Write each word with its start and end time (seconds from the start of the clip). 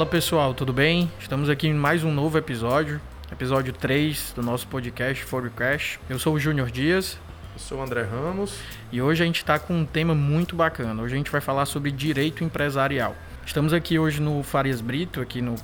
Fala 0.00 0.10
pessoal, 0.10 0.54
tudo 0.54 0.72
bem? 0.72 1.12
Estamos 1.20 1.50
aqui 1.50 1.68
em 1.68 1.74
mais 1.74 2.02
um 2.02 2.10
novo 2.10 2.38
episódio, 2.38 2.98
episódio 3.30 3.70
3 3.70 4.32
do 4.34 4.42
nosso 4.42 4.66
podcast 4.66 5.22
Forecast. 5.22 6.00
Eu 6.08 6.18
sou 6.18 6.32
o 6.32 6.40
Júnior 6.40 6.70
Dias. 6.70 7.18
Eu 7.52 7.60
sou 7.60 7.78
o 7.78 7.82
André 7.82 8.04
Ramos. 8.04 8.58
E 8.90 9.02
hoje 9.02 9.22
a 9.22 9.26
gente 9.26 9.36
está 9.36 9.58
com 9.58 9.74
um 9.74 9.84
tema 9.84 10.14
muito 10.14 10.56
bacana. 10.56 11.02
Hoje 11.02 11.12
a 11.12 11.18
gente 11.18 11.30
vai 11.30 11.42
falar 11.42 11.66
sobre 11.66 11.90
direito 11.90 12.42
empresarial. 12.42 13.14
Estamos 13.44 13.74
aqui 13.74 13.98
hoje 13.98 14.22
no 14.22 14.42
Farias 14.42 14.80
Brito, 14.80 15.20
aqui 15.20 15.42
no, 15.42 15.54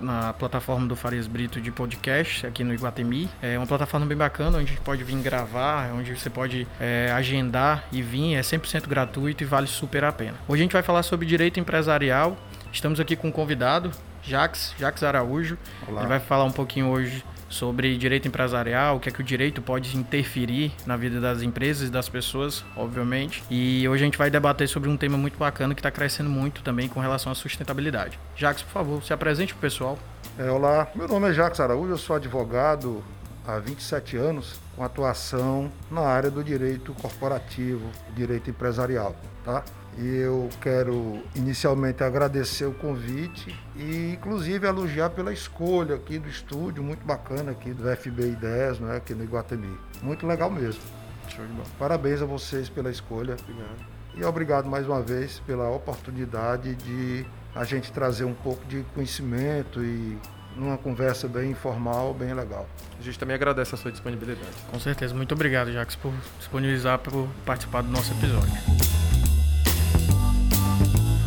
na 0.00 0.34
plataforma 0.34 0.86
do 0.86 0.94
Farias 0.94 1.26
Brito 1.26 1.58
de 1.58 1.70
podcast, 1.70 2.46
aqui 2.46 2.62
no 2.62 2.74
Iguatemi. 2.74 3.30
É 3.40 3.56
uma 3.56 3.66
plataforma 3.66 4.04
bem 4.04 4.18
bacana, 4.18 4.58
onde 4.58 4.66
a 4.66 4.74
gente 4.74 4.80
pode 4.82 5.02
vir 5.04 5.16
gravar, 5.22 5.90
onde 5.94 6.14
você 6.14 6.28
pode 6.28 6.66
é, 6.78 7.10
agendar 7.14 7.84
e 7.90 8.02
vir. 8.02 8.34
É 8.34 8.42
100% 8.42 8.86
gratuito 8.86 9.42
e 9.42 9.46
vale 9.46 9.66
super 9.66 10.04
a 10.04 10.12
pena. 10.12 10.34
Hoje 10.46 10.60
a 10.60 10.64
gente 10.64 10.72
vai 10.72 10.82
falar 10.82 11.02
sobre 11.02 11.24
direito 11.24 11.58
empresarial. 11.58 12.36
Estamos 12.72 13.00
aqui 13.00 13.16
com 13.16 13.28
um 13.28 13.32
convidado, 13.32 13.90
Jax, 14.22 14.74
Jax 14.78 15.02
Araújo. 15.02 15.58
Olá. 15.88 16.02
Ele 16.02 16.08
vai 16.08 16.20
falar 16.20 16.44
um 16.44 16.52
pouquinho 16.52 16.88
hoje 16.88 17.24
sobre 17.48 17.96
direito 17.98 18.28
empresarial, 18.28 18.96
o 18.96 19.00
que 19.00 19.08
é 19.08 19.12
que 19.12 19.20
o 19.20 19.24
direito 19.24 19.60
pode 19.60 19.96
interferir 19.96 20.72
na 20.86 20.96
vida 20.96 21.20
das 21.20 21.42
empresas 21.42 21.88
e 21.88 21.90
das 21.90 22.08
pessoas, 22.08 22.64
obviamente. 22.76 23.42
E 23.50 23.88
hoje 23.88 24.04
a 24.04 24.06
gente 24.06 24.16
vai 24.16 24.30
debater 24.30 24.68
sobre 24.68 24.88
um 24.88 24.96
tema 24.96 25.18
muito 25.18 25.36
bacana 25.36 25.74
que 25.74 25.80
está 25.80 25.90
crescendo 25.90 26.30
muito 26.30 26.62
também 26.62 26.88
com 26.88 27.00
relação 27.00 27.32
à 27.32 27.34
sustentabilidade. 27.34 28.18
Jacques, 28.36 28.62
por 28.62 28.70
favor, 28.70 29.02
se 29.02 29.12
apresente 29.12 29.52
para 29.52 29.58
o 29.58 29.62
pessoal. 29.62 29.98
É, 30.38 30.48
olá, 30.48 30.86
meu 30.94 31.08
nome 31.08 31.28
é 31.28 31.32
Jacques 31.32 31.58
Araújo, 31.58 31.92
eu 31.92 31.98
sou 31.98 32.14
advogado 32.14 33.02
há 33.44 33.58
27 33.58 34.16
anos 34.16 34.60
com 34.76 34.84
atuação 34.84 35.72
na 35.90 36.02
área 36.02 36.30
do 36.30 36.44
direito 36.44 36.94
corporativo, 36.94 37.90
direito 38.14 38.48
empresarial, 38.48 39.16
tá? 39.44 39.64
E 39.98 40.16
eu 40.16 40.48
quero 40.60 41.20
inicialmente 41.34 42.02
agradecer 42.02 42.64
o 42.64 42.72
convite 42.72 43.54
e 43.76 44.12
inclusive 44.12 44.66
elogiar 44.66 45.10
pela 45.10 45.32
escolha 45.32 45.96
aqui 45.96 46.18
do 46.18 46.28
estúdio, 46.28 46.82
muito 46.82 47.04
bacana 47.04 47.50
aqui 47.50 47.72
do 47.72 47.84
FBI 47.96 48.36
10, 48.36 48.80
né, 48.80 48.96
aqui 48.96 49.14
no 49.14 49.24
Iguatemi. 49.24 49.76
Muito 50.02 50.26
legal 50.26 50.50
mesmo. 50.50 50.80
Show 51.28 51.44
de 51.44 51.52
bola. 51.52 51.68
Parabéns 51.78 52.22
a 52.22 52.24
vocês 52.24 52.68
pela 52.68 52.90
escolha. 52.90 53.36
Obrigado. 53.42 54.00
E 54.16 54.24
obrigado 54.24 54.68
mais 54.68 54.86
uma 54.86 55.02
vez 55.02 55.40
pela 55.46 55.68
oportunidade 55.70 56.74
de 56.76 57.26
a 57.54 57.64
gente 57.64 57.92
trazer 57.92 58.24
um 58.24 58.34
pouco 58.34 58.64
de 58.66 58.84
conhecimento 58.94 59.82
e 59.84 60.18
numa 60.56 60.76
conversa 60.76 61.28
bem 61.28 61.50
informal, 61.50 62.12
bem 62.12 62.34
legal. 62.34 62.68
A 62.98 63.02
gente 63.02 63.18
também 63.18 63.34
agradece 63.34 63.74
a 63.74 63.78
sua 63.78 63.90
disponibilidade. 63.90 64.50
Com 64.70 64.78
certeza. 64.80 65.14
Muito 65.14 65.32
obrigado, 65.32 65.72
Jacques, 65.72 65.96
por 65.96 66.12
disponibilizar 66.38 66.98
por 66.98 67.28
participar 67.44 67.82
do 67.82 67.90
nosso 67.90 68.12
episódio. 68.12 69.19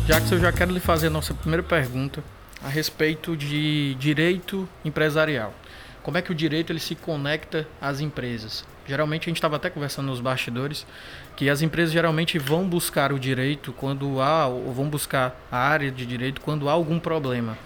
Jacques, 0.06 0.30
eu 0.30 0.38
já 0.38 0.52
quero 0.52 0.70
lhe 0.70 0.80
fazer 0.80 1.06
a 1.06 1.10
nossa 1.10 1.32
primeira 1.32 1.62
pergunta 1.62 2.22
a 2.62 2.68
respeito 2.68 3.34
de 3.34 3.94
direito 3.94 4.68
empresarial. 4.84 5.54
Como 6.02 6.18
é 6.18 6.22
que 6.22 6.30
o 6.30 6.34
direito 6.34 6.70
ele 6.70 6.78
se 6.78 6.94
conecta 6.94 7.66
às 7.80 8.00
empresas? 8.00 8.66
Geralmente 8.86 9.22
a 9.22 9.30
gente 9.30 9.38
estava 9.38 9.56
até 9.56 9.70
conversando 9.70 10.08
nos 10.08 10.20
bastidores 10.20 10.86
que 11.34 11.48
as 11.48 11.62
empresas 11.62 11.90
geralmente 11.90 12.38
vão 12.38 12.68
buscar 12.68 13.14
o 13.14 13.18
direito 13.18 13.72
quando 13.72 14.20
há 14.20 14.46
ou 14.46 14.74
vão 14.74 14.90
buscar 14.90 15.40
a 15.50 15.56
área 15.56 15.90
de 15.90 16.04
direito 16.04 16.42
quando 16.42 16.68
há 16.68 16.72
algum 16.72 17.00
problema. 17.00 17.56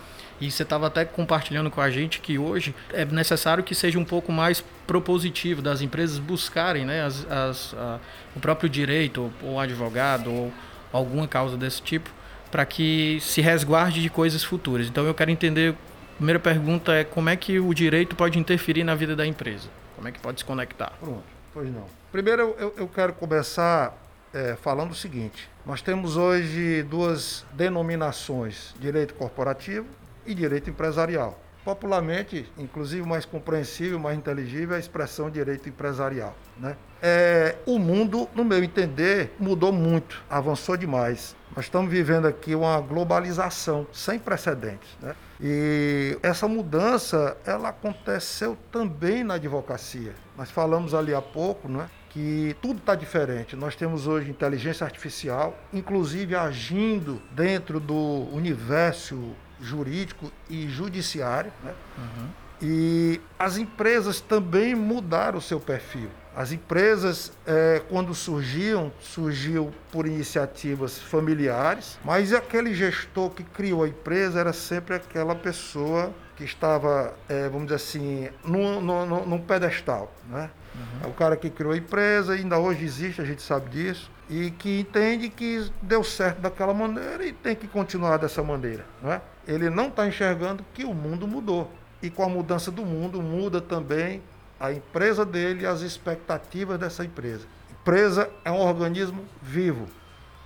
E 0.41 0.49
você 0.49 0.63
estava 0.63 0.87
até 0.87 1.05
compartilhando 1.05 1.73
com 1.73 1.81
a 1.81 1.91
gente 1.91 2.21
que 2.21 2.39
hoje 2.39 2.73
é 2.93 3.05
necessário 3.05 3.65
que 3.65 3.75
seja 3.75 3.99
um 3.99 4.05
pouco 4.05 4.31
mais 4.31 4.63
propositivo 4.87 5.61
das 5.61 5.83
empresas 5.83 6.21
buscarem 6.21 6.85
né, 6.85 7.03
as, 7.03 7.27
as, 7.29 7.75
a, 7.75 7.99
o 8.37 8.39
próprio 8.39 8.71
direito, 8.71 9.23
ou, 9.43 9.55
ou 9.55 9.61
advogado, 9.61 10.33
ou 10.33 10.53
alguma 10.93 11.27
causa 11.27 11.57
desse 11.57 11.83
tipo, 11.83 12.11
para 12.51 12.65
que 12.65 13.19
se 13.21 13.41
resguarde 13.41 14.03
de 14.03 14.11
coisas 14.11 14.43
futuras. 14.43 14.87
Então 14.87 15.05
eu 15.05 15.15
quero 15.15 15.31
entender, 15.31 15.75
a 15.75 16.17
primeira 16.17 16.39
pergunta 16.39 16.93
é 16.93 17.05
como 17.05 17.29
é 17.29 17.37
que 17.37 17.59
o 17.59 17.73
direito 17.75 18.17
pode 18.17 18.39
interferir 18.39 18.85
na 18.85 18.95
vida 18.95 19.15
da 19.15 19.27
empresa? 19.27 19.69
Como 19.97 20.09
é 20.09 20.13
que 20.13 20.21
pode 20.21 20.41
se 20.41 20.45
conectar? 20.45 20.93
Pronto, 21.01 21.25
pois 21.53 21.69
não. 21.73 21.85
Primeiro 22.11 22.55
eu, 22.59 22.75
eu 22.77 22.89
quero 22.89 23.13
começar 23.13 23.97
é, 24.33 24.57
falando 24.57 24.93
o 24.93 24.95
seguinte: 24.95 25.49
nós 25.65 25.83
temos 25.83 26.17
hoje 26.17 26.83
duas 26.85 27.45
denominações, 27.53 28.75
direito 28.79 29.15
corporativo 29.15 29.87
e 30.27 30.35
direito 30.35 30.71
empresarial. 30.71 31.39
Popularmente, 31.65 32.51
inclusive 32.57 33.07
mais 33.07 33.25
compreensível, 33.25 33.99
mais 33.99 34.17
inteligível, 34.17 34.75
é 34.75 34.77
a 34.77 34.81
expressão 34.81 35.31
direito 35.31 35.69
empresarial. 35.69 36.35
Né? 36.57 36.77
É, 37.03 37.57
o 37.67 37.79
mundo, 37.79 38.29
no 38.35 38.45
meu 38.45 38.63
entender, 38.63 39.35
mudou 39.39 39.73
muito, 39.73 40.23
avançou 40.31 40.77
demais. 40.77 41.37
Nós 41.55 41.67
estamos 41.67 41.91
vivendo 41.91 42.27
aqui 42.27 42.55
uma 42.55 42.81
globalização 42.81 43.87
sem 43.93 44.19
precedentes. 44.19 44.89
Né? 45.01 45.15
E 45.41 46.19
essa 46.23 46.49
mudança, 46.49 47.37
ela 47.45 47.69
aconteceu 47.69 48.57
também 48.73 49.23
na 49.23 49.35
advocacia. 49.35 50.15
Nós 50.37 50.51
falamos 50.51 50.95
ali 50.95 51.15
há 51.15 51.23
pouco, 51.23 51.69
né? 51.69 51.89
que 52.11 52.57
tudo 52.61 52.79
está 52.79 52.95
diferente. 52.95 53.55
Nós 53.55 53.77
temos 53.77 54.07
hoje 54.07 54.31
inteligência 54.31 54.85
artificial, 54.85 55.57
inclusive 55.73 56.35
agindo 56.35 57.21
dentro 57.31 57.79
do 57.79 58.27
universo 58.33 59.35
jurídico 59.61 60.31
e 60.49 60.69
judiciário. 60.69 61.53
Né? 61.63 61.75
Uhum. 61.97 62.29
E 62.61 63.21
as 63.39 63.57
empresas 63.57 64.21
também 64.21 64.75
mudaram 64.75 65.39
o 65.39 65.43
seu 65.43 65.61
perfil. 65.61 66.11
As 66.35 66.53
empresas, 66.53 67.33
é, 67.47 67.83
quando 67.89 68.15
surgiam, 68.15 68.93
surgiu 69.01 69.73
por 69.91 70.07
iniciativas 70.07 70.99
familiares, 70.99 71.99
mas 72.05 72.33
aquele 72.33 72.75
gestor 72.75 73.31
que 73.31 73.43
criou 73.43 73.83
a 73.83 73.89
empresa 73.89 74.39
era 74.39 74.53
sempre 74.53 74.95
aquela 74.95 75.35
pessoa 75.35 76.13
que 76.37 76.45
estava, 76.45 77.13
é, 77.29 77.49
vamos 77.49 77.65
dizer 77.65 77.75
assim, 77.75 78.29
num, 78.45 78.81
num, 78.81 79.27
num 79.27 79.41
pedestal. 79.41 80.13
Né? 80.29 80.49
Uhum. 80.75 81.07
É 81.07 81.07
o 81.09 81.13
cara 81.13 81.37
que 81.37 81.51
criou 81.51 81.73
a 81.73 81.77
empresa, 81.77 82.35
ainda 82.35 82.59
hoje 82.59 82.85
existe, 82.85 83.21
a 83.21 83.25
gente 83.25 83.43
sabe 83.43 83.69
disso, 83.71 84.09
e 84.31 84.53
que 84.53 84.81
entende 84.81 85.29
que 85.29 85.69
deu 85.83 86.05
certo 86.05 86.41
daquela 86.41 86.73
maneira 86.73 87.25
e 87.25 87.33
tem 87.33 87.57
que 87.57 87.67
continuar 87.67 88.19
dessa 88.19 88.43
maneira. 88.43 88.85
Não 89.03 89.13
é? 89.13 89.21
Ele 89.49 89.71
não 89.71 89.89
está 89.89 90.07
enxergando 90.07 90.63
que 90.75 90.85
o 90.85 90.93
mundo 90.93 91.27
mudou. 91.27 91.73
E 92.03 92.11
com 92.11 92.23
a 92.23 92.29
mudança 92.29 92.71
do 92.71 92.85
mundo, 92.85 93.23
muda 93.23 93.63
também 93.63 94.23
a 94.61 94.71
empresa 94.71 95.25
dele 95.25 95.63
e 95.63 95.67
as 95.67 95.81
expectativas 95.81 96.79
dessa 96.79 97.03
empresa. 97.03 97.47
Empresa 97.71 98.31
é 98.45 98.51
um 98.51 98.61
organismo 98.61 99.25
vivo. 99.41 99.89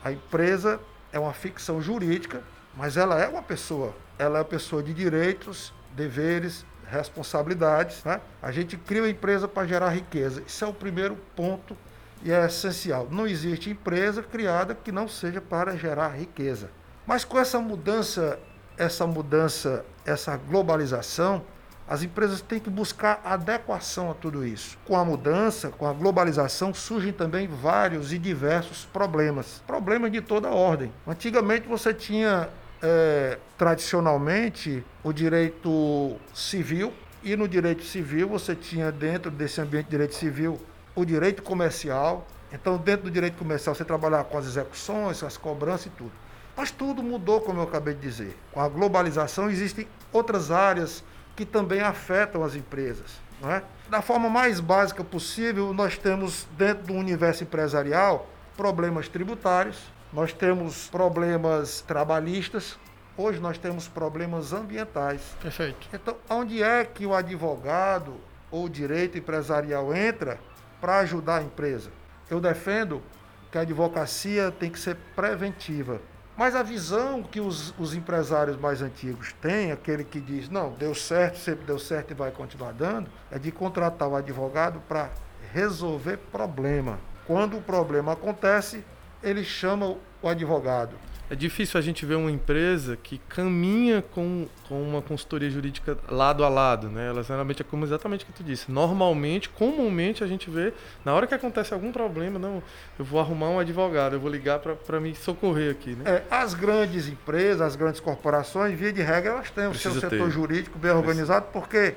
A 0.04 0.12
empresa 0.12 0.80
é 1.12 1.18
uma 1.18 1.32
ficção 1.32 1.82
jurídica, 1.82 2.42
mas 2.76 2.96
ela 2.96 3.20
é 3.20 3.26
uma 3.26 3.42
pessoa. 3.42 3.92
Ela 4.18 4.38
é 4.38 4.40
uma 4.40 4.46
pessoa 4.46 4.82
de 4.82 4.94
direitos, 4.94 5.74
deveres, 5.96 6.64
responsabilidades. 6.86 8.04
Né? 8.04 8.20
A 8.40 8.52
gente 8.52 8.76
cria 8.76 9.02
uma 9.02 9.10
empresa 9.10 9.48
para 9.48 9.66
gerar 9.66 9.90
riqueza. 9.90 10.44
Isso 10.46 10.64
é 10.64 10.68
o 10.68 10.72
primeiro 10.72 11.16
ponto 11.34 11.76
e 12.22 12.30
é 12.30 12.46
essencial. 12.46 13.08
Não 13.10 13.26
existe 13.26 13.68
empresa 13.68 14.22
criada 14.22 14.76
que 14.76 14.92
não 14.92 15.08
seja 15.08 15.40
para 15.40 15.76
gerar 15.76 16.10
riqueza. 16.10 16.70
Mas 17.04 17.24
com 17.24 17.38
essa 17.38 17.58
mudança, 17.58 18.38
essa 18.76 19.06
mudança, 19.06 19.84
essa 20.04 20.36
globalização, 20.36 21.42
as 21.88 22.02
empresas 22.02 22.40
têm 22.40 22.58
que 22.58 22.70
buscar 22.70 23.20
adequação 23.24 24.10
a 24.10 24.14
tudo 24.14 24.46
isso. 24.46 24.78
Com 24.86 24.96
a 24.96 25.04
mudança, 25.04 25.68
com 25.68 25.86
a 25.86 25.92
globalização, 25.92 26.72
surgem 26.72 27.12
também 27.12 27.46
vários 27.46 28.12
e 28.12 28.18
diversos 28.18 28.84
problemas. 28.84 29.62
Problemas 29.66 30.10
de 30.10 30.20
toda 30.20 30.48
ordem. 30.48 30.92
Antigamente 31.06 31.68
você 31.68 31.92
tinha, 31.92 32.48
é, 32.80 33.38
tradicionalmente, 33.58 34.84
o 35.02 35.12
direito 35.12 36.16
civil, 36.32 36.92
e 37.22 37.36
no 37.36 37.46
direito 37.46 37.84
civil 37.84 38.28
você 38.28 38.54
tinha, 38.54 38.90
dentro 38.90 39.30
desse 39.30 39.60
ambiente 39.60 39.84
de 39.84 39.90
direito 39.90 40.14
civil, 40.14 40.60
o 40.94 41.04
direito 41.04 41.42
comercial. 41.42 42.26
Então, 42.52 42.76
dentro 42.76 43.04
do 43.04 43.10
direito 43.10 43.36
comercial, 43.36 43.74
você 43.74 43.84
trabalhava 43.84 44.24
com 44.24 44.38
as 44.38 44.46
execuções, 44.46 45.22
as 45.22 45.36
cobranças 45.36 45.86
e 45.86 45.90
tudo. 45.90 46.12
Mas 46.56 46.70
tudo 46.70 47.02
mudou, 47.02 47.40
como 47.40 47.60
eu 47.60 47.64
acabei 47.64 47.94
de 47.94 48.00
dizer. 48.00 48.36
Com 48.52 48.60
a 48.60 48.68
globalização, 48.68 49.50
existem 49.50 49.86
outras 50.12 50.50
áreas 50.50 51.02
que 51.34 51.44
também 51.44 51.80
afetam 51.80 52.44
as 52.44 52.54
empresas. 52.54 53.20
Não 53.40 53.50
é? 53.50 53.62
Da 53.88 54.00
forma 54.00 54.28
mais 54.28 54.60
básica 54.60 55.02
possível, 55.02 55.72
nós 55.72 55.98
temos 55.98 56.46
dentro 56.56 56.86
do 56.86 56.94
universo 56.94 57.42
empresarial 57.42 58.28
problemas 58.56 59.08
tributários, 59.08 59.78
nós 60.12 60.32
temos 60.32 60.88
problemas 60.88 61.80
trabalhistas, 61.80 62.78
hoje 63.16 63.40
nós 63.40 63.58
temos 63.58 63.88
problemas 63.88 64.52
ambientais. 64.52 65.20
Perfeito. 65.40 65.88
Então, 65.92 66.16
onde 66.28 66.62
é 66.62 66.84
que 66.84 67.06
o 67.06 67.14
advogado 67.14 68.14
ou 68.50 68.64
o 68.64 68.70
direito 68.70 69.18
empresarial 69.18 69.94
entra 69.94 70.38
para 70.80 70.98
ajudar 70.98 71.38
a 71.38 71.42
empresa? 71.42 71.90
Eu 72.30 72.40
defendo 72.40 73.02
que 73.50 73.58
a 73.58 73.62
advocacia 73.62 74.50
tem 74.50 74.70
que 74.70 74.78
ser 74.78 74.96
preventiva. 75.16 76.00
Mas 76.36 76.54
a 76.54 76.62
visão 76.62 77.22
que 77.22 77.40
os, 77.40 77.74
os, 77.78 77.94
empresários 77.94 78.56
mais 78.56 78.80
antigos 78.80 79.34
têm, 79.40 79.70
aquele 79.70 80.02
que 80.02 80.20
diz, 80.20 80.48
não, 80.48 80.72
deu 80.72 80.94
certo, 80.94 81.38
sempre 81.38 81.66
deu 81.66 81.78
certo 81.78 82.12
e 82.12 82.14
vai 82.14 82.30
continuar 82.30 82.72
dando, 82.72 83.10
é 83.30 83.38
de 83.38 83.52
contratar 83.52 84.08
o 84.08 84.16
advogado 84.16 84.80
para 84.88 85.10
resolver 85.52 86.16
problema. 86.16 86.98
Quando 87.26 87.58
o 87.58 87.62
problema 87.62 88.12
acontece, 88.12 88.82
ele 89.22 89.44
chama 89.44 89.96
o 90.22 90.28
advogado. 90.28 90.96
É 91.30 91.34
difícil 91.34 91.78
a 91.78 91.82
gente 91.82 92.04
ver 92.04 92.16
uma 92.16 92.30
empresa 92.30 92.96
que 93.02 93.16
caminha 93.28 94.02
com, 94.02 94.46
com 94.68 94.82
uma 94.82 95.00
consultoria 95.00 95.48
jurídica 95.48 95.96
lado 96.10 96.44
a 96.44 96.48
lado, 96.48 96.90
né? 96.90 97.08
Ela 97.08 97.22
geralmente 97.22 97.62
é 97.62 97.64
como 97.64 97.84
exatamente 97.86 98.24
o 98.24 98.26
que 98.26 98.32
tu 98.34 98.44
disse. 98.44 98.70
Normalmente, 98.70 99.48
comumente 99.48 100.22
a 100.22 100.26
gente 100.26 100.50
vê, 100.50 100.74
na 101.04 101.14
hora 101.14 101.26
que 101.26 101.34
acontece 101.34 101.72
algum 101.72 101.90
problema, 101.90 102.38
não, 102.38 102.62
eu 102.98 103.04
vou 103.04 103.18
arrumar 103.18 103.48
um 103.48 103.58
advogado, 103.58 104.14
eu 104.14 104.20
vou 104.20 104.30
ligar 104.30 104.58
para 104.58 105.00
me 105.00 105.14
socorrer 105.14 105.70
aqui, 105.70 105.90
né? 105.94 106.04
É, 106.04 106.22
as 106.30 106.52
grandes 106.52 107.08
empresas, 107.08 107.62
as 107.62 107.76
grandes 107.76 108.00
corporações, 108.00 108.78
via 108.78 108.92
de 108.92 109.00
regra, 109.00 109.32
elas 109.32 109.50
têm 109.50 109.70
Precisa 109.70 109.88
o 109.88 110.00
seu 110.00 110.10
setor 110.10 110.26
ter. 110.26 110.30
jurídico 110.30 110.78
bem 110.78 110.90
organizado, 110.90 111.46
porque 111.50 111.94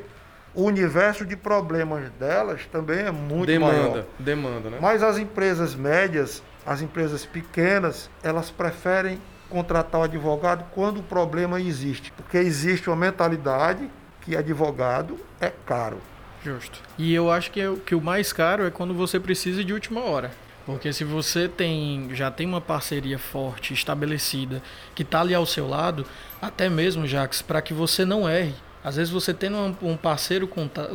o 0.54 0.63
universo 0.63 1.25
de 1.25 1.36
problemas 1.36 2.10
delas 2.12 2.62
também 2.72 3.00
é 3.00 3.12
muito 3.12 3.48
demanda, 3.48 3.89
maior. 3.89 4.06
Demanda, 4.18 4.69
né? 4.69 4.77
Mas 4.81 5.04
as 5.04 5.18
empresas 5.18 5.75
médias, 5.75 6.42
as 6.65 6.81
empresas 6.81 7.25
pequenas, 7.25 8.09
elas 8.23 8.50
preferem 8.50 9.19
contratar 9.50 10.01
o 10.01 10.03
advogado 10.03 10.65
quando 10.73 11.00
o 11.00 11.03
problema 11.03 11.62
existe, 11.62 12.12
porque 12.12 12.38
existe 12.38 12.89
uma 12.89 12.95
mentalidade 12.95 13.89
que 14.21 14.35
advogado 14.35 15.19
é 15.39 15.51
caro. 15.65 16.01
Justo. 16.44 16.79
E 16.97 17.13
eu 17.13 17.31
acho 17.31 17.51
que, 17.51 17.62
é, 17.62 17.75
que 17.85 17.95
o 17.95 18.01
mais 18.01 18.33
caro 18.33 18.65
é 18.65 18.71
quando 18.71 18.94
você 18.94 19.19
precisa 19.19 19.63
de 19.63 19.73
última 19.73 20.01
hora. 20.01 20.31
Porque 20.65 20.91
se 20.91 21.03
você 21.03 21.47
tem 21.47 22.09
já 22.13 22.31
tem 22.31 22.47
uma 22.47 22.59
parceria 22.59 23.19
forte, 23.19 23.73
estabelecida, 23.73 24.63
que 24.95 25.03
está 25.03 25.21
ali 25.21 25.33
ao 25.33 25.45
seu 25.45 25.67
lado, 25.67 26.06
até 26.41 26.67
mesmo, 26.69 27.06
Jax, 27.06 27.41
para 27.41 27.62
que 27.62 27.73
você 27.73 28.03
não 28.03 28.27
erre, 28.27 28.56
às 28.86 28.98
vezes 28.98 29.12
você 29.12 29.34
tendo 29.34 29.58
um, 29.82 29.98
parceiro 29.98 30.48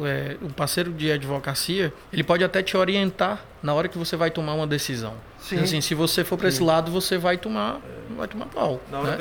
é, 0.07 0.37
um 0.41 0.51
parceiro 0.51 0.93
de 0.93 1.11
advocacia, 1.11 1.93
ele 2.13 2.23
pode 2.23 2.45
até 2.45 2.63
te 2.63 2.77
orientar 2.77 3.45
na 3.61 3.75
hora 3.75 3.89
que 3.89 3.99
você 3.99 4.15
vai 4.15 4.31
tomar 4.31 4.55
uma 4.55 4.67
decisão. 4.67 5.15
Sim. 5.41 5.59
Assim, 5.59 5.81
se 5.81 5.93
você 5.93 6.23
for 6.23 6.39
para 6.39 6.49
esse 6.49 6.63
lado, 6.63 6.93
você 6.93 7.19
vai 7.19 7.37
tomar, 7.37 7.81
vai 8.17 8.29
tomar 8.29 8.47
pau. 8.47 8.81
Não, 8.93 9.03
né? 9.03 9.19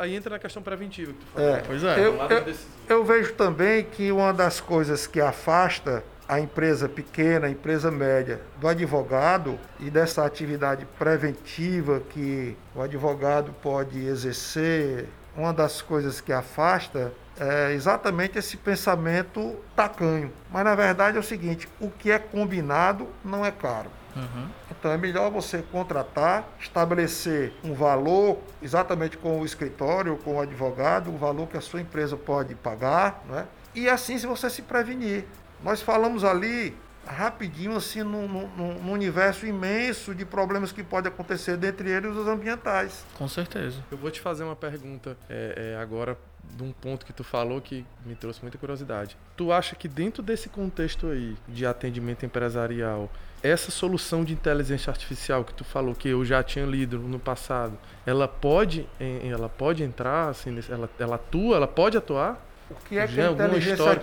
Aí 0.00 0.16
entra 0.16 0.30
na 0.30 0.38
questão 0.40 0.60
preventiva. 0.60 1.12
Que 1.12 1.40
é, 1.40 1.62
pois 1.64 1.84
é. 1.84 1.96
Eu, 2.00 2.16
eu, 2.16 2.54
eu 2.88 3.04
vejo 3.04 3.34
também 3.34 3.84
que 3.84 4.10
uma 4.10 4.32
das 4.32 4.58
coisas 4.58 5.06
que 5.06 5.20
afasta 5.20 6.02
a 6.26 6.40
empresa 6.40 6.88
pequena, 6.88 7.46
a 7.46 7.50
empresa 7.50 7.88
média, 7.88 8.40
do 8.60 8.66
advogado 8.66 9.56
e 9.78 9.90
dessa 9.90 10.26
atividade 10.26 10.84
preventiva 10.98 12.02
que 12.10 12.56
o 12.74 12.82
advogado 12.82 13.54
pode 13.62 14.04
exercer, 14.04 15.06
uma 15.36 15.52
das 15.52 15.80
coisas 15.80 16.20
que 16.20 16.32
afasta 16.32 17.12
é 17.38 17.72
exatamente 17.72 18.38
esse 18.38 18.56
pensamento 18.56 19.56
tacanho. 19.76 20.32
Mas 20.50 20.64
na 20.64 20.74
verdade 20.74 21.16
é 21.16 21.20
o 21.20 21.22
seguinte: 21.22 21.68
o 21.80 21.90
que 21.90 22.10
é 22.10 22.18
combinado 22.18 23.08
não 23.24 23.44
é 23.44 23.50
caro. 23.50 23.90
Uhum. 24.16 24.48
Então 24.70 24.90
é 24.90 24.96
melhor 24.96 25.30
você 25.30 25.62
contratar, 25.70 26.44
estabelecer 26.58 27.52
um 27.62 27.74
valor 27.74 28.38
exatamente 28.60 29.16
com 29.16 29.40
o 29.40 29.44
escritório, 29.44 30.16
com 30.18 30.36
o 30.36 30.40
advogado, 30.40 31.10
o 31.10 31.16
valor 31.16 31.46
que 31.46 31.56
a 31.56 31.60
sua 31.60 31.80
empresa 31.80 32.16
pode 32.16 32.54
pagar, 32.54 33.22
né? 33.28 33.46
e 33.74 33.88
assim 33.88 34.18
se 34.18 34.26
você 34.26 34.50
se 34.50 34.62
prevenir. 34.62 35.24
Nós 35.62 35.82
falamos 35.82 36.24
ali 36.24 36.76
rapidinho 37.08 37.76
assim 37.76 38.02
num, 38.02 38.28
num, 38.28 38.74
num, 38.74 38.92
universo 38.92 39.46
imenso 39.46 40.14
de 40.14 40.24
problemas 40.24 40.72
que 40.72 40.82
pode 40.82 41.08
acontecer, 41.08 41.56
dentre 41.56 41.90
eles 41.90 42.14
os 42.14 42.26
ambientais. 42.28 43.04
Com 43.14 43.26
certeza. 43.26 43.82
Eu 43.90 43.98
vou 43.98 44.10
te 44.10 44.20
fazer 44.20 44.44
uma 44.44 44.56
pergunta 44.56 45.16
é, 45.28 45.74
é, 45.74 45.80
agora 45.80 46.16
de 46.56 46.62
um 46.62 46.72
ponto 46.72 47.04
que 47.04 47.12
tu 47.12 47.24
falou 47.24 47.60
que 47.60 47.84
me 48.04 48.14
trouxe 48.14 48.40
muita 48.42 48.58
curiosidade. 48.58 49.16
Tu 49.36 49.52
acha 49.52 49.76
que 49.76 49.88
dentro 49.88 50.22
desse 50.22 50.48
contexto 50.48 51.08
aí 51.08 51.36
de 51.46 51.66
atendimento 51.66 52.24
empresarial, 52.24 53.10
essa 53.42 53.70
solução 53.70 54.24
de 54.24 54.32
inteligência 54.32 54.90
artificial 54.90 55.44
que 55.44 55.54
tu 55.54 55.64
falou 55.64 55.94
que 55.94 56.08
eu 56.08 56.24
já 56.24 56.42
tinha 56.42 56.64
lido 56.64 56.98
no 56.98 57.18
passado, 57.18 57.78
ela 58.04 58.26
pode, 58.26 58.88
ela 58.98 59.48
pode 59.48 59.82
entrar 59.82 60.28
assim, 60.28 60.58
ela, 60.68 60.90
ela 60.98 61.16
atua, 61.16 61.56
ela 61.56 61.68
pode 61.68 61.96
atuar? 61.96 62.44
O 62.70 62.74
que 62.74 62.98
é 62.98 63.06
que 63.06 63.20
a 63.20 63.30
inteligência, 63.30 64.00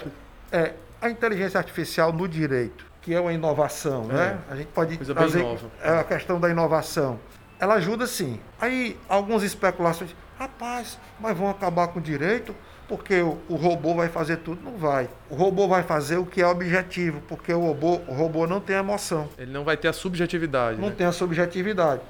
é, 0.52 0.74
a 1.02 1.10
inteligência 1.10 1.57
artificial 1.57 2.13
no 2.13 2.28
direito? 2.28 2.86
Que 3.06 3.13
é 3.13 3.19
uma 3.19 3.31
inovação, 3.31 4.06
né? 4.06 4.13
é. 4.13 4.18
né? 4.18 4.40
A 4.50 4.56
gente 4.56 4.68
pode 4.69 4.98
Coisa 4.98 5.13
fazer 5.13 5.46
é 5.84 5.90
a 6.00 6.04
questão 6.04 6.40
da 6.40 6.50
inovação. 6.50 7.19
Ela 7.60 7.75
ajuda 7.75 8.07
sim. 8.07 8.40
Aí 8.60 8.98
algumas 9.07 9.44
especulações, 9.44 10.10
rapaz, 10.40 10.98
mas 11.19 11.38
vão 11.38 11.48
acabar 11.48 11.88
com 11.90 12.00
o 12.00 12.02
direito 12.02 12.54
porque 12.88 13.22
o, 13.22 13.38
o, 13.48 13.56
robô 13.56 13.94
vai 13.94 14.10
fazer 14.10 14.38
tudo? 14.38 14.60
Não 14.63 14.78
vai. 14.78 15.07
O 15.30 15.36
robô 15.36 15.68
vai 15.68 15.84
fazer 15.84 16.18
o 16.18 16.25
que 16.25 16.42
é 16.42 16.48
objetivo, 16.48 17.22
porque 17.28 17.54
o 17.54 17.60
robô, 17.60 18.02
o 18.07 18.13
robô 18.13 18.48
não 18.48 18.60
tem 18.60 18.75
emoção. 18.75 19.30
Ele 19.38 19.52
não 19.52 19.63
vai 19.63 19.78
ter 19.78 19.88
a 19.88 19.94
subjetividade. 19.94 20.80
Não 20.80 20.90
né? 20.90 20.96
tem 20.96 21.06
a 21.06 21.12
subjetividade. 21.12 22.02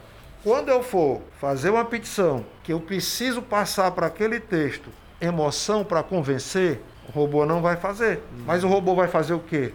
Quando 0.44 0.70
eu 0.70 0.82
for 0.82 1.22
fazer 1.40 1.72
uma 1.72 1.84
petição 1.84 2.46
que 2.64 2.72
eu 2.72 2.80
preciso 2.80 3.42
passar 3.42 3.92
para 3.92 4.08
aquele 4.08 4.40
texto 4.40 4.90
emoção 5.20 5.84
para 5.84 6.04
convencer, 6.04 6.82
o 7.08 7.12
robô 7.12 7.46
não 7.46 7.62
vai 7.62 7.76
fazer. 7.76 8.18
Hum. 8.18 8.44
Mas 8.46 8.64
o 8.64 8.68
robô 8.68 8.96
vai 8.96 9.08
fazer 9.08 9.34
o 9.34 9.40
quê? 9.40 9.74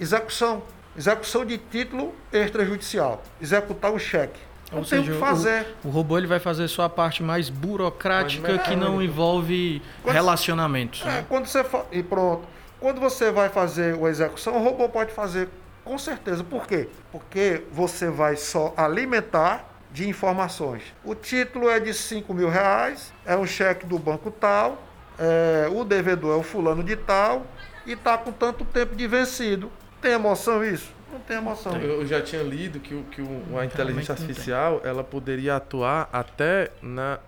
Execução. 0.00 0.62
Execução 0.96 1.44
de 1.44 1.58
título 1.58 2.14
extrajudicial. 2.32 3.22
Executar 3.40 3.92
o 3.92 3.98
cheque. 3.98 4.40
Não 4.70 4.78
Ou 4.78 4.84
tem 4.84 5.00
seja, 5.00 5.12
o 5.12 5.14
que 5.14 5.20
fazer. 5.20 5.66
O, 5.82 5.88
o, 5.88 5.90
robô 5.90 6.18
ele 6.18 6.26
vai 6.26 6.38
fazer 6.38 6.68
só 6.68 6.82
a 6.82 6.88
parte 6.88 7.22
mais 7.22 7.48
burocrática 7.48 8.54
mais 8.54 8.68
que 8.68 8.76
não 8.76 9.00
envolve 9.00 9.80
quando 10.02 10.14
relacionamentos. 10.14 11.02
É, 11.02 11.06
né? 11.06 11.26
quando 11.28 11.46
você 11.46 11.64
e 11.92 12.02
pronto. 12.02 12.46
Quando 12.80 13.00
você 13.00 13.30
vai 13.30 13.48
fazer 13.48 13.94
a 13.94 14.08
execução, 14.08 14.56
o 14.56 14.62
robô 14.62 14.88
pode 14.88 15.12
fazer 15.12 15.48
com 15.84 15.96
certeza. 15.98 16.44
Por 16.44 16.66
quê? 16.66 16.88
Porque 17.10 17.64
você 17.72 18.10
vai 18.10 18.36
só 18.36 18.74
alimentar 18.76 19.68
de 19.90 20.08
informações. 20.08 20.82
O 21.02 21.14
título 21.14 21.68
é 21.68 21.80
de 21.80 21.94
5 21.94 22.32
mil 22.34 22.48
reais, 22.48 23.12
é 23.24 23.36
um 23.36 23.46
cheque 23.46 23.86
do 23.86 23.98
banco 23.98 24.30
tal, 24.30 24.82
é, 25.18 25.68
o 25.72 25.82
devedor 25.84 26.36
é 26.36 26.38
o 26.38 26.42
fulano 26.42 26.84
de 26.84 26.94
tal 26.94 27.46
e 27.86 27.92
está 27.92 28.18
com 28.18 28.30
tanto 28.30 28.64
tempo 28.66 28.94
de 28.94 29.06
vencido. 29.06 29.72
Tem 30.00 30.12
emoção 30.12 30.64
isso? 30.64 30.90
Não 31.12 31.20
tem 31.20 31.36
emoção. 31.38 31.76
Eu 31.76 32.06
já 32.06 32.20
tinha 32.20 32.42
lido 32.42 32.78
que, 32.80 32.94
que 33.10 33.22
o, 33.22 33.58
a 33.58 33.64
inteligência 33.64 34.12
artificial 34.12 34.80
ela 34.84 35.02
poderia 35.02 35.56
atuar 35.56 36.08
até 36.12 36.70
na, 36.82 37.18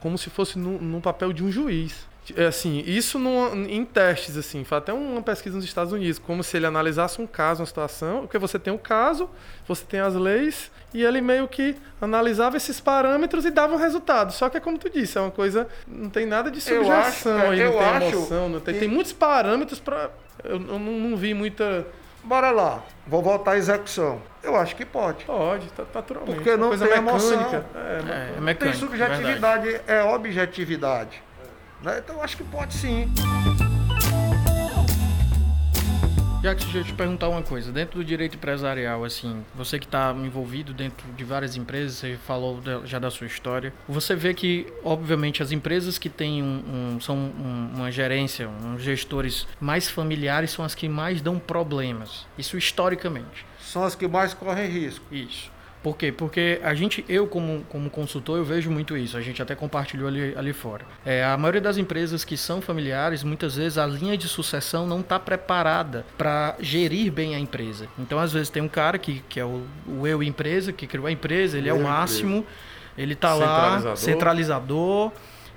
como 0.00 0.18
se 0.18 0.28
fosse 0.30 0.58
no, 0.58 0.80
no 0.80 1.00
papel 1.00 1.32
de 1.32 1.44
um 1.44 1.50
juiz. 1.50 2.08
É 2.36 2.46
assim, 2.46 2.82
isso 2.86 3.18
no, 3.18 3.54
em 3.66 3.84
testes, 3.84 4.36
assim, 4.36 4.62
foi 4.62 4.78
até 4.78 4.92
uma 4.92 5.22
pesquisa 5.22 5.56
nos 5.56 5.64
Estados 5.64 5.92
Unidos, 5.92 6.18
como 6.18 6.44
se 6.44 6.56
ele 6.56 6.66
analisasse 6.66 7.20
um 7.20 7.26
caso, 7.26 7.60
uma 7.60 7.66
situação, 7.66 8.20
porque 8.20 8.38
você 8.38 8.56
tem 8.58 8.72
o 8.72 8.76
um 8.76 8.78
caso, 8.78 9.28
você 9.66 9.84
tem 9.84 9.98
as 9.98 10.14
leis, 10.14 10.70
e 10.94 11.02
ele 11.02 11.20
meio 11.20 11.48
que 11.48 11.74
analisava 12.00 12.56
esses 12.56 12.78
parâmetros 12.78 13.44
e 13.44 13.50
dava 13.50 13.72
o 13.72 13.76
um 13.76 13.80
resultado. 13.80 14.32
Só 14.32 14.48
que 14.48 14.56
é 14.56 14.60
como 14.60 14.78
tu 14.78 14.88
disse, 14.88 15.18
é 15.18 15.20
uma 15.20 15.30
coisa, 15.30 15.66
não 15.88 16.10
tem 16.10 16.24
nada 16.24 16.50
de 16.50 16.60
subjeção 16.60 16.86
eu 16.86 16.92
acho, 16.92 17.28
aí, 17.28 17.64
não 17.64 17.72
tem 17.72 18.08
emoção, 18.12 18.48
não 18.48 18.60
tem, 18.60 18.78
tem 18.78 18.88
muitos 18.88 19.12
parâmetros 19.12 19.80
para 19.80 20.10
eu, 20.44 20.52
eu 20.52 20.58
não, 20.58 20.78
não 20.78 21.16
vi 21.16 21.34
muita 21.34 21.86
Bora 22.22 22.50
lá, 22.50 22.82
vou 23.06 23.22
voltar 23.22 23.52
à 23.52 23.56
execução. 23.56 24.20
Eu 24.42 24.56
acho 24.56 24.76
que 24.76 24.84
pode. 24.84 25.24
Pode, 25.24 25.68
tá, 25.72 25.84
naturalmente. 25.94 26.34
Porque 26.34 26.56
não 26.56 26.76
tem 26.76 26.92
emoção. 26.92 27.40
É, 27.74 28.32
é, 28.34 28.36
é 28.36 28.40
mecânico, 28.40 28.64
tem 28.64 28.72
subjetividade, 28.72 29.68
verdade. 29.68 29.80
é 29.86 30.02
objetividade. 30.02 31.22
Né? 31.82 31.98
Então 32.04 32.16
eu 32.16 32.22
acho 32.22 32.36
que 32.36 32.44
pode 32.44 32.74
sim. 32.74 33.12
Jackson, 36.40 36.64
deixa 36.68 36.78
eu 36.78 36.84
te 36.84 36.94
perguntar 36.94 37.28
uma 37.28 37.42
coisa. 37.42 37.70
Dentro 37.70 37.98
do 37.98 38.04
direito 38.04 38.36
empresarial, 38.36 39.04
assim, 39.04 39.44
você 39.54 39.78
que 39.78 39.84
está 39.84 40.10
envolvido 40.16 40.72
dentro 40.72 41.06
de 41.12 41.22
várias 41.22 41.54
empresas, 41.54 41.98
você 41.98 42.18
falou 42.26 42.62
já 42.86 42.98
da 42.98 43.10
sua 43.10 43.26
história, 43.26 43.74
você 43.86 44.16
vê 44.16 44.32
que, 44.32 44.66
obviamente, 44.82 45.42
as 45.42 45.52
empresas 45.52 45.98
que 45.98 46.08
têm 46.08 46.42
um, 46.42 46.94
um 46.94 47.00
são 47.00 47.14
um, 47.14 47.72
uma 47.74 47.92
gerência, 47.92 48.48
uns 48.48 48.82
gestores 48.82 49.46
mais 49.60 49.90
familiares 49.90 50.50
são 50.50 50.64
as 50.64 50.74
que 50.74 50.88
mais 50.88 51.20
dão 51.20 51.38
problemas. 51.38 52.26
Isso 52.38 52.56
historicamente. 52.56 53.44
São 53.60 53.84
as 53.84 53.94
que 53.94 54.08
mais 54.08 54.32
correm 54.32 54.66
risco. 54.66 55.04
Isso. 55.12 55.52
Por 55.82 55.96
quê? 55.96 56.12
Porque 56.12 56.60
a 56.62 56.74
gente, 56.74 57.04
eu 57.08 57.26
como, 57.26 57.64
como 57.68 57.88
consultor, 57.88 58.36
eu 58.36 58.44
vejo 58.44 58.70
muito 58.70 58.96
isso. 58.96 59.16
A 59.16 59.20
gente 59.20 59.40
até 59.40 59.54
compartilhou 59.54 60.08
ali, 60.08 60.34
ali 60.36 60.52
fora. 60.52 60.84
É, 61.06 61.24
a 61.24 61.36
maioria 61.36 61.60
das 61.60 61.78
empresas 61.78 62.22
que 62.22 62.36
são 62.36 62.60
familiares, 62.60 63.24
muitas 63.24 63.56
vezes 63.56 63.78
a 63.78 63.86
linha 63.86 64.16
de 64.16 64.28
sucessão 64.28 64.86
não 64.86 65.00
está 65.00 65.18
preparada 65.18 66.04
para 66.18 66.54
gerir 66.60 67.10
bem 67.10 67.34
a 67.34 67.38
empresa. 67.38 67.88
Então, 67.98 68.18
às 68.18 68.32
vezes, 68.32 68.50
tem 68.50 68.62
um 68.62 68.68
cara 68.68 68.98
que, 68.98 69.22
que 69.28 69.40
é 69.40 69.44
o, 69.44 69.62
o 69.86 70.06
eu 70.06 70.22
empresa, 70.22 70.70
que 70.72 70.86
criou 70.86 71.06
a 71.06 71.12
empresa, 71.12 71.56
ele 71.56 71.68
é 71.68 71.72
o 71.72 71.82
máximo, 71.82 72.44
ele 72.96 73.14
está 73.14 73.32
lá, 73.32 73.96
centralizador 73.96 75.10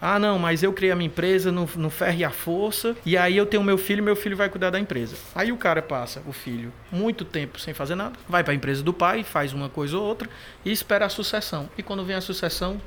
ah, 0.06 0.20
não, 0.20 0.38
mas 0.38 0.62
eu 0.62 0.74
criei 0.74 0.92
a 0.92 0.98
minha 0.98 1.08
empresa 1.08 1.50
no, 1.50 1.66
no 1.78 1.90
ferro 1.90 2.18
e 2.18 2.26
a 2.26 2.30
força, 2.30 2.94
e 3.06 3.16
aí 3.16 3.38
eu 3.38 3.46
tenho 3.46 3.64
meu 3.64 3.78
filho, 3.78 4.04
meu 4.04 4.18
filho 4.18 4.36
vai 4.36 4.50
cuidar 4.50 4.70
da 4.70 4.78
empresa. 4.78 5.16
Aí 5.34 5.50
o 5.50 5.56
cara 5.56 5.82
passa, 5.82 6.22
o 6.28 6.34
filho, 6.34 6.74
muito 6.92 7.24
tempo 7.24 7.58
sem 7.58 7.74
fazer 7.74 7.96
nada, 7.96 8.20
vai 8.28 8.44
para 8.44 8.52
a 8.52 8.56
empresa 8.56 8.84
do 8.84 8.94
pai, 8.94 9.24
faz 9.24 9.54
uma 9.54 9.70
coisa 9.70 9.98
ou 9.98 10.04
outra 10.04 10.30
e 10.66 10.74
espera 10.74 11.06
a 11.06 11.10
sucessão. 11.10 11.70
E 11.78 11.82
quando 11.82 12.04
vem 12.04 12.18
a 12.18 12.22
sucessão, 12.22 12.82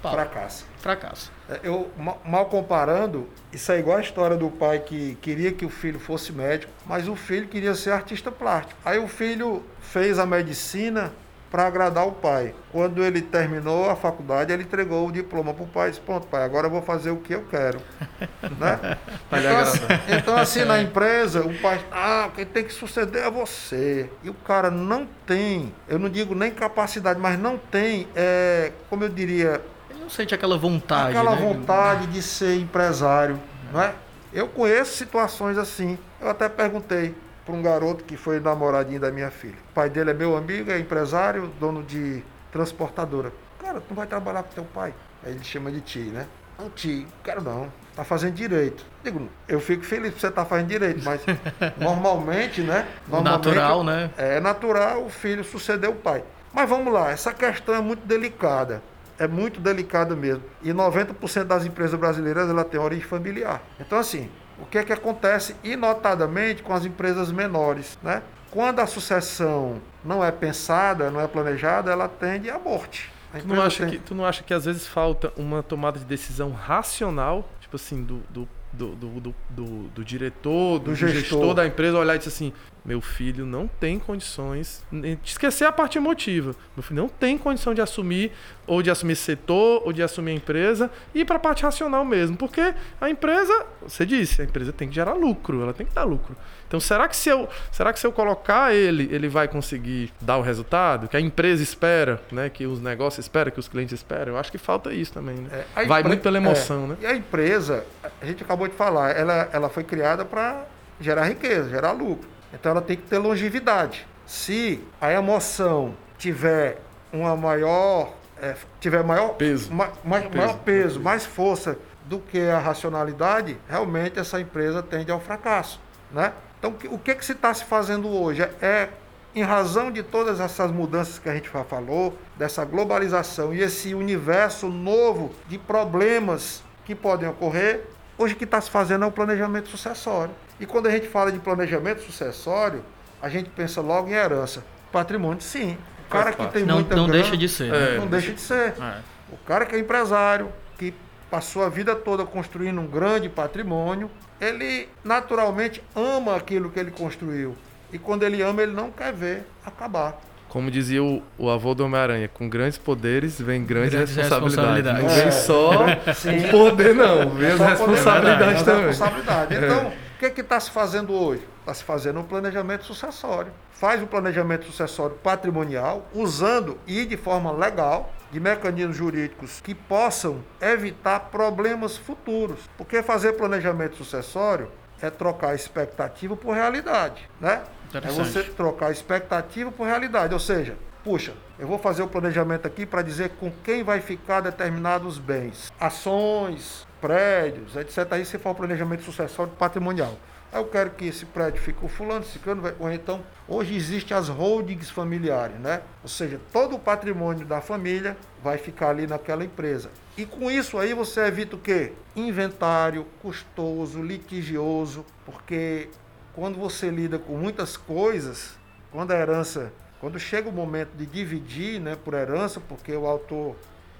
pá, 0.00 0.12
fracassa. 0.12 0.64
Fracassa. 0.78 1.30
É, 1.50 1.60
eu, 1.62 1.90
mal 2.24 2.46
comparando, 2.46 3.28
isso 3.52 3.70
é 3.70 3.78
igual 3.78 3.98
a 3.98 4.00
história 4.00 4.34
do 4.34 4.48
pai 4.48 4.78
que 4.78 5.18
queria 5.20 5.52
que 5.52 5.66
o 5.66 5.70
filho 5.70 6.00
fosse 6.00 6.32
médico, 6.32 6.72
mas 6.86 7.08
o 7.08 7.14
filho 7.14 7.46
queria 7.46 7.74
ser 7.74 7.90
artista 7.90 8.32
plástico. 8.32 8.80
Aí 8.82 8.98
o 8.98 9.06
filho 9.06 9.62
fez 9.82 10.18
a 10.18 10.24
medicina, 10.24 11.12
para 11.54 11.68
agradar 11.68 12.04
o 12.04 12.10
pai. 12.10 12.52
Quando 12.72 13.04
ele 13.04 13.22
terminou 13.22 13.88
a 13.88 13.94
faculdade, 13.94 14.52
ele 14.52 14.64
entregou 14.64 15.06
o 15.06 15.12
diploma 15.12 15.54
para 15.54 15.62
o 15.62 15.68
pai 15.68 15.86
e 15.86 15.90
disse, 15.92 16.02
pronto, 16.02 16.26
pai, 16.26 16.42
agora 16.42 16.66
eu 16.66 16.70
vou 16.70 16.82
fazer 16.82 17.12
o 17.12 17.18
que 17.18 17.32
eu 17.32 17.44
quero. 17.48 17.80
né? 18.58 18.98
então, 19.30 19.58
assim, 19.58 19.80
então, 20.18 20.36
assim, 20.36 20.64
na 20.64 20.82
empresa, 20.82 21.42
o 21.42 21.54
pai, 21.60 21.80
ah, 21.92 22.28
quem 22.34 22.44
tem 22.44 22.64
que 22.64 22.72
suceder 22.72 23.22
é 23.22 23.30
você. 23.30 24.10
E 24.24 24.30
o 24.30 24.34
cara 24.34 24.68
não 24.68 25.06
tem, 25.24 25.72
eu 25.86 25.96
não 25.96 26.08
digo 26.08 26.34
nem 26.34 26.50
capacidade, 26.50 27.20
mas 27.20 27.38
não 27.38 27.56
tem, 27.56 28.08
é, 28.16 28.72
como 28.90 29.04
eu 29.04 29.08
diria... 29.08 29.62
Ele 29.88 30.00
não 30.00 30.10
sente 30.10 30.34
aquela 30.34 30.58
vontade, 30.58 31.16
Aquela 31.16 31.36
né? 31.36 31.40
vontade 31.40 32.08
de 32.08 32.20
ser 32.20 32.56
empresário, 32.56 33.38
não 33.72 33.80
é? 33.80 33.94
Eu 34.32 34.48
conheço 34.48 34.96
situações 34.96 35.56
assim. 35.56 35.96
Eu 36.20 36.28
até 36.28 36.48
perguntei, 36.48 37.14
para 37.44 37.54
um 37.54 37.62
garoto 37.62 38.04
que 38.04 38.16
foi 38.16 38.40
namoradinho 38.40 39.00
da 39.00 39.10
minha 39.10 39.30
filha. 39.30 39.56
O 39.70 39.74
pai 39.74 39.90
dele 39.90 40.10
é 40.10 40.14
meu 40.14 40.36
amigo, 40.36 40.70
é 40.70 40.78
empresário, 40.78 41.50
dono 41.60 41.82
de 41.82 42.22
transportadora. 42.50 43.32
Cara, 43.60 43.80
tu 43.80 43.94
vai 43.94 44.06
trabalhar 44.06 44.42
com 44.42 44.54
teu 44.54 44.64
pai? 44.64 44.94
Aí 45.24 45.32
ele 45.32 45.44
chama 45.44 45.70
de 45.70 45.80
tio, 45.80 46.12
né? 46.12 46.26
Não, 46.58 46.70
tio, 46.70 47.06
quero 47.22 47.42
não. 47.42 47.72
Tá 47.96 48.04
fazendo 48.04 48.34
direito. 48.34 48.84
Digo, 49.02 49.28
eu 49.48 49.60
fico 49.60 49.84
feliz 49.84 50.14
que 50.14 50.20
você 50.20 50.30
tá 50.30 50.44
fazendo 50.44 50.68
direito, 50.68 51.04
mas 51.04 51.20
normalmente, 51.78 52.60
né? 52.60 52.86
Normalmente, 53.08 53.46
natural, 53.46 53.84
né? 53.84 54.10
É 54.16 54.40
natural 54.40 55.04
o 55.04 55.10
filho 55.10 55.44
suceder 55.44 55.90
o 55.90 55.94
pai. 55.94 56.24
Mas 56.52 56.68
vamos 56.68 56.92
lá, 56.92 57.10
essa 57.10 57.32
questão 57.32 57.74
é 57.74 57.80
muito 57.80 58.06
delicada. 58.06 58.82
É 59.18 59.28
muito 59.28 59.60
delicada 59.60 60.16
mesmo. 60.16 60.42
E 60.62 60.70
90% 60.72 61.44
das 61.44 61.64
empresas 61.64 61.98
brasileiras 61.98 62.48
ela 62.48 62.64
tem 62.64 62.80
origem 62.80 63.04
familiar. 63.04 63.62
Então, 63.78 63.98
assim, 63.98 64.28
o 64.58 64.66
que 64.66 64.78
é 64.78 64.84
que 64.84 64.92
acontece 64.92 65.56
inotadamente 65.64 66.62
com 66.62 66.72
as 66.72 66.84
empresas 66.84 67.30
menores, 67.30 67.98
né? 68.02 68.22
Quando 68.50 68.80
a 68.80 68.86
sucessão 68.86 69.80
não 70.04 70.24
é 70.24 70.30
pensada, 70.30 71.10
não 71.10 71.20
é 71.20 71.26
planejada, 71.26 71.90
ela 71.90 72.08
tende 72.08 72.48
à 72.48 72.58
morte. 72.58 73.10
Tu 73.32 73.48
não, 73.48 73.62
acha 73.62 73.86
que, 73.86 73.98
tu 73.98 74.14
não 74.14 74.24
acha 74.24 74.44
que 74.44 74.54
às 74.54 74.64
vezes 74.64 74.86
falta 74.86 75.32
uma 75.36 75.60
tomada 75.60 75.98
de 75.98 76.04
decisão 76.04 76.52
racional, 76.52 77.48
tipo 77.60 77.74
assim, 77.74 78.04
do, 78.04 78.22
do, 78.30 78.48
do, 78.72 78.94
do, 78.94 79.34
do, 79.50 79.64
do 79.88 80.04
diretor, 80.04 80.78
do, 80.78 80.90
do 80.90 80.94
gestor. 80.94 81.20
gestor. 81.20 81.54
da 81.54 81.66
empresa 81.66 81.98
olhar 81.98 82.14
e 82.14 82.18
dizer 82.18 82.30
assim, 82.30 82.52
meu 82.84 83.00
filho 83.00 83.46
não 83.46 83.66
tem 83.66 83.98
condições, 83.98 84.84
esquecer 85.24 85.64
a 85.64 85.72
parte 85.72 85.96
emotiva, 85.96 86.54
meu 86.76 86.82
filho 86.82 87.00
não 87.00 87.08
tem 87.08 87.38
condição 87.38 87.72
de 87.72 87.80
assumir, 87.80 88.32
ou 88.66 88.82
de 88.82 88.90
assumir 88.90 89.16
setor, 89.16 89.82
ou 89.84 89.92
de 89.92 90.02
assumir 90.02 90.32
a 90.32 90.34
empresa, 90.34 90.90
e 91.14 91.20
ir 91.20 91.24
para 91.24 91.36
a 91.36 91.38
parte 91.38 91.62
racional 91.62 92.04
mesmo, 92.04 92.36
porque 92.36 92.74
a 93.00 93.08
empresa, 93.08 93.66
você 93.82 94.04
disse, 94.04 94.42
a 94.42 94.44
empresa 94.44 94.72
tem 94.72 94.88
que 94.88 94.94
gerar 94.94 95.14
lucro, 95.14 95.62
ela 95.62 95.72
tem 95.72 95.86
que 95.86 95.94
dar 95.94 96.04
lucro. 96.04 96.36
Então, 96.66 96.80
será 96.80 97.06
que 97.06 97.16
se 97.16 97.28
eu, 97.28 97.48
será 97.70 97.92
que 97.92 98.00
se 98.00 98.06
eu 98.06 98.12
colocar 98.12 98.74
ele, 98.74 99.08
ele 99.12 99.28
vai 99.28 99.46
conseguir 99.46 100.12
dar 100.20 100.38
o 100.38 100.42
resultado 100.42 101.06
que 101.08 101.16
a 101.16 101.20
empresa 101.20 101.62
espera, 101.62 102.20
né? 102.32 102.50
Que 102.50 102.66
os 102.66 102.80
negócios 102.80 103.24
esperam, 103.24 103.52
que 103.52 103.60
os 103.60 103.68
clientes 103.68 103.92
esperam? 103.94 104.32
Eu 104.32 104.38
acho 104.38 104.50
que 104.50 104.58
falta 104.58 104.92
isso 104.92 105.12
também, 105.12 105.36
né? 105.36 105.64
É, 105.76 105.84
vai 105.84 106.02
muito 106.02 106.20
pela 106.20 106.36
emoção, 106.36 106.84
é, 106.84 106.86
né? 106.88 106.96
E 107.02 107.06
a 107.06 107.14
empresa, 107.14 107.84
a 108.20 108.26
gente 108.26 108.42
acabou 108.42 108.66
de 108.66 108.74
falar, 108.74 109.10
ela, 109.12 109.48
ela 109.52 109.68
foi 109.68 109.84
criada 109.84 110.24
para 110.24 110.64
gerar 111.00 111.28
riqueza, 111.28 111.68
gerar 111.68 111.92
lucro. 111.92 112.33
Então, 112.54 112.72
ela 112.72 112.82
tem 112.82 112.96
que 112.96 113.02
ter 113.02 113.18
longevidade. 113.18 114.06
Se 114.26 114.80
a 115.00 115.12
emoção 115.12 115.94
tiver 116.16 116.80
uma 117.12 117.36
maior, 117.36 118.14
é, 118.40 118.54
tiver 118.80 119.04
maior 119.04 119.34
peso, 119.34 119.72
ma, 119.72 119.90
ma, 120.04 120.20
peso, 120.20 120.36
maior 120.36 120.58
peso, 120.58 121.00
mais 121.00 121.26
força 121.26 121.78
do 122.04 122.18
que 122.18 122.40
a 122.40 122.58
racionalidade, 122.58 123.56
realmente 123.68 124.18
essa 124.18 124.40
empresa 124.40 124.82
tende 124.82 125.10
ao 125.10 125.20
fracasso, 125.20 125.80
né? 126.10 126.32
Então, 126.58 126.74
o 126.90 126.98
que, 126.98 127.14
que 127.14 127.24
se 127.24 127.32
está 127.32 127.52
se 127.52 127.64
fazendo 127.64 128.08
hoje? 128.08 128.42
É, 128.42 128.50
é, 128.62 128.88
em 129.34 129.42
razão 129.42 129.90
de 129.90 130.02
todas 130.02 130.40
essas 130.40 130.70
mudanças 130.70 131.18
que 131.18 131.28
a 131.28 131.34
gente 131.34 131.50
já 131.52 131.64
falou, 131.64 132.16
dessa 132.36 132.64
globalização 132.64 133.52
e 133.52 133.60
esse 133.60 133.94
universo 133.94 134.68
novo 134.68 135.32
de 135.48 135.58
problemas 135.58 136.62
que 136.84 136.94
podem 136.94 137.28
ocorrer, 137.28 137.82
hoje 138.16 138.34
o 138.34 138.36
que 138.36 138.44
está 138.44 138.60
se 138.60 138.70
fazendo 138.70 139.04
é 139.04 139.08
o 139.08 139.12
planejamento 139.12 139.68
sucessório. 139.68 140.34
E 140.60 140.66
quando 140.66 140.86
a 140.86 140.90
gente 140.90 141.08
fala 141.08 141.32
de 141.32 141.38
planejamento 141.38 142.02
sucessório, 142.02 142.84
a 143.20 143.28
gente 143.28 143.50
pensa 143.50 143.80
logo 143.80 144.08
em 144.08 144.12
herança. 144.12 144.64
Patrimônio, 144.92 145.40
sim. 145.40 145.76
O 146.06 146.10
cara 146.10 146.32
que 146.32 146.46
tem 146.48 146.64
não, 146.64 146.76
muita 146.76 146.94
não 146.94 147.06
grana, 147.06 147.22
deixa 147.22 147.36
de 147.36 147.48
ser. 147.48 147.74
É, 147.74 147.98
não 147.98 148.06
deixa 148.06 148.32
de 148.32 148.40
ser. 148.40 148.74
É. 148.80 148.98
O 149.32 149.36
cara 149.38 149.66
que 149.66 149.74
é 149.74 149.78
empresário, 149.78 150.48
que 150.78 150.94
passou 151.30 151.64
a 151.64 151.68
vida 151.68 151.96
toda 151.96 152.24
construindo 152.24 152.80
um 152.80 152.86
grande 152.86 153.28
patrimônio, 153.28 154.10
ele 154.40 154.88
naturalmente 155.02 155.82
ama 155.96 156.36
aquilo 156.36 156.70
que 156.70 156.78
ele 156.78 156.90
construiu. 156.90 157.56
E 157.92 157.98
quando 157.98 158.22
ele 158.22 158.42
ama, 158.42 158.62
ele 158.62 158.72
não 158.72 158.90
quer 158.90 159.12
ver 159.12 159.44
acabar. 159.64 160.20
Como 160.48 160.70
dizia 160.70 161.02
o, 161.02 161.20
o 161.36 161.50
avô 161.50 161.74
do 161.74 161.84
Homem-Aranha, 161.84 162.28
com 162.28 162.48
grandes 162.48 162.78
poderes 162.78 163.40
vem 163.40 163.64
grandes, 163.64 163.94
grandes 163.94 164.14
responsabilidades. 164.14 165.02
responsabilidades. 165.02 165.02
Não 165.02 165.08
vem 165.08 165.32
só 165.32 166.30
é, 166.30 166.46
o 166.46 166.50
poder, 166.50 166.94
não. 166.94 167.30
Vem 167.30 167.50
as 167.50 167.60
responsabilidades 167.60 168.62
também. 168.62 168.86
Responsabilidade. 168.86 169.54
Então, 169.56 169.86
o 169.88 170.03
que 170.30 170.40
está 170.40 170.58
se 170.60 170.70
fazendo 170.70 171.12
hoje? 171.12 171.46
Está 171.60 171.74
se 171.74 171.84
fazendo 171.84 172.20
um 172.20 172.24
planejamento 172.24 172.84
sucessório. 172.84 173.52
Faz 173.72 174.02
um 174.02 174.06
planejamento 174.06 174.66
sucessório 174.66 175.16
patrimonial, 175.16 176.06
usando 176.14 176.78
e 176.86 177.04
de 177.04 177.16
forma 177.16 177.52
legal, 177.52 178.12
de 178.30 178.40
mecanismos 178.40 178.96
jurídicos 178.96 179.60
que 179.60 179.74
possam 179.74 180.42
evitar 180.60 181.20
problemas 181.30 181.96
futuros. 181.96 182.58
Porque 182.76 183.02
fazer 183.02 183.34
planejamento 183.34 183.96
sucessório 183.96 184.70
é 185.00 185.10
trocar 185.10 185.54
expectativa 185.54 186.36
por 186.36 186.54
realidade, 186.54 187.28
né? 187.40 187.62
É 187.94 188.10
você 188.10 188.42
trocar 188.42 188.90
expectativa 188.90 189.70
por 189.70 189.86
realidade, 189.86 190.34
ou 190.34 190.40
seja, 190.40 190.76
puxa, 191.04 191.34
eu 191.58 191.68
vou 191.68 191.78
fazer 191.78 192.02
o 192.02 192.08
planejamento 192.08 192.66
aqui 192.66 192.84
para 192.84 193.02
dizer 193.02 193.30
com 193.38 193.52
quem 193.62 193.84
vai 193.84 194.00
ficar 194.00 194.40
determinados 194.40 195.18
bens, 195.18 195.72
ações, 195.78 196.86
prédios, 197.00 197.76
etc. 197.76 198.06
Aí 198.12 198.24
você 198.24 198.38
faz 198.38 198.54
o 198.54 198.58
planejamento 198.58 199.02
sucessório 199.02 199.52
patrimonial. 199.52 200.16
Eu 200.52 200.66
quero 200.66 200.90
que 200.90 201.06
esse 201.06 201.26
prédio 201.26 201.60
fique 201.60 201.80
com 201.80 201.88
fulano, 201.88 202.24
ciclano, 202.24 202.62
ou 202.78 202.88
então, 202.88 203.24
hoje 203.48 203.74
existem 203.74 204.16
as 204.16 204.28
holdings 204.28 204.88
familiares, 204.88 205.58
né? 205.58 205.82
Ou 206.00 206.08
seja, 206.08 206.40
todo 206.52 206.76
o 206.76 206.78
patrimônio 206.78 207.44
da 207.44 207.60
família 207.60 208.16
vai 208.40 208.56
ficar 208.56 208.90
ali 208.90 209.04
naquela 209.04 209.44
empresa. 209.44 209.90
E 210.16 210.24
com 210.24 210.48
isso 210.48 210.78
aí 210.78 210.94
você 210.94 211.22
evita 211.22 211.56
o 211.56 211.58
quê? 211.58 211.92
Inventário 212.14 213.04
custoso, 213.20 214.00
litigioso, 214.00 215.04
porque 215.26 215.88
quando 216.34 216.56
você 216.56 216.88
lida 216.88 217.18
com 217.18 217.36
muitas 217.36 217.76
coisas, 217.76 218.56
quando 218.92 219.10
a 219.10 219.16
herança, 219.16 219.72
quando 220.00 220.20
chega 220.20 220.48
o 220.48 220.52
momento 220.52 220.90
de 220.96 221.04
dividir, 221.04 221.80
né, 221.80 221.96
por 221.96 222.14
herança, 222.14 222.60
porque 222.60 222.92
o 222.92 223.06
autor 223.06 223.56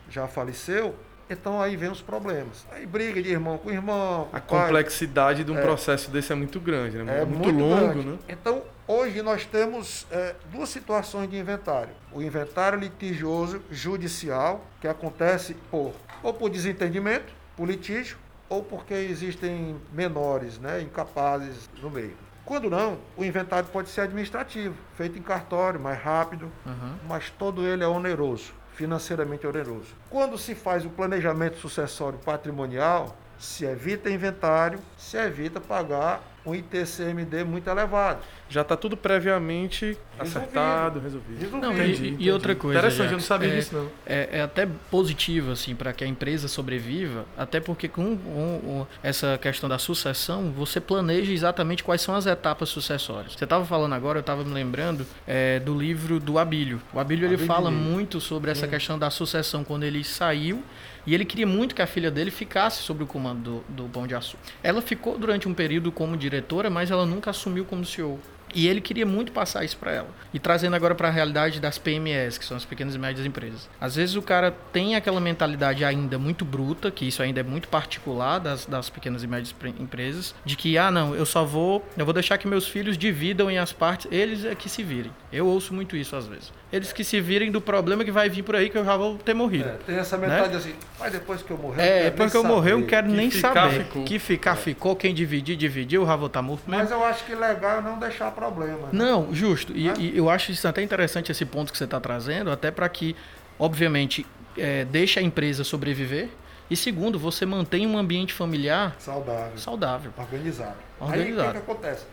já 0.08 0.28
faleceu, 0.28 0.94
então 1.28 1.60
aí 1.60 1.76
vem 1.76 1.90
os 1.90 2.00
problemas. 2.00 2.66
Aí 2.70 2.86
briga 2.86 3.22
de 3.22 3.30
irmão 3.30 3.58
com 3.58 3.70
irmão. 3.70 4.28
Com 4.30 4.36
a 4.36 4.40
pai. 4.40 4.66
complexidade 4.66 5.44
de 5.44 5.50
um 5.50 5.58
é, 5.58 5.62
processo 5.62 6.10
desse 6.10 6.32
é 6.32 6.34
muito 6.34 6.60
grande, 6.60 6.98
né? 6.98 7.22
É 7.22 7.24
muito, 7.24 7.52
muito 7.52 7.58
longo, 7.58 7.92
grande. 7.92 8.08
né? 8.08 8.18
Então, 8.28 8.62
hoje 8.86 9.22
nós 9.22 9.46
temos 9.46 10.06
é, 10.10 10.34
duas 10.52 10.68
situações 10.68 11.30
de 11.30 11.36
inventário. 11.36 11.90
O 12.12 12.22
inventário 12.22 12.78
litigioso 12.78 13.62
judicial, 13.70 14.64
que 14.80 14.88
acontece 14.88 15.54
por 15.70 15.92
ou 16.22 16.32
por 16.32 16.48
desentendimento, 16.48 17.32
por 17.56 17.68
litígio, 17.68 18.16
ou 18.48 18.62
porque 18.62 18.94
existem 18.94 19.76
menores, 19.92 20.58
né, 20.58 20.80
incapazes 20.80 21.68
no 21.82 21.90
meio. 21.90 22.16
Quando 22.44 22.68
não, 22.68 22.98
o 23.16 23.24
inventário 23.24 23.68
pode 23.70 23.88
ser 23.88 24.02
administrativo, 24.02 24.74
feito 24.96 25.18
em 25.18 25.22
cartório, 25.22 25.80
mais 25.80 25.98
rápido, 25.98 26.50
uhum. 26.66 26.96
mas 27.08 27.30
todo 27.30 27.66
ele 27.66 27.82
é 27.82 27.88
oneroso 27.88 28.52
financeiramente 28.74 29.46
oneroso. 29.46 29.94
Quando 30.10 30.36
se 30.36 30.54
faz 30.54 30.84
o 30.84 30.90
planejamento 30.90 31.56
sucessório 31.56 32.18
patrimonial, 32.18 33.16
se 33.38 33.64
evita 33.64 34.10
inventário, 34.10 34.78
se 34.98 35.16
evita 35.16 35.60
pagar 35.60 36.20
um 36.44 36.54
ITCMD 36.54 37.44
muito 37.44 37.68
elevado. 37.68 38.20
Já 38.48 38.60
está 38.60 38.76
tudo 38.76 38.96
previamente 38.96 39.96
resolvido. 40.18 40.38
acertado, 40.38 41.00
resolvido. 41.00 41.40
resolvido. 41.40 41.66
Não, 41.66 41.72
entendi, 41.72 42.04
e, 42.04 42.08
entendi. 42.08 42.24
e, 42.24 42.30
outra 42.30 42.54
coisa. 42.54 42.78
Interessante, 42.78 43.06
já, 43.06 43.12
eu 43.12 43.12
não 43.12 43.20
sabia 43.20 43.48
é, 43.48 43.56
disso, 43.56 43.74
não. 43.74 43.90
É, 44.04 44.28
é 44.32 44.42
até 44.42 44.68
positivo, 44.90 45.52
assim, 45.52 45.74
para 45.74 45.92
que 45.92 46.04
a 46.04 46.06
empresa 46.06 46.46
sobreviva, 46.46 47.24
até 47.36 47.60
porque 47.60 47.88
com, 47.88 48.16
com, 48.16 48.86
essa 49.02 49.38
questão 49.38 49.68
da 49.68 49.78
sucessão, 49.78 50.52
você 50.52 50.80
planeja 50.80 51.32
exatamente 51.32 51.82
quais 51.82 52.02
são 52.02 52.14
as 52.14 52.26
etapas 52.26 52.68
sucessórias. 52.68 53.32
Você 53.32 53.44
estava 53.44 53.64
falando 53.64 53.94
agora, 53.94 54.18
eu 54.18 54.20
estava 54.20 54.44
me 54.44 54.52
lembrando 54.52 55.06
é, 55.26 55.58
do 55.60 55.76
livro 55.76 56.20
do 56.20 56.38
Abílio. 56.38 56.80
O 56.92 57.00
Abílio, 57.00 57.26
ele 57.26 57.38
fala 57.38 57.70
muito 57.70 58.20
sobre 58.20 58.50
essa 58.50 58.68
questão 58.68 58.98
da 58.98 59.10
sucessão 59.10 59.64
quando 59.64 59.84
ele 59.84 60.04
saiu 60.04 60.62
e 61.06 61.14
ele 61.14 61.24
queria 61.24 61.46
muito 61.46 61.74
que 61.74 61.82
a 61.82 61.86
filha 61.86 62.10
dele 62.10 62.30
ficasse 62.30 62.82
sobre 62.82 63.04
o 63.04 63.06
comando 63.06 63.64
do, 63.68 63.84
do 63.84 63.88
Pão 63.88 64.06
de 64.06 64.14
Açúcar. 64.14 64.42
Ela 64.62 64.80
ficou 64.80 65.18
durante 65.18 65.48
um 65.48 65.54
período 65.54 65.92
como 65.92 66.16
diretora, 66.16 66.70
mas 66.70 66.90
ela 66.90 67.04
nunca 67.06 67.30
assumiu 67.30 67.64
como 67.64 67.84
CEO. 67.84 68.18
E 68.54 68.68
ele 68.68 68.80
queria 68.80 69.04
muito 69.04 69.32
passar 69.32 69.64
isso 69.64 69.76
para 69.76 69.92
ela. 69.92 70.08
E 70.32 70.38
trazendo 70.38 70.76
agora 70.76 70.94
para 70.94 71.08
a 71.08 71.10
realidade 71.10 71.60
das 71.60 71.78
PMEs, 71.78 72.38
que 72.38 72.44
são 72.44 72.56
as 72.56 72.64
pequenas 72.64 72.94
e 72.94 72.98
médias 72.98 73.26
empresas. 73.26 73.68
Às 73.80 73.96
vezes 73.96 74.14
o 74.14 74.22
cara 74.22 74.54
tem 74.72 74.94
aquela 74.94 75.20
mentalidade 75.20 75.84
ainda 75.84 76.18
muito 76.18 76.44
bruta, 76.44 76.90
que 76.90 77.06
isso 77.06 77.22
ainda 77.22 77.40
é 77.40 77.42
muito 77.42 77.68
particular 77.68 78.38
das, 78.38 78.66
das 78.66 78.88
pequenas 78.88 79.22
e 79.22 79.26
médias 79.26 79.54
empresas, 79.78 80.34
de 80.44 80.56
que, 80.56 80.78
ah, 80.78 80.90
não, 80.90 81.14
eu 81.14 81.26
só 81.26 81.44
vou, 81.44 81.84
eu 81.96 82.04
vou 82.04 82.14
deixar 82.14 82.38
que 82.38 82.46
meus 82.46 82.68
filhos 82.68 82.96
dividam 82.96 83.50
em 83.50 83.58
as 83.58 83.72
partes, 83.72 84.06
eles 84.10 84.44
é 84.44 84.54
que 84.54 84.68
se 84.68 84.82
virem. 84.82 85.12
Eu 85.32 85.46
ouço 85.46 85.74
muito 85.74 85.96
isso 85.96 86.14
às 86.14 86.26
vezes. 86.26 86.52
Eles 86.72 86.92
que 86.92 87.04
se 87.04 87.20
virem 87.20 87.52
do 87.52 87.60
problema 87.60 88.04
que 88.04 88.10
vai 88.10 88.28
vir 88.28 88.42
por 88.42 88.56
aí, 88.56 88.68
que 88.68 88.76
eu 88.76 88.84
já 88.84 88.96
vou 88.96 89.16
ter 89.16 89.34
morrido. 89.34 89.68
É, 89.68 89.72
tem 89.86 89.96
essa 89.96 90.16
mentalidade 90.16 90.52
né? 90.52 90.58
assim, 90.58 90.74
mas 90.98 91.12
depois 91.12 91.42
que 91.42 91.50
eu 91.50 91.58
morrer. 91.58 91.82
É, 91.82 92.04
depois 92.10 92.32
que 92.32 92.36
eu 92.36 92.44
morrer, 92.44 92.72
eu 92.72 92.78
não 92.80 92.86
quero 92.86 93.06
que 93.08 93.12
nem 93.12 93.30
saber. 93.30 93.84
Ficou. 93.84 94.04
Que 94.04 94.18
ficar 94.18 94.52
é. 94.52 94.56
ficou, 94.56 94.96
quem 94.96 95.14
dividir, 95.14 95.56
dividiu, 95.56 96.02
eu 96.02 96.06
já 96.06 96.16
vou 96.16 96.26
estar 96.26 96.42
morto 96.42 96.68
mesmo. 96.68 96.82
Mas 96.82 96.90
eu 96.90 97.04
acho 97.04 97.24
que 97.24 97.34
legal 97.34 97.78
é 97.78 97.82
não 97.82 97.98
deixar 97.98 98.30
problema. 98.44 98.88
Né? 98.88 98.88
Não, 98.92 99.34
justo. 99.34 99.72
E, 99.76 99.88
é? 99.88 99.94
e, 99.98 100.16
eu 100.16 100.28
acho 100.28 100.52
isso 100.52 100.66
até 100.66 100.82
interessante 100.82 101.30
esse 101.30 101.44
ponto 101.44 101.72
que 101.72 101.78
você 101.78 101.84
está 101.84 102.00
trazendo, 102.00 102.50
até 102.50 102.70
para 102.70 102.88
que, 102.88 103.16
obviamente, 103.58 104.26
é, 104.56 104.84
deixe 104.84 105.18
a 105.18 105.22
empresa 105.22 105.64
sobreviver. 105.64 106.28
E 106.70 106.76
segundo, 106.76 107.18
você 107.18 107.44
mantém 107.44 107.86
um 107.86 107.98
ambiente 107.98 108.32
familiar 108.32 108.96
saudável. 108.98 109.58
Saudável. 109.58 110.12
Organizado. 110.16 110.76
Organizado. 110.98 111.42
Aí 111.42 111.48
o 111.48 111.52
que, 111.52 111.60
que 111.60 111.70
acontece? 111.70 112.06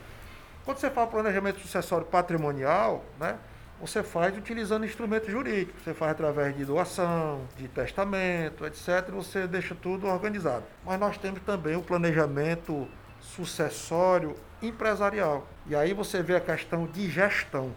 Quando 0.66 0.78
você 0.78 0.90
fala 0.90 1.08
planejamento 1.08 1.60
sucessório 1.60 2.06
patrimonial, 2.06 3.04
né? 3.20 3.38
Você 3.82 4.04
faz 4.04 4.38
utilizando 4.38 4.86
instrumentos 4.86 5.32
jurídicos. 5.32 5.82
Você 5.84 5.94
faz 5.94 6.12
através 6.12 6.56
de 6.56 6.64
doação, 6.64 7.42
de 7.58 7.68
testamento, 7.68 8.64
etc. 8.64 9.10
Você 9.12 9.48
deixa 9.48 9.74
tudo 9.74 10.06
organizado. 10.06 10.64
Mas 10.86 11.00
nós 11.00 11.18
temos 11.18 11.42
também 11.42 11.76
o 11.76 11.82
planejamento 11.82 12.88
sucessório 13.20 14.36
empresarial. 14.62 15.48
E 15.68 15.76
aí 15.76 15.94
você 15.94 16.22
vê 16.22 16.36
a 16.36 16.42
questão 16.42 16.86
de 16.86 17.10
gestão, 17.10 17.72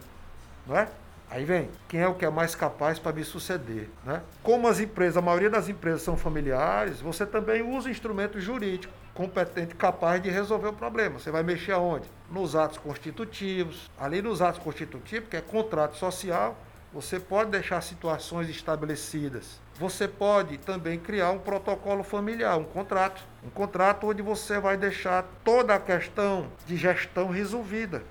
não 0.66 0.76
é? 0.76 0.88
Aí 1.30 1.44
vem, 1.44 1.68
quem 1.88 2.00
é 2.00 2.06
o 2.06 2.14
que 2.14 2.24
é 2.24 2.30
mais 2.30 2.54
capaz 2.54 2.98
para 2.98 3.12
me 3.12 3.24
suceder, 3.24 3.88
né? 4.04 4.22
Como 4.42 4.68
as 4.68 4.78
empresas, 4.78 5.16
a 5.16 5.22
maioria 5.22 5.50
das 5.50 5.68
empresas 5.68 6.02
são 6.02 6.16
familiares, 6.16 7.00
você 7.00 7.26
também 7.26 7.62
usa 7.62 7.90
instrumento 7.90 8.40
jurídico 8.40 8.92
competente, 9.14 9.74
capaz 9.74 10.20
de 10.20 10.28
resolver 10.28 10.68
o 10.68 10.72
problema. 10.72 11.18
Você 11.18 11.30
vai 11.30 11.42
mexer 11.42 11.72
aonde? 11.72 12.06
Nos 12.30 12.56
atos 12.56 12.78
constitutivos. 12.78 13.88
Ali 13.98 14.20
nos 14.20 14.42
atos 14.42 14.60
constitutivos, 14.60 15.28
que 15.28 15.36
é 15.36 15.40
contrato 15.40 15.96
social, 15.96 16.56
você 16.94 17.18
pode 17.18 17.50
deixar 17.50 17.80
situações 17.80 18.48
estabelecidas. 18.48 19.58
Você 19.80 20.06
pode 20.06 20.58
também 20.58 20.96
criar 20.96 21.32
um 21.32 21.40
protocolo 21.40 22.04
familiar, 22.04 22.56
um 22.56 22.62
contrato. 22.62 23.20
Um 23.42 23.50
contrato 23.50 24.06
onde 24.06 24.22
você 24.22 24.60
vai 24.60 24.76
deixar 24.76 25.24
toda 25.42 25.74
a 25.74 25.80
questão 25.80 26.46
de 26.64 26.76
gestão 26.76 27.30
resolvida. 27.30 28.04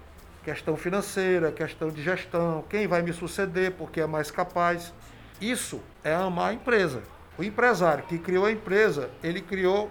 Questão 0.43 0.75
financeira, 0.75 1.49
questão 1.49 1.89
de 1.89 2.03
gestão, 2.03 2.65
quem 2.69 2.85
vai 2.85 3.01
me 3.01 3.13
suceder, 3.13 3.71
porque 3.71 4.01
é 4.01 4.05
mais 4.05 4.29
capaz. 4.29 4.93
Isso 5.39 5.81
é 6.03 6.13
amar 6.13 6.49
a 6.49 6.53
empresa. 6.53 7.01
O 7.37 7.43
empresário 7.43 8.03
que 8.03 8.19
criou 8.19 8.45
a 8.45 8.51
empresa, 8.51 9.09
ele 9.23 9.39
criou 9.39 9.89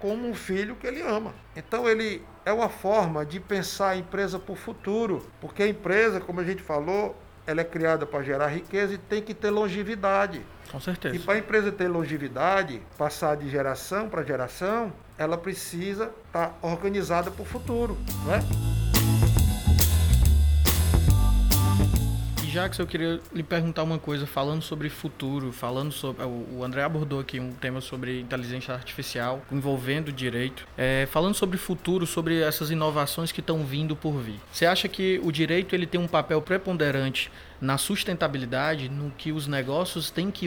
como 0.00 0.28
um 0.28 0.34
filho 0.34 0.74
que 0.74 0.86
ele 0.88 1.00
ama. 1.00 1.32
Então 1.54 1.88
ele 1.88 2.24
é 2.44 2.52
uma 2.52 2.68
forma 2.68 3.24
de 3.24 3.38
pensar 3.38 3.90
a 3.90 3.96
empresa 3.96 4.36
para 4.36 4.52
o 4.52 4.56
futuro, 4.56 5.24
porque 5.40 5.62
a 5.62 5.68
empresa, 5.68 6.20
como 6.20 6.40
a 6.40 6.44
gente 6.44 6.60
falou, 6.60 7.16
ela 7.46 7.60
é 7.60 7.64
criada 7.64 8.06
para 8.06 8.22
gerar 8.22 8.48
riqueza 8.48 8.94
e 8.94 8.98
tem 8.98 9.22
que 9.22 9.34
ter 9.34 9.50
longevidade. 9.50 10.42
Com 10.70 10.80
certeza. 10.80 11.14
E 11.14 11.18
para 11.18 11.34
a 11.34 11.38
empresa 11.38 11.70
ter 11.70 11.88
longevidade, 11.88 12.80
passar 12.96 13.36
de 13.36 13.48
geração 13.48 14.08
para 14.08 14.22
geração, 14.22 14.92
ela 15.18 15.36
precisa 15.36 16.10
estar 16.26 16.48
tá 16.48 16.54
organizada 16.62 17.30
para 17.30 17.42
o 17.42 17.46
futuro, 17.46 17.96
né? 18.26 18.81
Jackson, 22.52 22.82
eu 22.82 22.86
queria 22.86 23.20
lhe 23.32 23.42
perguntar 23.42 23.82
uma 23.82 23.98
coisa, 23.98 24.26
falando 24.26 24.60
sobre 24.60 24.90
futuro, 24.90 25.50
falando 25.52 25.90
sobre. 25.90 26.22
O 26.24 26.62
André 26.62 26.82
abordou 26.82 27.18
aqui 27.18 27.40
um 27.40 27.50
tema 27.52 27.80
sobre 27.80 28.20
inteligência 28.20 28.74
artificial, 28.74 29.40
envolvendo 29.50 30.12
direito. 30.12 30.66
É, 30.76 31.08
falando 31.10 31.34
sobre 31.34 31.56
futuro, 31.56 32.06
sobre 32.06 32.40
essas 32.40 32.70
inovações 32.70 33.32
que 33.32 33.40
estão 33.40 33.64
vindo 33.64 33.96
por 33.96 34.12
vir. 34.20 34.38
Você 34.52 34.66
acha 34.66 34.86
que 34.86 35.18
o 35.24 35.32
direito 35.32 35.74
ele 35.74 35.86
tem 35.86 35.98
um 35.98 36.06
papel 36.06 36.42
preponderante 36.42 37.32
na 37.58 37.78
sustentabilidade, 37.78 38.88
no 38.88 39.10
que 39.12 39.32
os 39.32 39.46
negócios 39.46 40.10
têm 40.10 40.30
que 40.30 40.46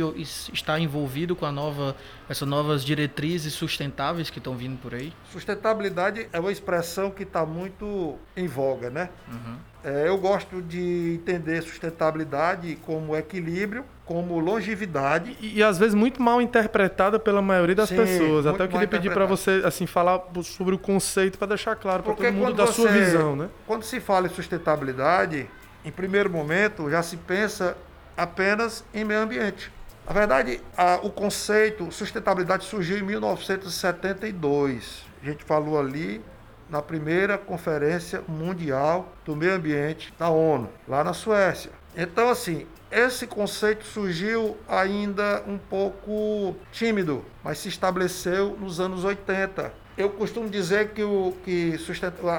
estar 0.53 0.77
envolvido 0.79 1.35
com 1.35 1.45
a 1.45 1.51
nova, 1.51 1.95
essas 2.29 2.47
novas 2.47 2.83
diretrizes 2.85 3.53
sustentáveis 3.53 4.29
que 4.29 4.37
estão 4.37 4.55
vindo 4.55 4.77
por 4.77 4.93
aí? 4.93 5.11
Sustentabilidade 5.31 6.27
é 6.31 6.39
uma 6.39 6.51
expressão 6.51 7.09
que 7.09 7.23
está 7.23 7.45
muito 7.45 8.15
em 8.35 8.47
voga, 8.47 8.89
né? 8.89 9.09
Uhum. 9.27 9.57
É, 9.85 10.07
eu 10.07 10.17
gosto 10.17 10.63
de 10.63 11.19
entender 11.21 11.61
sustentabilidade 11.61 12.75
como 12.87 13.15
equilíbrio, 13.15 13.85
como 14.03 14.39
longevidade. 14.39 15.37
E, 15.39 15.59
e, 15.59 15.63
às 15.63 15.77
vezes 15.77 15.93
muito 15.93 16.19
mal 16.19 16.41
interpretada 16.41 17.19
pela 17.19 17.39
maioria 17.39 17.75
das 17.75 17.89
Sim, 17.89 17.97
pessoas. 17.97 18.47
Até 18.47 18.63
eu 18.63 18.67
queria 18.67 18.87
pedir 18.87 19.13
para 19.13 19.27
você 19.27 19.61
assim 19.63 19.85
falar 19.85 20.23
sobre 20.41 20.73
o 20.73 20.79
conceito 20.79 21.37
para 21.37 21.49
deixar 21.49 21.75
claro 21.75 22.01
para 22.01 22.15
todo 22.15 22.33
mundo 22.33 22.55
da 22.55 22.65
você, 22.65 22.81
sua 22.81 22.89
visão, 22.89 23.35
né? 23.35 23.47
Quando 23.67 23.83
se 23.83 23.99
fala 23.99 24.25
em 24.25 24.31
sustentabilidade, 24.31 25.47
em 25.85 25.91
primeiro 25.91 26.31
momento, 26.31 26.89
já 26.89 27.03
se 27.03 27.15
pensa 27.15 27.77
apenas 28.17 28.83
em 28.91 29.03
meio 29.03 29.19
ambiente. 29.19 29.71
Na 30.07 30.13
verdade, 30.13 30.59
a, 30.75 30.95
o 31.03 31.11
conceito 31.11 31.91
sustentabilidade 31.91 32.65
surgiu 32.65 32.97
em 32.97 33.03
1972. 33.03 35.05
A 35.21 35.25
gente 35.25 35.43
falou 35.43 35.79
ali 35.79 36.23
na 36.69 36.81
primeira 36.81 37.37
Conferência 37.37 38.21
Mundial 38.27 39.13
do 39.23 39.35
Meio 39.35 39.53
Ambiente 39.53 40.13
da 40.17 40.29
ONU, 40.29 40.69
lá 40.87 41.03
na 41.03 41.13
Suécia. 41.13 41.71
Então, 41.95 42.29
assim, 42.29 42.65
esse 42.91 43.25
conceito 43.27 43.85
surgiu 43.85 44.57
ainda 44.67 45.43
um 45.47 45.57
pouco 45.57 46.55
tímido, 46.71 47.25
mas 47.43 47.59
se 47.59 47.69
estabeleceu 47.69 48.57
nos 48.59 48.79
anos 48.79 49.03
80. 49.03 49.73
Eu 49.97 50.09
costumo 50.09 50.49
dizer 50.49 50.89
que, 50.89 51.03
o, 51.03 51.33
que 51.43 51.77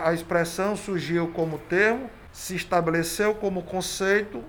a 0.05 0.13
expressão 0.13 0.77
surgiu 0.77 1.29
como 1.29 1.59
termo 1.59 2.11
se 2.33 2.55
estabeleceu 2.55 3.35
como 3.35 3.63
conceito 3.63 4.45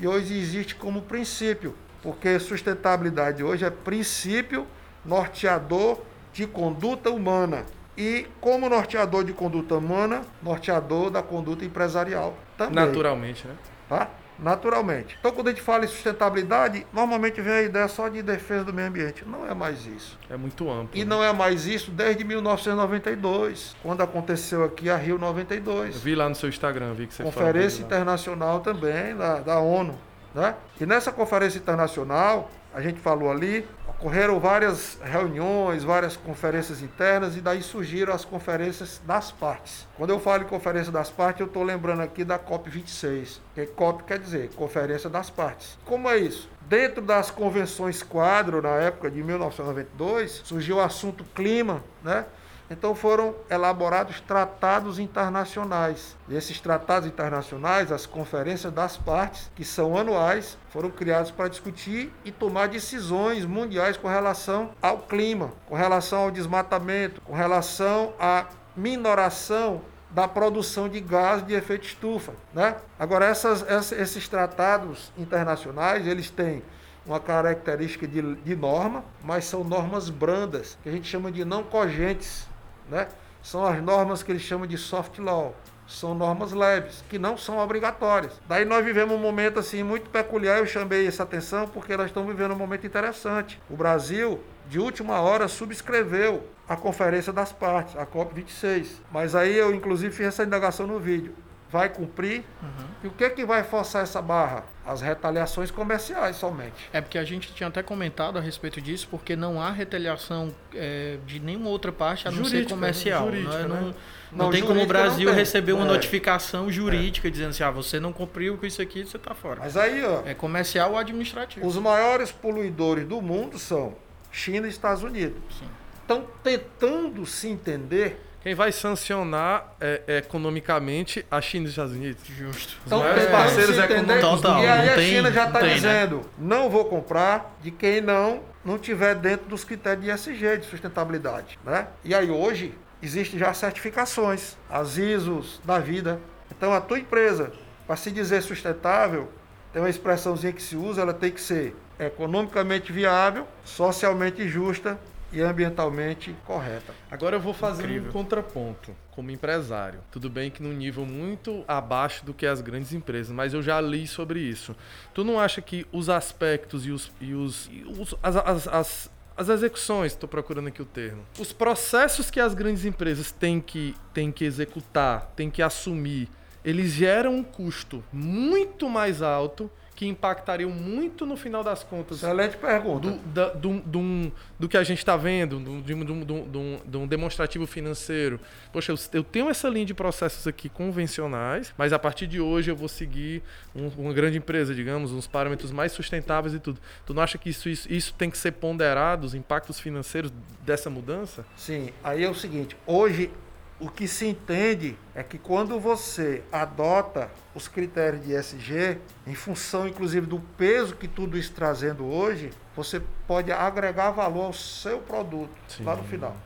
e 0.00 0.06
hoje 0.06 0.38
existe 0.38 0.74
como 0.74 1.02
princípio, 1.02 1.74
porque 2.02 2.38
sustentabilidade 2.38 3.44
hoje 3.44 3.64
é 3.64 3.70
princípio 3.70 4.66
norteador 5.04 6.00
de 6.32 6.46
conduta 6.46 7.10
humana. 7.10 7.64
E 7.96 8.26
como 8.40 8.68
norteador 8.68 9.24
de 9.24 9.32
conduta 9.32 9.76
humana, 9.76 10.22
norteador 10.42 11.10
da 11.10 11.22
conduta 11.22 11.64
empresarial 11.64 12.36
também. 12.56 12.74
Naturalmente, 12.74 13.46
né? 13.46 13.54
Tá? 13.88 14.08
naturalmente. 14.38 15.16
Então, 15.18 15.32
quando 15.32 15.48
a 15.48 15.50
gente 15.50 15.62
fala 15.62 15.84
em 15.84 15.88
sustentabilidade, 15.88 16.86
normalmente 16.92 17.40
vem 17.40 17.52
a 17.52 17.62
ideia 17.62 17.88
só 17.88 18.08
de 18.08 18.22
defesa 18.22 18.64
do 18.64 18.72
meio 18.72 18.88
ambiente. 18.88 19.24
Não 19.26 19.46
é 19.46 19.54
mais 19.54 19.86
isso. 19.86 20.18
É 20.28 20.36
muito 20.36 20.70
amplo. 20.70 20.90
E 20.94 21.00
né? 21.00 21.04
não 21.04 21.22
é 21.22 21.32
mais 21.32 21.66
isso 21.66 21.90
desde 21.90 22.24
1992, 22.24 23.76
quando 23.82 24.02
aconteceu 24.02 24.64
aqui 24.64 24.90
a 24.90 24.96
Rio 24.96 25.18
92. 25.18 25.94
Eu 25.94 26.00
vi 26.00 26.14
lá 26.14 26.28
no 26.28 26.34
seu 26.34 26.48
Instagram, 26.48 26.92
vi 26.94 27.06
que 27.06 27.14
você 27.14 27.22
Conferência 27.22 27.82
internacional 27.82 28.60
também 28.60 29.16
da, 29.16 29.40
da 29.40 29.58
ONU. 29.58 29.98
Né? 30.34 30.54
E 30.80 30.84
nessa 30.84 31.10
conferência 31.10 31.58
internacional, 31.58 32.50
a 32.74 32.82
gente 32.82 33.00
falou 33.00 33.30
ali, 33.30 33.66
ocorreram 33.98 34.38
várias 34.38 34.98
reuniões, 35.02 35.82
várias 35.82 36.16
conferências 36.16 36.82
internas 36.82 37.36
e 37.36 37.40
daí 37.40 37.62
surgiram 37.62 38.12
as 38.12 38.24
conferências 38.24 39.00
das 39.06 39.30
partes. 39.30 39.86
Quando 39.96 40.10
eu 40.10 40.20
falo 40.20 40.44
em 40.44 40.46
conferência 40.46 40.92
das 40.92 41.10
partes, 41.10 41.40
eu 41.40 41.46
estou 41.46 41.62
lembrando 41.62 42.02
aqui 42.02 42.24
da 42.24 42.38
COP26, 42.38 43.38
que 43.54 43.66
COP 43.66 44.04
quer 44.04 44.18
dizer 44.18 44.50
Conferência 44.54 45.08
das 45.08 45.30
Partes. 45.30 45.78
Como 45.84 46.08
é 46.08 46.18
isso? 46.18 46.48
Dentro 46.68 47.00
das 47.00 47.30
convenções 47.30 48.02
quadro, 48.02 48.60
na 48.60 48.76
época 48.76 49.10
de 49.10 49.22
1992, 49.22 50.42
surgiu 50.44 50.76
o 50.76 50.80
assunto 50.80 51.24
clima, 51.34 51.82
né? 52.02 52.26
Então 52.70 52.94
foram 52.94 53.34
elaborados 53.48 54.20
tratados 54.20 54.98
internacionais. 54.98 56.16
E 56.28 56.34
esses 56.34 56.60
tratados 56.60 57.08
internacionais, 57.08 57.92
as 57.92 58.06
conferências 58.06 58.72
das 58.72 58.96
partes, 58.96 59.50
que 59.54 59.64
são 59.64 59.96
anuais, 59.96 60.58
foram 60.70 60.90
criados 60.90 61.30
para 61.30 61.48
discutir 61.48 62.12
e 62.24 62.32
tomar 62.32 62.68
decisões 62.68 63.44
mundiais 63.44 63.96
com 63.96 64.08
relação 64.08 64.70
ao 64.82 64.98
clima, 64.98 65.52
com 65.66 65.74
relação 65.74 66.24
ao 66.24 66.30
desmatamento, 66.30 67.20
com 67.20 67.34
relação 67.34 68.12
à 68.18 68.46
minoração 68.76 69.80
da 70.10 70.26
produção 70.26 70.88
de 70.88 71.00
gás 71.00 71.44
de 71.46 71.54
efeito 71.54 71.86
estufa. 71.86 72.32
Né? 72.52 72.76
Agora, 72.98 73.26
essas, 73.26 73.92
esses 73.92 74.28
tratados 74.28 75.12
internacionais, 75.16 76.06
eles 76.06 76.30
têm 76.30 76.62
uma 77.04 77.20
característica 77.20 78.06
de, 78.06 78.34
de 78.36 78.56
norma, 78.56 79.04
mas 79.22 79.44
são 79.44 79.62
normas 79.62 80.10
brandas, 80.10 80.76
que 80.82 80.88
a 80.88 80.92
gente 80.92 81.08
chama 81.08 81.30
de 81.30 81.44
não 81.44 81.62
cogentes 81.62 82.48
né? 82.88 83.08
São 83.42 83.64
as 83.64 83.80
normas 83.82 84.22
que 84.22 84.32
eles 84.32 84.42
chamam 84.42 84.66
de 84.66 84.76
soft 84.76 85.18
law. 85.18 85.54
São 85.86 86.14
normas 86.14 86.52
leves, 86.52 87.04
que 87.08 87.16
não 87.16 87.36
são 87.36 87.58
obrigatórias. 87.58 88.40
Daí 88.48 88.64
nós 88.64 88.84
vivemos 88.84 89.14
um 89.14 89.20
momento 89.20 89.60
assim 89.60 89.84
muito 89.84 90.10
peculiar, 90.10 90.58
eu 90.58 90.66
chamei 90.66 91.06
essa 91.06 91.22
atenção 91.22 91.68
porque 91.68 91.96
nós 91.96 92.06
estamos 92.06 92.28
vivendo 92.28 92.52
um 92.52 92.58
momento 92.58 92.84
interessante. 92.84 93.60
O 93.70 93.76
Brasil, 93.76 94.40
de 94.68 94.80
última 94.80 95.20
hora, 95.20 95.46
subscreveu 95.46 96.42
a 96.68 96.76
Conferência 96.76 97.32
das 97.32 97.52
Partes, 97.52 97.96
a 97.96 98.04
COP26. 98.04 98.96
Mas 99.12 99.36
aí 99.36 99.56
eu, 99.56 99.72
inclusive, 99.72 100.12
fiz 100.12 100.26
essa 100.26 100.42
indagação 100.42 100.86
no 100.86 100.98
vídeo. 100.98 101.34
Vai 101.70 101.88
cumprir. 101.88 102.44
Uhum. 102.62 102.86
E 103.04 103.06
o 103.08 103.10
que, 103.10 103.24
é 103.24 103.30
que 103.30 103.44
vai 103.44 103.62
forçar 103.64 104.02
essa 104.02 104.22
barra? 104.22 104.64
As 104.84 105.00
retaliações 105.00 105.70
comerciais 105.70 106.36
somente. 106.36 106.88
É 106.92 107.00
porque 107.00 107.18
a 107.18 107.24
gente 107.24 107.52
tinha 107.52 107.68
até 107.68 107.82
comentado 107.82 108.38
a 108.38 108.40
respeito 108.40 108.80
disso, 108.80 109.08
porque 109.10 109.34
não 109.34 109.60
há 109.60 109.70
retaliação 109.70 110.54
é, 110.72 111.18
de 111.26 111.40
nenhuma 111.40 111.68
outra 111.68 111.90
parte 111.90 112.28
a 112.28 112.30
não 112.30 112.38
jurídica, 112.38 112.68
ser 112.68 112.68
comercial. 112.68 113.24
Jurídica, 113.26 113.66
não, 113.66 113.68
né? 113.68 113.80
não, 113.80 113.86
não, 114.32 114.44
não 114.46 114.50
tem 114.50 114.62
como 114.62 114.80
o 114.80 114.86
Brasil 114.86 115.32
receber 115.32 115.72
uma 115.72 115.84
é. 115.84 115.88
notificação 115.88 116.70
jurídica 116.70 117.26
é. 117.26 117.30
dizendo 117.30 117.50
assim, 117.50 117.64
ah, 117.64 117.70
você 117.70 117.98
não 117.98 118.12
cumpriu 118.12 118.56
com 118.56 118.64
isso 118.64 118.80
aqui, 118.80 119.04
você 119.04 119.16
está 119.16 119.34
fora. 119.34 119.60
Mas 119.60 119.76
aí, 119.76 120.04
ó. 120.04 120.22
É 120.24 120.34
comercial 120.34 120.92
ou 120.92 120.98
administrativo. 120.98 121.66
Os 121.66 121.76
maiores 121.76 122.30
poluidores 122.30 123.06
do 123.06 123.20
mundo 123.20 123.58
são 123.58 123.96
China 124.30 124.66
e 124.66 124.70
Estados 124.70 125.02
Unidos. 125.02 125.38
Sim. 125.58 125.66
Estão 126.00 126.24
tentando 126.44 127.26
se 127.26 127.48
entender 127.48 128.25
quem 128.46 128.54
vai 128.54 128.70
sancionar 128.70 129.74
é, 129.80 130.02
é, 130.06 130.18
economicamente 130.18 131.26
a 131.28 131.40
China 131.40 131.64
e 131.64 131.66
os 131.66 131.72
Estados 131.72 131.92
Unidos. 131.94 132.22
Justo. 132.28 132.76
Então, 132.86 133.00
os 133.00 133.24
parceiros 133.24 133.76
econômicos. 133.76 134.20
Total, 134.20 134.62
e 134.62 134.66
aí 134.68 134.88
a 134.88 134.94
tem, 134.94 135.10
China 135.16 135.32
já 135.32 135.46
está 135.48 135.60
né? 135.60 135.74
dizendo, 135.74 136.16
né? 136.18 136.22
não 136.38 136.70
vou 136.70 136.84
comprar 136.84 137.58
de 137.60 137.72
quem 137.72 138.00
não 138.00 138.42
não 138.64 138.78
tiver 138.78 139.16
dentro 139.16 139.48
dos 139.48 139.64
critérios 139.64 140.04
de 140.04 140.12
ESG, 140.12 140.58
de 140.58 140.66
sustentabilidade. 140.66 141.58
Né? 141.64 141.88
E 142.04 142.14
aí 142.14 142.30
hoje 142.30 142.72
existem 143.02 143.36
já 143.36 143.52
certificações, 143.52 144.56
as 144.70 144.96
ISOs 144.96 145.60
da 145.64 145.80
vida. 145.80 146.20
Então 146.56 146.72
a 146.72 146.80
tua 146.80 147.00
empresa, 147.00 147.50
para 147.84 147.96
se 147.96 148.12
dizer 148.12 148.42
sustentável, 148.42 149.28
tem 149.72 149.82
uma 149.82 149.90
expressãozinha 149.90 150.52
que 150.52 150.62
se 150.62 150.76
usa, 150.76 151.02
ela 151.02 151.12
tem 151.12 151.32
que 151.32 151.40
ser 151.40 151.74
economicamente 151.98 152.92
viável, 152.92 153.44
socialmente 153.64 154.48
justa 154.48 154.96
e 155.36 155.42
ambientalmente 155.42 156.34
correta. 156.46 156.94
Agora 157.10 157.36
eu 157.36 157.40
vou 157.40 157.52
fazer 157.52 157.84
Incrível. 157.84 158.08
um 158.08 158.12
contraponto 158.12 158.96
como 159.10 159.30
empresário. 159.30 160.00
Tudo 160.10 160.30
bem 160.30 160.50
que 160.50 160.62
num 160.62 160.72
nível 160.72 161.04
muito 161.04 161.62
abaixo 161.68 162.24
do 162.24 162.32
que 162.32 162.46
as 162.46 162.62
grandes 162.62 162.94
empresas, 162.94 163.30
mas 163.30 163.52
eu 163.52 163.60
já 163.60 163.78
li 163.78 164.06
sobre 164.06 164.40
isso. 164.40 164.74
Tu 165.12 165.22
não 165.22 165.38
acha 165.38 165.60
que 165.60 165.86
os 165.92 166.08
aspectos 166.08 166.86
e 166.86 166.90
os, 166.90 167.12
e 167.20 167.34
os, 167.34 167.68
e 167.70 167.84
os 167.84 168.14
as, 168.22 168.36
as, 168.36 168.68
as, 168.68 169.10
as 169.36 169.48
execuções, 169.50 170.12
estou 170.12 170.26
procurando 170.26 170.68
aqui 170.68 170.80
o 170.80 170.86
termo, 170.86 171.22
os 171.38 171.52
processos 171.52 172.30
que 172.30 172.40
as 172.40 172.54
grandes 172.54 172.86
empresas 172.86 173.30
têm 173.30 173.60
que, 173.60 173.94
têm 174.14 174.32
que 174.32 174.42
executar, 174.42 175.32
têm 175.36 175.50
que 175.50 175.60
assumir, 175.60 176.30
eles 176.64 176.92
geram 176.92 177.34
um 177.34 177.44
custo 177.44 178.02
muito 178.10 178.88
mais 178.88 179.20
alto 179.20 179.70
que 179.96 180.06
impactariam 180.06 180.70
muito 180.70 181.24
no 181.24 181.38
final 181.38 181.64
das 181.64 181.82
contas. 181.82 182.18
Excelente 182.18 182.58
pergunta. 182.58 183.10
Do, 183.10 183.18
da, 183.18 183.48
do, 183.48 183.80
do, 183.80 184.32
do, 184.60 184.68
que 184.68 184.76
a 184.76 184.84
gente 184.84 184.98
está 184.98 185.16
vendo, 185.16 185.58
do, 185.58 185.80
de, 185.80 185.94
do, 185.94 186.24
do, 186.24 186.76
do, 186.84 187.00
um 187.00 187.06
demonstrativo 187.06 187.66
financeiro. 187.66 188.38
Poxa, 188.70 188.92
eu, 188.92 188.98
eu, 189.14 189.24
tenho 189.24 189.48
essa 189.48 189.70
linha 189.70 189.86
de 189.86 189.94
processos 189.94 190.46
aqui 190.46 190.68
convencionais, 190.68 191.72
mas 191.78 191.94
a 191.94 191.98
partir 191.98 192.26
de 192.26 192.38
hoje 192.38 192.70
eu 192.70 192.76
vou 192.76 192.88
seguir 192.88 193.42
um, 193.74 193.88
uma 193.96 194.12
grande 194.12 194.36
empresa, 194.36 194.74
digamos, 194.74 195.12
uns 195.12 195.26
parâmetros 195.26 195.72
mais 195.72 195.92
sustentáveis 195.92 196.52
e 196.54 196.60
tudo. 196.60 196.78
Tu 197.06 197.14
não 197.14 197.22
acha 197.22 197.38
que 197.38 197.48
isso, 197.48 197.66
isso, 197.66 197.90
isso 197.90 198.12
tem 198.12 198.28
que 198.28 198.36
ser 198.36 198.52
ponderado, 198.52 199.24
os 199.24 199.34
impactos 199.34 199.80
financeiros 199.80 200.30
dessa 200.60 200.90
mudança? 200.90 201.46
Sim. 201.56 201.88
Aí 202.04 202.22
é 202.22 202.28
o 202.28 202.34
seguinte, 202.34 202.76
hoje 202.86 203.30
o 203.78 203.90
que 203.90 204.08
se 204.08 204.26
entende 204.26 204.96
é 205.14 205.22
que 205.22 205.38
quando 205.38 205.78
você 205.78 206.42
adota 206.50 207.30
os 207.54 207.68
critérios 207.68 208.24
de 208.24 208.32
ESG, 208.32 208.98
em 209.26 209.34
função 209.34 209.86
inclusive 209.86 210.26
do 210.26 210.40
peso 210.40 210.96
que 210.96 211.06
tudo 211.06 211.36
isso 211.36 211.52
trazendo 211.52 212.06
hoje, 212.06 212.50
você 212.74 213.02
pode 213.26 213.52
agregar 213.52 214.10
valor 214.10 214.46
ao 214.46 214.52
seu 214.52 214.98
produto 214.98 215.50
Sim. 215.68 215.84
lá 215.84 215.94
no 215.94 216.04
final. 216.04 216.36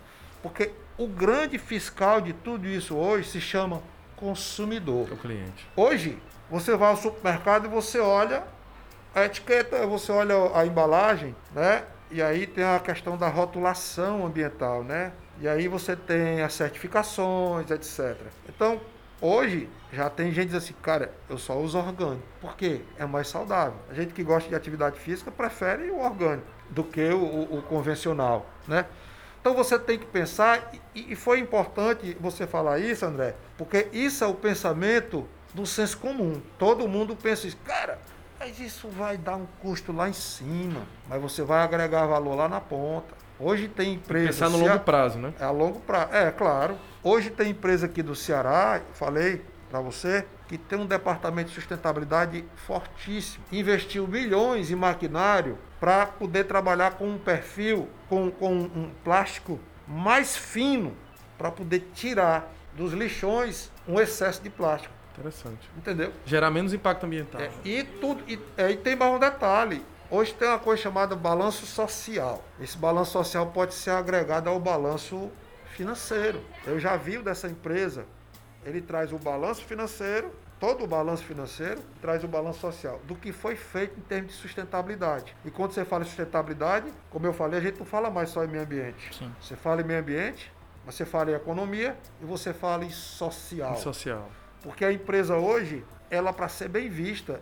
Porque 0.43 0.73
o 0.99 1.07
grande 1.07 1.59
fiscal 1.59 2.21
de 2.21 2.33
tudo 2.33 2.67
isso 2.67 2.97
hoje 2.97 3.29
se 3.29 3.41
chama 3.41 3.81
consumidor. 4.17 5.11
O 5.13 5.17
cliente. 5.17 5.69
Hoje, 5.77 6.19
você 6.51 6.77
vai 6.77 6.91
ao 6.91 6.97
supermercado 6.97 7.67
e 7.67 7.69
você 7.69 8.01
olha 8.01 8.43
a 9.15 9.25
etiqueta, 9.25 9.87
você 9.87 10.11
olha 10.13 10.35
a 10.55 10.67
embalagem, 10.67 11.35
né? 11.55 11.85
E 12.11 12.21
aí 12.21 12.47
tem 12.47 12.65
a 12.65 12.79
questão 12.81 13.17
da 13.17 13.29
rotulação 13.29 14.27
ambiental, 14.27 14.83
né? 14.83 15.13
E 15.41 15.49
aí 15.49 15.69
você 15.69 15.97
tem 15.97 16.43
as 16.43 16.53
certificações, 16.53 17.71
etc. 17.71 18.17
Então, 18.47 18.79
hoje 19.21 19.71
já 19.91 20.11
tem 20.11 20.31
gente 20.33 20.55
assim, 20.55 20.75
cara, 20.83 21.13
eu 21.31 21.39
só 21.39 21.59
uso 21.59 21.79
orgânico. 21.79 22.23
Por 22.41 22.55
quê? 22.57 22.83
É 22.99 23.07
mais 23.07 23.29
saudável. 23.29 23.79
A 23.91 23.95
gente 23.95 24.13
que 24.13 24.23
gosta 24.23 24.49
de 24.49 24.55
atividade 24.55 25.01
física 25.01 25.31
prefere 25.31 25.91
o 25.91 26.01
orgânico 26.01 26.47
do 26.69 26.85
que 26.85 27.09
o, 27.09 27.25
o, 27.25 27.59
o 27.59 27.63
convencional, 27.63 28.47
né? 28.69 28.85
Então 29.41 29.55
você 29.55 29.79
tem 29.79 29.99
que 29.99 30.05
pensar, 30.05 30.71
e, 30.95 31.13
e 31.13 31.17
foi 31.17 31.41
importante 31.41 32.15
você 32.21 32.47
falar 32.47 32.79
isso, 32.79 33.07
André, 33.07 33.35
porque 33.57 33.89
isso 33.91 34.23
é 34.23 34.27
o 34.27 34.35
pensamento 34.35 35.27
do 35.55 35.67
senso 35.67 35.97
comum. 35.97 36.43
Todo 36.59 36.87
mundo 36.87 37.17
pensa 37.17 37.47
isso, 37.47 37.57
cara, 37.65 37.99
mas 38.39 38.61
isso 38.61 38.89
vai 38.89 39.17
dar 39.17 39.37
um 39.37 39.47
custo 39.63 39.93
lá 39.93 40.09
em 40.09 40.13
cima, 40.13 40.83
mas 41.09 41.21
você 41.21 41.43
vai 41.43 41.63
agregar 41.63 42.07
valor 42.07 42.35
lá 42.35 42.49
na 42.49 42.61
ponta. 42.61 43.20
Hoje 43.41 43.69
tem 43.69 43.95
empresa. 43.95 44.27
Pensar 44.27 44.51
no 44.51 44.59
longo 44.59 44.81
prazo, 44.81 45.19
né? 45.19 45.33
É 45.41 45.45
a 45.45 45.51
longo 45.51 45.81
prazo. 45.81 46.15
É, 46.15 46.31
claro. 46.31 46.77
Hoje 47.03 47.31
tem 47.31 47.51
empresa 47.51 47.87
aqui 47.87 48.03
do 48.03 48.15
Ceará, 48.15 48.83
falei 48.93 49.43
para 49.71 49.81
você, 49.81 50.27
que 50.47 50.59
tem 50.59 50.79
um 50.79 50.85
departamento 50.85 51.49
de 51.49 51.55
sustentabilidade 51.55 52.45
fortíssimo. 52.67 53.45
Investiu 53.51 54.07
milhões 54.07 54.71
em 54.71 54.75
maquinário 54.75 55.57
para 55.79 56.05
poder 56.05 56.45
trabalhar 56.45 56.93
com 56.93 57.09
um 57.09 57.19
perfil, 57.19 57.89
com, 58.09 58.31
com 58.31 58.53
um 58.53 58.91
plástico 59.03 59.59
mais 59.89 60.37
fino, 60.37 60.95
para 61.39 61.51
poder 61.51 61.89
tirar 61.95 62.53
dos 62.77 62.93
lixões 62.93 63.71
um 63.89 63.99
excesso 63.99 64.43
de 64.43 64.51
plástico. 64.51 64.93
Interessante. 65.13 65.71
Entendeu? 65.77 66.13
Gerar 66.27 66.51
menos 66.51 66.75
impacto 66.75 67.05
ambiental. 67.07 67.41
É, 67.41 67.51
e, 67.65 67.83
tudo, 67.85 68.23
e, 68.29 68.39
é, 68.57 68.71
e 68.71 68.77
tem 68.77 68.95
mais 68.95 69.15
um 69.15 69.19
detalhe. 69.19 69.83
Hoje 70.13 70.35
tem 70.35 70.49
uma 70.49 70.59
coisa 70.59 70.83
chamada 70.83 71.15
balanço 71.15 71.65
social. 71.65 72.43
Esse 72.61 72.77
balanço 72.77 73.13
social 73.13 73.47
pode 73.47 73.75
ser 73.75 73.91
agregado 73.91 74.51
ao 74.51 74.59
balanço 74.59 75.31
financeiro. 75.77 76.41
Eu 76.67 76.81
já 76.81 76.97
vi 76.97 77.19
dessa 77.19 77.47
empresa. 77.47 78.05
Ele 78.65 78.81
traz 78.81 79.13
o 79.13 79.19
balanço 79.19 79.65
financeiro, 79.65 80.35
todo 80.59 80.83
o 80.83 80.87
balanço 80.89 81.23
financeiro, 81.23 81.81
traz 82.03 82.25
o 82.25 82.29
balanço 82.29 82.59
social, 82.59 83.01
do 83.05 83.15
que 83.15 83.31
foi 83.31 83.55
feito 83.55 84.01
em 84.01 84.03
termos 84.03 84.33
de 84.33 84.39
sustentabilidade. 84.39 85.37
E 85.45 85.51
quando 85.51 85.75
você 85.75 85.85
fala 85.85 86.03
em 86.03 86.07
sustentabilidade, 86.07 86.93
como 87.09 87.25
eu 87.25 87.33
falei, 87.33 87.61
a 87.61 87.63
gente 87.63 87.79
não 87.79 87.87
fala 87.87 88.11
mais 88.11 88.31
só 88.31 88.43
em 88.45 88.49
meio 88.49 88.65
ambiente. 88.65 89.17
Sim. 89.17 89.33
Você 89.41 89.55
fala 89.55 89.81
em 89.81 89.85
meio 89.85 90.01
ambiente, 90.01 90.53
você 90.85 91.07
fala 91.07 91.31
em 91.31 91.35
economia 91.35 91.97
e 92.21 92.25
você 92.25 92.53
fala 92.53 92.85
em 92.85 92.91
social. 92.91 93.75
Em 93.75 93.77
social. 93.77 94.29
Porque 94.61 94.85
a 94.85 94.93
empresa 94.93 95.37
hoje, 95.37 95.85
ela 96.11 96.33
para 96.33 96.49
ser 96.49 96.69
bem 96.69 96.91
vista, 96.91 97.41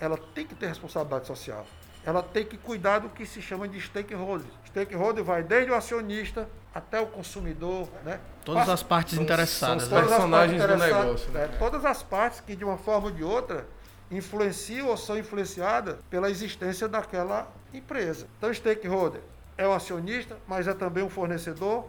ela 0.00 0.18
tem 0.34 0.44
que 0.44 0.56
ter 0.56 0.66
responsabilidade 0.66 1.28
social 1.28 1.64
ela 2.04 2.22
tem 2.22 2.44
que 2.44 2.56
cuidar 2.56 3.00
do 3.00 3.08
que 3.08 3.26
se 3.26 3.42
chama 3.42 3.68
de 3.68 3.80
stakeholder. 3.80 4.46
Stakeholder 4.66 5.24
vai 5.24 5.42
desde 5.42 5.70
o 5.70 5.74
acionista 5.74 6.48
até 6.74 7.00
o 7.00 7.06
consumidor, 7.06 7.88
né? 8.04 8.20
Todas 8.44 8.62
Passa, 8.62 8.72
as 8.74 8.82
partes 8.82 9.18
interessadas, 9.18 9.84
são, 9.84 9.98
são 9.98 10.08
personagens 10.08 10.62
do 10.62 10.76
negócio. 10.76 11.30
Né? 11.30 11.44
É, 11.44 11.46
todas 11.58 11.84
as 11.84 12.02
partes 12.02 12.40
que 12.40 12.56
de 12.56 12.64
uma 12.64 12.78
forma 12.78 13.08
ou 13.08 13.12
de 13.12 13.24
outra 13.24 13.66
influenciam 14.10 14.88
ou 14.88 14.96
são 14.96 15.18
influenciadas 15.18 15.96
pela 16.08 16.30
existência 16.30 16.88
daquela 16.88 17.50
empresa. 17.74 18.26
Então, 18.38 18.52
stakeholder 18.52 19.20
é 19.56 19.66
o 19.66 19.72
acionista, 19.72 20.36
mas 20.46 20.66
é 20.66 20.72
também 20.72 21.04
o 21.04 21.10
fornecedor, 21.10 21.86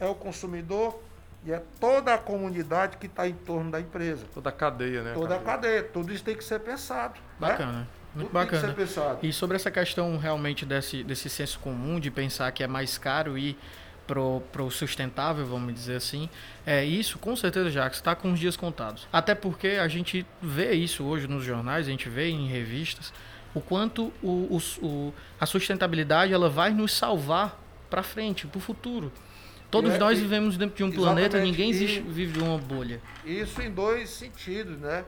é 0.00 0.06
o 0.06 0.14
consumidor 0.14 1.00
e 1.44 1.52
é 1.52 1.62
toda 1.78 2.14
a 2.14 2.18
comunidade 2.18 2.96
que 2.96 3.06
está 3.06 3.28
em 3.28 3.34
torno 3.34 3.70
da 3.70 3.80
empresa. 3.80 4.26
Toda 4.34 4.48
a 4.48 4.52
cadeia, 4.52 5.02
né? 5.02 5.12
Toda 5.14 5.36
a 5.36 5.38
cadeia. 5.38 5.78
a 5.78 5.78
cadeia. 5.78 5.82
Tudo 5.84 6.12
isso 6.12 6.24
tem 6.24 6.34
que 6.34 6.44
ser 6.44 6.60
pensado. 6.60 7.14
Né? 7.38 7.48
Bacana. 7.48 7.72
Né? 7.72 7.86
Muito 8.14 8.32
bacana. 8.32 8.74
E 9.22 9.32
sobre 9.32 9.56
essa 9.56 9.70
questão 9.70 10.16
realmente 10.18 10.66
desse, 10.66 11.02
desse 11.04 11.28
senso 11.28 11.58
comum 11.60 12.00
de 12.00 12.10
pensar 12.10 12.50
que 12.52 12.62
é 12.62 12.66
mais 12.66 12.98
caro 12.98 13.38
ir 13.38 13.56
pro, 14.06 14.42
pro 14.50 14.70
sustentável, 14.70 15.46
vamos 15.46 15.72
dizer 15.72 15.96
assim, 15.96 16.28
é 16.66 16.84
isso 16.84 17.16
com 17.18 17.36
certeza 17.36 17.70
já 17.70 17.86
está 17.86 18.16
com 18.16 18.32
os 18.32 18.40
dias 18.40 18.56
contados. 18.56 19.06
Até 19.12 19.36
porque 19.36 19.68
a 19.68 19.86
gente 19.86 20.26
vê 20.42 20.72
isso 20.72 21.04
hoje 21.04 21.28
nos 21.28 21.44
jornais, 21.44 21.86
a 21.86 21.90
gente 21.90 22.08
vê 22.08 22.28
em 22.28 22.48
revistas, 22.48 23.12
o 23.54 23.60
quanto 23.60 24.12
o, 24.20 24.56
o, 24.56 24.60
o 24.84 25.14
a 25.38 25.46
sustentabilidade 25.46 26.32
ela 26.32 26.48
vai 26.48 26.70
nos 26.70 26.92
salvar 26.92 27.56
para 27.88 28.02
frente, 28.02 28.48
para 28.48 28.58
o 28.58 28.60
futuro. 28.60 29.12
Todos 29.70 29.94
é, 29.94 29.98
nós 29.98 30.18
vivemos 30.18 30.56
dentro 30.56 30.76
de 30.76 30.82
um 30.82 30.90
planeta, 30.90 31.40
ninguém 31.40 31.70
existe, 31.70 32.00
vive 32.00 32.32
de 32.32 32.40
uma 32.40 32.58
bolha. 32.58 33.00
Isso 33.24 33.62
em 33.62 33.70
dois 33.70 34.10
sentidos, 34.10 34.76
né? 34.80 35.04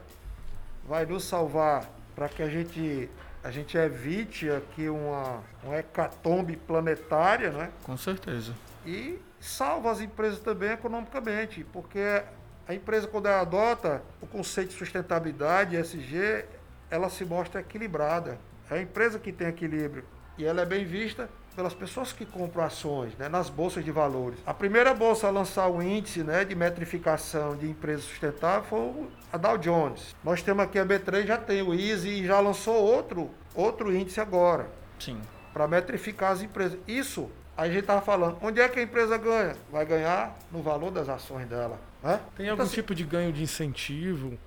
Vai 0.87 1.05
nos 1.05 1.25
salvar 1.25 1.91
para 2.15 2.29
que 2.29 2.43
a 2.43 2.49
gente, 2.49 3.09
a 3.43 3.51
gente 3.51 3.77
evite 3.77 4.51
aqui 4.51 4.89
uma, 4.89 5.43
uma 5.63 5.77
hecatombe 5.77 6.57
planetária, 6.57 7.51
né? 7.51 7.71
Com 7.83 7.97
certeza. 7.97 8.53
E 8.87 9.19
salva 9.41 9.91
as 9.91 10.01
empresas 10.01 10.41
também 10.41 10.71
economicamente, 10.71 11.65
porque 11.73 12.23
a 12.67 12.75
empresa, 12.75 13.07
quando 13.07 13.27
ela 13.27 13.41
adota 13.41 14.03
o 14.21 14.27
conceito 14.27 14.71
de 14.71 14.77
sustentabilidade, 14.77 15.77
ESG, 15.77 16.45
ela 16.91 17.09
se 17.09 17.25
mostra 17.25 17.61
equilibrada. 17.61 18.39
É 18.71 18.75
a 18.75 18.81
empresa 18.81 19.19
que 19.19 19.33
tem 19.33 19.49
equilíbrio 19.49 20.05
e 20.39 20.45
ela 20.45 20.63
é 20.63 20.67
bem 20.67 20.85
vista 20.85 21.29
pelas 21.53 21.75
pessoas 21.75 22.13
que 22.13 22.25
compram 22.25 22.65
ações 22.65 23.15
né, 23.17 23.29
nas 23.29 23.49
bolsas 23.49 23.85
de 23.85 23.91
valores. 23.91 24.39
A 24.47 24.55
primeira 24.55 24.95
bolsa 24.95 25.29
a 25.29 25.31
lançar 25.31 25.69
o 25.69 25.83
índice 25.83 26.23
né, 26.23 26.45
de 26.45 26.55
metrificação 26.55 27.57
de 27.57 27.69
empresas 27.69 28.05
sustentáveis 28.05 28.67
foi 28.69 29.09
a 29.33 29.37
Dow 29.37 29.59
Jones. 29.59 30.15
Nós 30.25 30.43
temos 30.43 30.65
aqui 30.65 30.79
a 30.79 30.85
B3, 30.85 31.27
já 31.27 31.39
tem 31.39 31.63
o 31.63 31.75
Easy 31.75 32.09
e 32.09 32.27
já 32.27 32.41
lançou 32.41 32.75
outro, 32.75 33.31
outro 33.55 33.95
índice 33.95 34.21
agora. 34.21 34.71
Sim. 34.99 35.21
Para 35.53 35.69
metrificar 35.69 36.33
as 36.33 36.43
empresas. 36.43 36.79
Isso, 36.87 37.31
a 37.57 37.67
gente 37.67 37.81
estava 37.81 38.01
falando, 38.01 38.39
onde 38.41 38.61
é 38.61 38.69
que 38.69 38.81
a 38.81 38.83
empresa 38.83 39.17
ganha? 39.19 39.55
Vai 39.71 39.85
ganhar 39.85 40.37
no 40.51 40.63
valor 40.63 40.91
das 40.91 41.09
ações 41.09 41.47
dela. 41.47 41.79
Né? 42.03 42.21
Tem 42.37 42.49
algum 42.49 42.63
então, 42.63 42.67
assim, 42.67 42.75
tipo 42.75 42.95
de 42.95 43.05
ganho 43.05 43.33
de 43.33 43.43
incentivo 43.43 44.39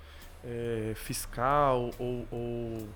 é, 0.43 0.93
fiscal 0.95 1.89
ou, 1.97 2.27
ou 2.31 2.87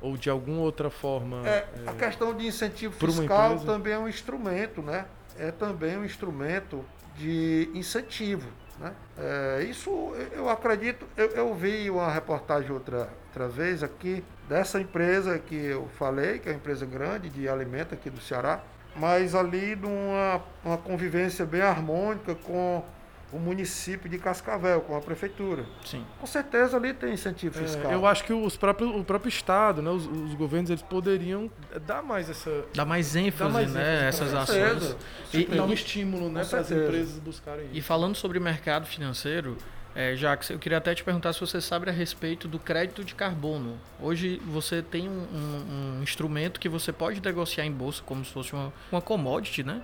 ou 0.00 0.16
de 0.16 0.30
alguma 0.30 0.60
outra 0.60 0.90
forma? 0.90 1.46
É, 1.46 1.66
é, 1.86 1.90
a 1.90 1.92
questão 1.92 2.34
de 2.34 2.46
incentivo 2.46 2.94
fiscal 2.94 3.58
também 3.60 3.92
é 3.92 3.98
um 3.98 4.08
instrumento, 4.08 4.82
né? 4.82 5.06
É 5.38 5.50
também 5.50 5.96
um 5.96 6.04
instrumento 6.04 6.84
de 7.16 7.70
incentivo. 7.74 8.48
Né? 8.78 8.92
É, 9.18 9.64
isso 9.64 9.90
eu 10.32 10.48
acredito, 10.48 11.04
eu, 11.16 11.30
eu, 11.30 11.54
vi 11.54 11.90
uma 11.90 12.10
reportagem 12.10 12.70
outra, 12.70 13.08
outra 13.26 13.48
vez 13.48 13.82
aqui 13.82 14.22
dessa 14.48 14.80
empresa 14.80 15.36
que 15.38 15.56
eu 15.56 15.88
falei, 15.98 16.38
que 16.38 16.48
é 16.48 16.52
uma 16.52 16.58
empresa 16.58 16.86
grande 16.86 17.28
de 17.28 17.48
alimento 17.48 17.92
aqui 17.94 18.08
do 18.08 18.20
Ceará, 18.20 18.62
mas 18.94 19.34
ali 19.34 19.74
numa 19.74 20.40
uma 20.64 20.78
convivência 20.78 21.44
bem 21.44 21.60
harmônica 21.60 22.36
com 22.36 22.84
o 23.32 23.38
município 23.38 24.08
de 24.08 24.18
Cascavel, 24.18 24.80
com 24.80 24.96
a 24.96 25.00
prefeitura. 25.00 25.64
Sim. 25.84 26.04
Com 26.18 26.26
certeza 26.26 26.76
ali 26.76 26.94
tem 26.94 27.12
incentivo 27.12 27.58
é, 27.58 27.62
fiscal. 27.62 27.90
É, 27.90 27.94
eu 27.94 28.06
acho 28.06 28.24
que 28.24 28.32
os 28.32 28.56
próprios, 28.56 28.94
o 28.94 29.04
próprio 29.04 29.28
Estado, 29.28 29.82
né, 29.82 29.90
os, 29.90 30.06
os, 30.06 30.34
governos, 30.34 30.70
eles 30.70 30.82
poderiam 30.82 31.50
dar 31.86 32.02
mais 32.02 32.30
essa... 32.30 32.64
Dar 32.74 32.84
mais 32.84 33.14
ênfase, 33.14 33.44
dar 33.44 33.50
mais 33.50 33.72
né, 33.72 34.08
ênfase, 34.08 34.22
essas 34.22 34.34
ações. 34.34 34.96
E, 35.32 35.44
dar 35.44 35.64
um 35.64 35.72
estímulo 35.72 36.30
né, 36.30 36.44
para 36.44 36.60
as 36.60 36.70
empresas 36.70 37.18
buscarem 37.18 37.66
isso. 37.66 37.74
E 37.74 37.82
falando 37.82 38.14
sobre 38.14 38.40
mercado 38.40 38.86
financeiro, 38.86 39.56
é, 39.94 40.14
Jacques, 40.14 40.48
eu 40.50 40.58
queria 40.58 40.78
até 40.78 40.94
te 40.94 41.02
perguntar 41.02 41.32
se 41.32 41.40
você 41.40 41.60
sabe 41.60 41.90
a 41.90 41.92
respeito 41.92 42.46
do 42.46 42.58
crédito 42.58 43.02
de 43.02 43.14
carbono. 43.14 43.78
Hoje 44.00 44.40
você 44.46 44.80
tem 44.80 45.08
um, 45.08 45.12
um, 45.12 45.98
um 45.98 46.02
instrumento 46.02 46.60
que 46.60 46.68
você 46.68 46.92
pode 46.92 47.20
negociar 47.20 47.66
em 47.66 47.72
bolsa 47.72 48.02
como 48.06 48.24
se 48.24 48.32
fosse 48.32 48.52
uma, 48.52 48.72
uma 48.92 49.02
commodity, 49.02 49.64
né? 49.64 49.82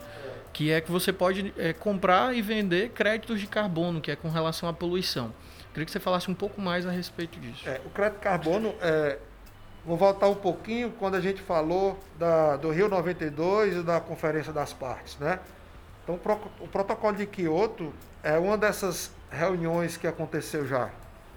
Que 0.54 0.70
é 0.70 0.80
que 0.80 0.90
você 0.90 1.12
pode 1.12 1.52
é, 1.58 1.72
comprar 1.72 2.34
e 2.34 2.40
vender 2.40 2.90
créditos 2.90 3.40
de 3.40 3.46
carbono, 3.48 4.00
que 4.00 4.10
é 4.10 4.16
com 4.16 4.30
relação 4.30 4.68
à 4.68 4.72
poluição. 4.72 5.34
Queria 5.72 5.84
que 5.84 5.90
você 5.90 5.98
falasse 5.98 6.30
um 6.30 6.34
pouco 6.34 6.60
mais 6.60 6.86
a 6.86 6.92
respeito 6.92 7.40
disso. 7.40 7.68
É, 7.68 7.80
o 7.84 7.90
crédito 7.90 8.18
de 8.18 8.22
carbono, 8.22 8.72
é, 8.80 9.18
vou 9.84 9.96
voltar 9.96 10.28
um 10.28 10.36
pouquinho 10.36 10.92
quando 10.92 11.16
a 11.16 11.20
gente 11.20 11.42
falou 11.42 11.98
da, 12.16 12.56
do 12.56 12.70
Rio 12.70 12.88
92 12.88 13.78
e 13.78 13.82
da 13.82 14.00
Conferência 14.00 14.52
das 14.52 14.72
Partes. 14.72 15.18
Né? 15.18 15.40
Então, 16.04 16.20
o 16.60 16.68
protocolo 16.68 17.16
de 17.16 17.26
Kyoto 17.26 17.92
é 18.22 18.38
uma 18.38 18.56
dessas 18.56 19.10
reuniões 19.28 19.96
que 19.96 20.06
aconteceu 20.06 20.64
já, 20.64 20.88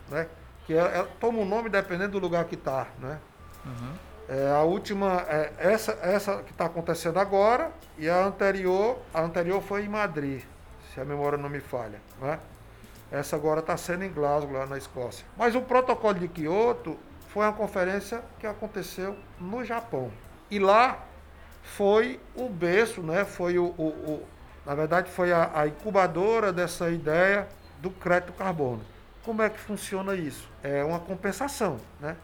né? 0.10 0.27
que 0.67 0.73
é, 0.75 0.77
é, 0.77 1.08
toma 1.19 1.39
um 1.39 1.45
nome 1.45 1.69
dependendo 1.69 2.12
do 2.12 2.19
lugar 2.19 2.45
que 2.45 2.53
está. 2.53 2.86
Né? 2.99 3.19
Uhum. 3.65 3.93
É, 4.29 4.51
a 4.51 4.61
última, 4.63 5.25
é, 5.29 5.53
essa, 5.57 5.97
essa 6.01 6.43
que 6.43 6.51
está 6.51 6.65
acontecendo 6.65 7.17
agora, 7.17 7.71
e 7.97 8.09
a 8.09 8.25
anterior, 8.25 8.99
a 9.13 9.21
anterior 9.21 9.61
foi 9.61 9.85
em 9.85 9.89
Madrid, 9.89 10.43
se 10.93 10.99
a 10.99 11.05
memória 11.05 11.37
não 11.37 11.49
me 11.49 11.61
falha. 11.61 12.01
Né? 12.21 12.37
Essa 13.09 13.37
agora 13.37 13.61
está 13.61 13.77
sendo 13.77 14.03
em 14.03 14.11
Glasgow, 14.11 14.51
lá 14.51 14.65
na 14.65 14.77
Escócia. 14.77 15.25
Mas 15.37 15.55
o 15.55 15.61
protocolo 15.61 16.15
de 16.15 16.27
Kyoto 16.27 16.97
foi 17.29 17.45
uma 17.45 17.53
conferência 17.53 18.21
que 18.37 18.45
aconteceu 18.45 19.15
no 19.39 19.63
Japão. 19.63 20.11
E 20.51 20.59
lá 20.59 21.05
foi 21.63 22.19
o 22.35 22.49
berço, 22.49 23.01
né? 23.01 23.23
foi 23.23 23.57
o, 23.57 23.73
o, 23.77 23.87
o 23.87 24.27
na 24.65 24.75
verdade 24.75 25.09
foi 25.09 25.31
a, 25.31 25.49
a 25.53 25.67
incubadora 25.67 26.51
dessa 26.51 26.89
ideia 26.89 27.47
do 27.79 27.89
crédito 27.89 28.33
carbono. 28.33 28.81
Como 29.23 29.41
é 29.41 29.49
que 29.49 29.57
funciona 29.57 30.13
isso? 30.15 30.49
É 30.61 30.83
uma 30.83 30.99
compensação, 30.99 31.79
né? 32.01 32.17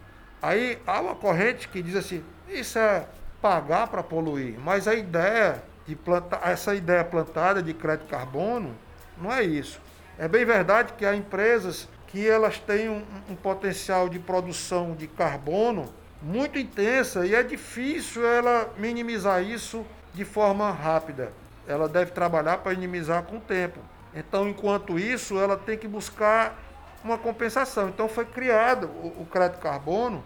Aí 0.43 0.77
há 0.86 0.99
uma 0.99 1.15
corrente 1.15 1.69
que 1.69 1.82
diz 1.82 1.95
assim, 1.95 2.21
isso 2.49 2.77
é 2.77 3.06
pagar 3.41 3.88
para 3.88 4.03
poluir, 4.03 4.60
mas 4.60 4.89
a 4.89 4.93
ideia 4.93 5.63
de 5.88 5.95
plantar, 5.95 6.41
essa 6.43 6.75
ideia 6.75 7.01
plantada 7.01 7.63
de 7.63 7.73
crédito 7.73 8.10
carbono 8.10 8.75
não 9.17 9.32
é 9.32 9.41
isso. 9.41 9.79
É 10.19 10.27
bem 10.27 10.43
verdade 10.43 10.91
que 10.97 11.06
há 11.06 11.15
empresas 11.15 11.88
que 12.08 12.27
elas 12.27 12.60
têm 12.60 12.89
um, 12.89 13.06
um 13.29 13.36
potencial 13.38 14.10
de 14.10 14.19
produção 14.19 14.93
de 14.95 15.08
carbono 15.08 15.86
muito 16.21 16.60
intensa 16.60 17.25
e 17.25 17.34
é 17.34 17.41
difícil 17.41 18.27
ela 18.27 18.69
minimizar 18.77 19.41
isso 19.41 19.86
de 20.13 20.25
forma 20.25 20.69
rápida. 20.71 21.32
Ela 21.65 21.88
deve 21.88 22.12
trabalhar 22.12 22.58
para 22.58 22.73
minimizar 22.73 23.23
com 23.23 23.38
o 23.38 23.41
tempo. 23.41 23.79
Então, 24.13 24.49
enquanto 24.49 24.99
isso, 24.99 25.39
ela 25.39 25.56
tem 25.56 25.77
que 25.77 25.88
buscar 25.88 26.60
uma 27.01 27.17
compensação. 27.17 27.88
Então, 27.88 28.10
foi 28.10 28.25
criado 28.25 28.88
o, 28.88 29.21
o 29.21 29.25
crédito 29.25 29.62
carbono 29.62 30.21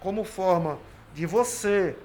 como 0.00 0.24
forma 0.24 0.78
de 1.14 1.26
você 1.26 1.96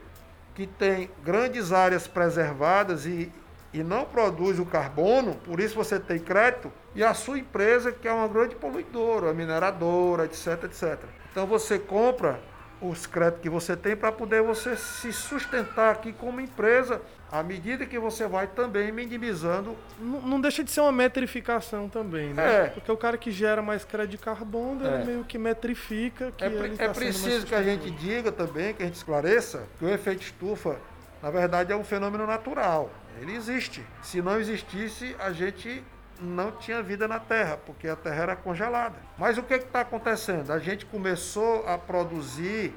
que 0.56 0.68
tem 0.68 1.10
grandes 1.24 1.72
áreas 1.72 2.08
preservadas 2.08 3.06
e, 3.06 3.32
e 3.74 3.84
não 3.84 4.06
produz 4.06 4.60
o 4.60 4.66
carbono, 4.66 5.36
por 5.36 5.60
isso 5.60 5.76
você 5.76 6.00
tem 6.00 6.20
crédito, 6.20 6.72
e 6.94 7.04
a 7.04 7.14
sua 7.14 7.40
empresa 7.40 7.92
que 7.92 8.08
é 8.08 8.12
uma 8.12 8.28
grande 8.28 8.56
poluidora, 8.56 9.34
mineradora, 9.34 10.26
etc, 10.26 10.64
etc. 10.66 11.00
Então 11.32 11.48
você 11.48 11.80
compra 11.80 12.40
os 12.82 13.06
créditos 13.06 13.42
que 13.42 13.50
você 13.50 13.78
tem 13.78 13.96
para 13.96 14.12
poder 14.12 14.42
você 14.42 14.76
se 14.76 15.14
sustentar 15.14 15.92
aqui 15.92 16.12
como 16.12 16.42
empresa 16.42 17.02
à 17.32 17.42
medida 17.42 17.86
que 17.86 17.98
você 17.98 18.28
vai 18.28 18.48
também 18.48 18.92
minimizando. 18.92 19.78
Não, 20.00 20.22
não 20.22 20.42
deixa 20.42 20.64
de 20.64 20.72
ser 20.72 20.82
uma 20.82 20.92
metrificação 20.92 21.88
também, 21.88 22.34
né? 22.34 22.66
É. 22.66 22.68
Porque 22.70 22.92
o 22.92 22.98
cara 22.98 23.18
que 23.18 23.32
gera 23.32 23.62
mais 23.62 23.86
crédito 23.86 24.12
de 24.12 24.18
carbono, 24.18 24.86
é. 24.86 24.96
ele 24.96 25.06
meio 25.06 25.24
que 25.24 25.38
metrifica 25.38 26.32
que 26.32 26.44
É, 26.44 26.48
ele 26.48 26.76
é 26.78 26.88
tá 26.88 26.90
preciso 26.90 27.46
que 27.46 27.56
a 27.56 27.64
gente 27.64 27.90
diga 27.92 28.32
também, 28.32 28.74
que 28.74 28.84
a 28.84 28.86
gente 28.86 28.96
esclareça, 28.96 29.64
que 29.78 29.86
o 29.86 29.90
efeito 29.90 30.24
estufa, 30.24 30.78
na 31.22 31.30
verdade, 31.30 31.72
é 31.72 31.76
um 31.76 31.84
fenômeno 31.84 32.26
natural. 32.26 32.90
Ele 33.22 33.36
existe. 33.36 33.86
Se 34.02 34.22
não 34.22 34.40
existisse, 34.40 35.16
a 35.20 35.32
gente 35.32 35.84
não 36.22 36.52
tinha 36.52 36.82
vida 36.84 37.08
na 37.08 37.20
Terra, 37.20 37.58
porque 37.58 37.88
a 37.88 37.96
Terra 37.96 38.24
era 38.24 38.36
congelada. 38.36 38.96
Mas 39.18 39.38
o 39.38 39.44
que 39.44 39.56
está 39.56 39.82
acontecendo? 39.82 40.52
A 40.52 40.60
gente 40.60 40.86
começou 40.86 41.68
a 41.68 41.78
produzir 41.78 42.74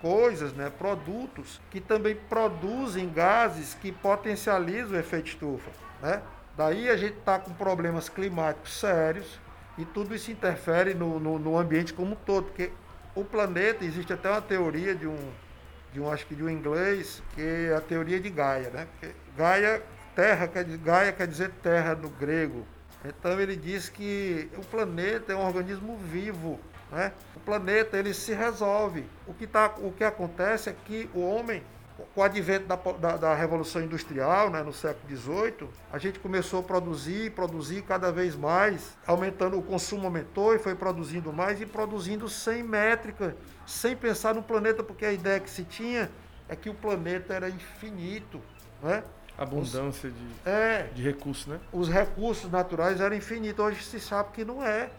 coisas, 0.00 0.52
né, 0.52 0.70
produtos 0.70 1.60
que 1.70 1.80
também 1.80 2.14
produzem 2.14 3.08
gases 3.08 3.72
que 3.72 3.90
potencializam 3.90 4.92
o 4.92 5.00
efeito 5.00 5.28
estufa. 5.28 5.70
Né? 6.02 6.20
Daí 6.56 6.90
a 6.90 6.96
gente 6.96 7.16
está 7.16 7.38
com 7.38 7.52
problemas 7.54 8.08
climáticos 8.08 8.78
sérios 8.78 9.40
e 9.78 9.84
tudo 9.84 10.14
isso 10.14 10.30
interfere 10.30 10.92
no, 10.92 11.18
no, 11.18 11.38
no, 11.38 11.58
ambiente 11.58 11.94
como 11.94 12.12
um 12.12 12.16
todo, 12.16 12.44
porque 12.44 12.70
o 13.14 13.24
planeta, 13.24 13.84
existe 13.84 14.12
até 14.12 14.30
uma 14.30 14.42
teoria 14.42 14.94
de 14.94 15.06
um, 15.06 15.32
de 15.92 16.00
um 16.00 16.10
acho 16.12 16.26
que 16.26 16.34
de 16.34 16.44
um 16.44 16.50
inglês, 16.50 17.22
que 17.34 17.40
é 17.40 17.74
a 17.74 17.80
teoria 17.80 18.20
de 18.20 18.28
Gaia. 18.28 18.68
Né? 18.70 18.86
Gaia, 19.36 19.82
terra, 20.14 20.46
quer, 20.46 20.64
Gaia 20.64 21.12
quer 21.12 21.26
dizer 21.26 21.50
terra 21.62 21.94
no 21.94 22.10
grego, 22.10 22.66
então 23.04 23.38
ele 23.38 23.54
diz 23.54 23.88
que 23.88 24.48
o 24.56 24.64
planeta 24.64 25.32
é 25.32 25.36
um 25.36 25.46
organismo 25.46 25.96
vivo. 25.96 26.58
Né? 26.90 27.12
O 27.36 27.40
planeta 27.40 27.98
ele 27.98 28.14
se 28.14 28.32
resolve. 28.32 29.04
O 29.26 29.34
que, 29.34 29.46
tá, 29.46 29.74
o 29.78 29.92
que 29.92 30.04
acontece 30.04 30.70
é 30.70 30.76
que 30.84 31.10
o 31.12 31.20
homem, 31.20 31.62
com 32.14 32.20
o 32.20 32.24
advento 32.24 32.66
da, 32.66 32.76
da, 32.76 33.16
da 33.16 33.34
Revolução 33.34 33.82
Industrial, 33.82 34.48
né, 34.48 34.62
no 34.62 34.72
século 34.72 35.16
XVIII, 35.16 35.68
a 35.92 35.98
gente 35.98 36.18
começou 36.18 36.60
a 36.60 36.62
produzir, 36.62 37.32
produzir 37.32 37.82
cada 37.82 38.10
vez 38.10 38.34
mais, 38.34 38.96
aumentando 39.06 39.58
o 39.58 39.62
consumo 39.62 40.06
aumentou 40.06 40.54
e 40.54 40.58
foi 40.58 40.74
produzindo 40.74 41.32
mais 41.32 41.60
e 41.60 41.66
produzindo 41.66 42.28
sem 42.28 42.62
métrica, 42.62 43.36
sem 43.66 43.94
pensar 43.94 44.34
no 44.34 44.42
planeta, 44.42 44.82
porque 44.82 45.04
a 45.04 45.12
ideia 45.12 45.40
que 45.40 45.50
se 45.50 45.64
tinha 45.64 46.10
é 46.48 46.56
que 46.56 46.70
o 46.70 46.74
planeta 46.74 47.34
era 47.34 47.48
infinito. 47.48 48.40
Né? 48.82 49.02
Abundância 49.36 50.10
de, 50.10 50.48
é, 50.48 50.88
de 50.94 51.02
recursos, 51.02 51.46
né? 51.46 51.58
Os 51.72 51.88
recursos 51.88 52.50
naturais 52.50 53.00
eram 53.00 53.16
infinitos. 53.16 53.64
Hoje 53.64 53.82
se 53.82 53.98
sabe 54.00 54.30
que 54.32 54.44
não 54.44 54.62
é. 54.62 54.90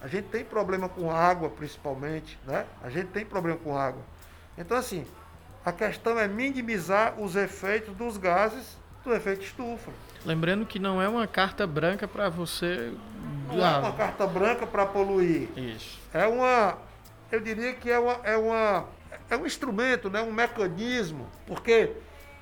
A 0.00 0.06
gente 0.06 0.28
tem 0.28 0.44
problema 0.44 0.88
com 0.88 1.10
água, 1.10 1.48
principalmente, 1.50 2.38
né? 2.46 2.64
A 2.82 2.88
gente 2.88 3.08
tem 3.08 3.24
problema 3.24 3.58
com 3.58 3.76
água. 3.76 4.02
Então, 4.56 4.76
assim, 4.76 5.04
a 5.64 5.72
questão 5.72 6.18
é 6.18 6.28
minimizar 6.28 7.20
os 7.20 7.36
efeitos 7.36 7.94
dos 7.96 8.16
gases 8.16 8.76
do 9.04 9.14
efeito 9.14 9.42
estufa. 9.44 9.90
Lembrando 10.24 10.66
que 10.66 10.78
não 10.78 11.00
é 11.00 11.08
uma 11.08 11.26
carta 11.26 11.66
branca 11.66 12.06
para 12.06 12.28
você. 12.28 12.92
Não 13.48 13.64
é 13.64 13.78
uma 13.78 13.92
carta 13.92 14.26
branca 14.26 14.66
para 14.66 14.86
poluir. 14.86 15.48
Isso. 15.56 15.98
É 16.12 16.26
uma. 16.26 16.78
Eu 17.30 17.40
diria 17.40 17.74
que 17.74 17.90
é, 17.90 17.98
uma, 17.98 18.20
é, 18.24 18.36
uma, 18.36 18.86
é 19.28 19.36
um 19.36 19.46
instrumento, 19.46 20.08
né? 20.08 20.20
um 20.22 20.32
mecanismo. 20.32 21.26
Porque 21.46 21.92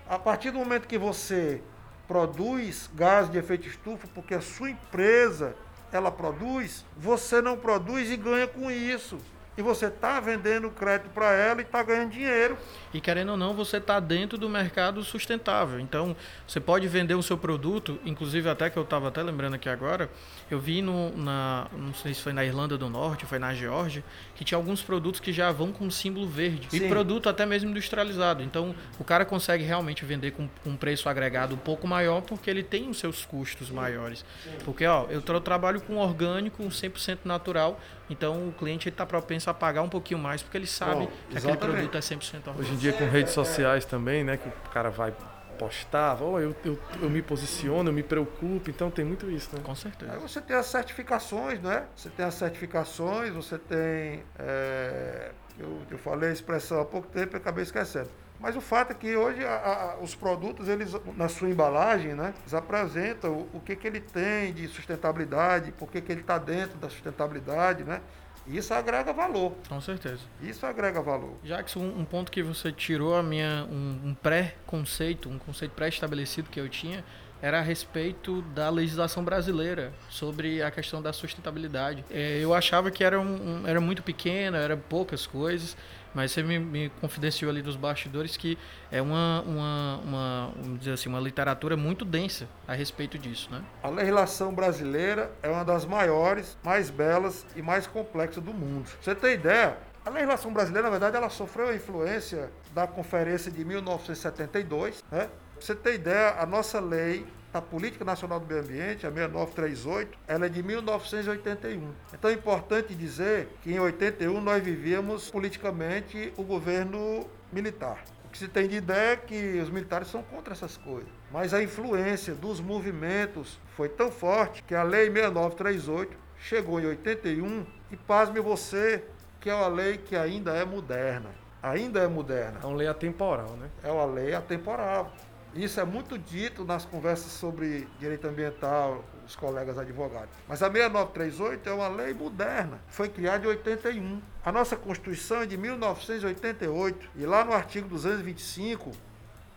a 0.09 0.19
partir 0.19 0.51
do 0.51 0.59
momento 0.59 0.87
que 0.87 0.99
você 0.99 1.61
produz 2.07 2.89
gás 2.95 3.29
de 3.31 3.39
efeito 3.39 3.67
estufa, 3.67 4.07
porque 4.15 4.35
a 4.35 4.41
sua 4.41 4.71
empresa 4.71 5.57
ela 5.93 6.11
produz, 6.11 6.85
você 6.97 7.41
não 7.41 7.57
produz 7.57 8.11
e 8.11 8.17
ganha 8.17 8.47
com 8.47 8.71
isso. 8.71 9.19
E 9.57 9.63
você 9.63 9.87
está 9.87 10.21
vendendo 10.21 10.71
crédito 10.71 11.11
para 11.11 11.33
ela 11.33 11.61
e 11.61 11.65
está 11.65 11.83
ganhando 11.83 12.11
dinheiro. 12.11 12.59
E 12.93 13.01
querendo 13.01 13.31
ou 13.31 13.37
não, 13.37 13.55
você 13.55 13.79
está 13.79 13.99
dentro 13.99 14.37
do 14.37 14.49
mercado 14.49 15.03
sustentável. 15.03 15.81
Então, 15.81 16.15
você 16.47 16.61
pode 16.61 16.87
vender 16.89 17.15
o 17.15 17.23
seu 17.23 17.39
produto, 17.39 17.99
inclusive 18.05 18.49
até 18.49 18.69
que 18.69 18.77
eu 18.77 18.83
estava 18.83 19.09
até 19.09 19.23
lembrando 19.23 19.55
aqui 19.55 19.69
agora, 19.69 20.11
eu 20.51 20.59
vi 20.59 20.83
no, 20.83 21.17
na, 21.17 21.69
não 21.73 21.95
sei 21.95 22.13
se 22.13 22.23
foi 22.23 22.33
na 22.33 22.45
Irlanda 22.45 22.77
do 22.77 22.89
Norte, 22.91 23.25
foi 23.25 23.39
na 23.39 23.55
Geórgia, 23.55 24.05
que 24.35 24.45
tinha 24.45 24.59
alguns 24.59 24.83
produtos 24.83 25.21
que 25.21 25.33
já 25.33 25.51
vão 25.51 25.73
com 25.73 25.91
símbolo 25.91 26.27
verde. 26.27 26.69
Sim. 26.71 26.85
E 26.85 26.89
produto 26.89 27.29
até 27.29 27.47
mesmo 27.47 27.71
industrializado. 27.71 28.43
Então, 28.43 28.75
o 28.99 29.05
cara 29.05 29.25
consegue 29.25 29.65
realmente 29.65 30.05
vender 30.05 30.33
com, 30.33 30.49
com 30.63 30.71
um 30.71 30.77
preço 30.77 31.09
agregado 31.09 31.55
um 31.55 31.59
pouco 31.59 31.87
maior 31.87 32.21
porque 32.21 32.51
ele 32.51 32.63
tem 32.63 32.89
os 32.91 32.99
seus 32.99 33.25
custos 33.25 33.69
Sim. 33.69 33.75
maiores. 33.75 34.25
Sim. 34.45 34.51
Porque, 34.65 34.87
ó, 34.87 35.07
eu 35.09 35.23
tra 35.23 35.41
trabalho 35.41 35.81
com 35.81 35.97
orgânico, 35.97 36.63
100% 36.63 37.21
natural, 37.25 37.81
então 38.09 38.49
o 38.49 38.53
cliente 38.53 38.89
está 38.89 39.05
propenso 39.05 39.51
a 39.51 39.55
pagar 39.55 39.83
um 39.83 39.89
pouquinho 39.89 40.21
mais 40.21 40.43
porque 40.43 40.57
ele 40.57 40.67
sabe 40.67 41.07
Bom, 41.07 41.11
que 41.31 41.39
aquele 41.39 41.57
produto 41.57 41.97
é 41.97 42.01
100% 42.01 42.35
orgânico. 42.37 42.61
Hoje 42.61 42.73
em 42.73 42.77
dia 42.77 42.93
com 42.93 43.07
redes 43.07 43.33
sociais 43.33 43.85
também, 43.85 44.25
né, 44.25 44.37
que 44.37 44.49
o 44.49 44.71
cara 44.71 44.91
vai 44.91 45.13
postar, 45.57 46.23
oh, 46.23 46.39
eu, 46.39 46.55
eu, 46.65 46.79
eu 47.01 47.11
me 47.11 47.23
posiciono, 47.23 47.89
eu 47.89 47.93
me 47.93 48.03
preocupo, 48.03 48.71
então 48.71 48.91
tem 48.91 49.05
muito 49.05 49.31
isso, 49.31 49.49
né? 49.55 49.63
Com 49.65 49.75
certeza. 49.75 50.13
Aí 50.13 50.19
você 50.19 50.41
tem 50.41 50.55
as 50.55 50.67
certificações, 50.67 51.61
né? 51.61 51.87
Você 51.97 52.11
tem 52.11 52.25
as 52.25 52.35
certificações, 52.35 53.33
você 53.33 53.59
tem. 53.59 54.23
É, 54.39 55.33
eu, 55.59 55.81
eu 55.91 55.99
falei 55.99 56.31
a 56.31 56.33
expressão 56.33 56.81
há 56.81 56.85
pouco 56.85 57.09
tempo 57.09 57.37
e 57.37 57.39
acabei 57.39 57.65
esquecendo. 57.65 58.11
Mas 58.39 58.57
o 58.57 58.61
fato 58.61 58.93
é 58.93 58.95
que 58.95 59.17
hoje 59.17 59.45
a, 59.45 59.97
a, 59.99 60.03
os 60.03 60.15
produtos, 60.15 60.69
eles, 60.69 60.93
na 61.17 61.29
sua 61.29 61.49
embalagem, 61.49 62.15
né, 62.15 62.35
eles 62.41 62.55
apresentam 62.55 63.33
o, 63.33 63.49
o 63.55 63.61
que, 63.61 63.75
que 63.75 63.87
ele 63.87 64.01
tem 64.01 64.53
de 64.53 64.69
sustentabilidade, 64.69 65.73
por 65.73 65.91
que, 65.91 66.01
que 66.01 66.13
ele 66.13 66.21
está 66.21 66.39
dentro 66.39 66.79
da 66.79 66.89
sustentabilidade, 66.89 67.85
né? 67.85 68.01
Isso 68.47 68.73
agrega 68.73 69.13
valor. 69.13 69.55
Com 69.69 69.81
certeza. 69.81 70.21
Isso 70.41 70.65
agrega 70.65 71.03
valor. 71.03 71.37
Jackson, 71.43 71.81
um, 71.81 72.01
um 72.01 72.05
ponto 72.05 72.31
que 72.31 72.43
você 72.43 72.71
tirou 72.71 73.17
a 73.17 73.23
minha 73.23 73.67
um, 73.69 74.11
um 74.11 74.15
pré-conceito, 74.15 75.29
um 75.29 75.39
conceito 75.39 75.73
pré-estabelecido 75.73 76.49
que 76.49 76.61
eu 76.61 76.69
tinha, 76.69 77.05
era 77.43 77.59
a 77.59 77.63
respeito 77.63 78.43
da 78.43 78.71
legislação 78.71 79.23
brasileira 79.23 79.93
sobre 80.09 80.63
a 80.63 80.71
questão 80.71 81.03
da 81.03 81.13
sustentabilidade. 81.13 82.05
É, 82.11 82.39
eu 82.39 82.55
achava 82.55 82.91
que 82.91 83.05
era, 83.05 83.21
um, 83.21 83.67
era 83.67 83.81
muito 83.81 84.03
pequena, 84.03 84.59
eram 84.59 84.79
poucas 84.79 85.27
coisas, 85.27 85.77
mas 86.17 86.33
você 86.33 86.43
me, 86.43 86.59
me, 86.59 86.89
confidenciou 86.99 87.51
ali 87.51 87.61
dos 87.61 87.77
bastidores 87.77 88.39
que 88.39 88.57
é 88.91 89.03
uma, 89.03 89.43
uma, 89.43 90.01
uma, 90.03 90.53
vamos 90.63 90.79
dizer 90.79 90.93
assim, 90.93 91.11
uma 91.11 91.21
literatura 91.21 91.77
muito 91.77 92.07
densa 92.07 92.49
a 92.67 92.73
respeito 92.73 93.19
disso, 93.19 93.51
né? 93.53 93.63
A 93.83 93.91
legislação 93.91 94.55
brasileira 94.55 95.31
é 95.43 95.51
uma 95.51 95.63
das 95.63 95.85
maiores, 95.85 96.57
mais 96.65 96.89
belas 96.89 97.45
e 97.55 97.61
mais 97.61 97.87
complexas 97.87 98.43
do 98.43 98.55
mundo. 98.55 98.89
Você 98.99 99.15
tem 99.15 99.35
ideia? 99.35 99.77
A 100.07 100.09
legislação 100.09 100.55
brasileira, 100.55 100.85
na 100.85 100.91
verdade, 100.91 101.17
ela 101.17 101.29
sofreu 101.29 101.69
a 101.69 101.75
influência 101.75 102.51
da 102.73 102.87
Conferência 102.87 103.53
de 103.53 103.63
1972, 103.63 105.05
né? 105.13 105.29
Pra 105.29 105.61
você 105.61 105.75
ter 105.75 105.97
ideia, 105.97 106.37
a 106.39 106.47
nossa 106.47 106.81
lei 106.81 107.27
a 107.57 107.63
Política 107.63 108.05
Nacional 108.05 108.39
do 108.39 108.47
Meio 108.47 108.61
Ambiente, 108.61 109.07
a 109.07 109.11
6938, 109.11 110.19
ela 110.27 110.47
é 110.47 110.49
de 110.49 110.63
1981. 110.63 111.91
Então 112.13 112.31
é 112.31 112.35
importante 112.35 112.95
dizer 112.95 113.49
que 113.63 113.73
em 113.73 113.79
81 113.79 114.41
nós 114.41 114.63
vivíamos 114.63 115.31
politicamente 115.31 116.33
o 116.37 116.43
governo 116.43 117.27
militar. 117.53 118.05
O 118.25 118.29
que 118.29 118.39
se 118.39 118.49
tem 118.49 118.69
de 118.69 118.77
ideia 118.77 119.13
é 119.13 119.17
que 119.17 119.59
os 119.61 119.71
militares 119.71 120.09
são 120.09 120.23
contra 120.23 120.53
essas 120.53 120.77
coisas. 120.77 121.09
Mas 121.31 121.55
a 121.55 121.63
influência 121.63 122.35
dos 122.35 122.61
movimentos 122.61 123.59
foi 123.77 123.89
tão 123.89 124.11
forte 124.11 124.63
que 124.63 124.75
a 124.75 124.83
Lei 124.83 125.11
6938 125.11 126.17
chegou 126.39 126.81
em 126.81 126.87
81 126.87 127.67
e 127.91 127.97
pasme 127.97 128.41
você 128.41 129.03
que 129.41 129.51
é 129.51 129.55
uma 129.55 129.69
lei 129.69 129.97
que 129.97 130.17
ainda 130.17 130.53
é 130.53 130.65
moderna. 130.65 131.31
Ainda 131.63 132.01
é 132.01 132.07
moderna. 132.09 132.59
É 132.63 132.67
uma 132.67 132.77
lei 132.77 132.89
atemporal, 132.89 133.51
né? 133.51 133.71
É 133.83 133.91
uma 133.91 134.05
lei 134.05 134.35
atemporal. 134.35 135.13
Isso 135.57 135.81
é 135.81 135.85
muito 135.85 136.19
dito 136.19 136.67
nas 136.67 136.85
conversas 136.85 137.33
sobre 137.33 137.89
direito 137.99 138.27
ambiental, 138.27 139.03
os 139.27 139.35
colegas 139.35 139.79
advogados. 139.79 140.29
Mas 140.47 140.63
a 140.63 140.71
6938 140.71 141.67
é 141.67 141.73
uma 141.73 141.89
lei 141.89 142.13
moderna, 142.13 142.79
foi 142.89 143.09
criada 143.09 143.47
em 143.47 143.49
81. 143.49 144.21
A 144.45 144.53
nossa 144.53 144.77
Constituição 144.77 145.41
é 145.41 145.47
de 145.47 145.57
1988 145.57 147.09
e 147.17 147.25
lá 147.25 147.43
no 147.43 147.55
artigo 147.55 147.89
225, 147.89 148.93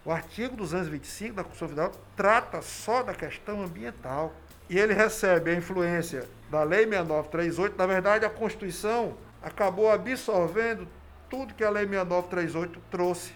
o 0.06 0.12
artigo 0.12 0.56
225 0.56 1.36
da 1.36 1.44
Constituição 1.44 1.68
Federal 1.68 1.92
trata 2.16 2.62
só 2.62 3.04
da 3.04 3.14
questão 3.14 3.62
ambiental. 3.62 4.34
E 4.70 4.80
ele 4.80 4.94
recebe 4.94 5.52
a 5.52 5.56
influência 5.56 6.30
da 6.50 6.64
Lei 6.64 6.86
6938. 6.86 7.78
Na 7.78 7.86
verdade, 7.86 8.24
a 8.24 8.30
Constituição 8.30 9.18
acabou 9.42 9.92
absorvendo 9.92 10.88
tudo 11.30 11.54
que 11.54 11.64
a 11.64 11.70
Lei 11.70 11.86
6938 11.86 12.80
trouxe 12.90 13.34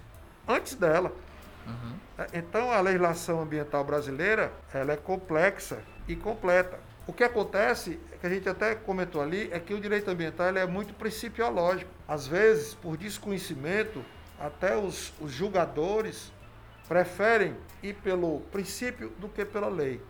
antes 0.48 0.76
dela. 0.76 1.12
Uhum. 1.66 2.26
Então 2.34 2.72
a 2.72 2.80
legislação 2.82 3.42
ambiental 3.42 3.84
brasileira 3.84 4.52
ela 4.74 4.94
é 4.94 4.98
complexa 4.98 5.80
e 6.08 6.16
completa. 6.16 6.80
O 7.06 7.12
que 7.12 7.24
acontece, 7.24 8.00
que 8.22 8.26
a 8.26 8.30
gente 8.30 8.48
até 8.48 8.76
comentou 8.76 9.22
ali, 9.22 9.50
é 9.52 9.60
que 9.60 9.74
o 9.74 9.80
direito 9.80 10.10
ambiental 10.10 10.48
é 10.56 10.66
muito 10.66 10.94
principiológico. 10.94 11.92
Às 12.08 12.26
vezes, 12.26 12.74
por 12.74 12.96
desconhecimento, 12.96 14.04
até 14.40 14.78
os, 14.78 15.14
os 15.20 15.32
julgadores 15.32 16.32
preferem 16.88 17.56
ir 17.82 17.96
pelo 17.96 18.40
princípio 18.52 19.10
do 19.20 19.28
que 19.28 19.44
pela 19.44 19.68
lei. 19.68 20.02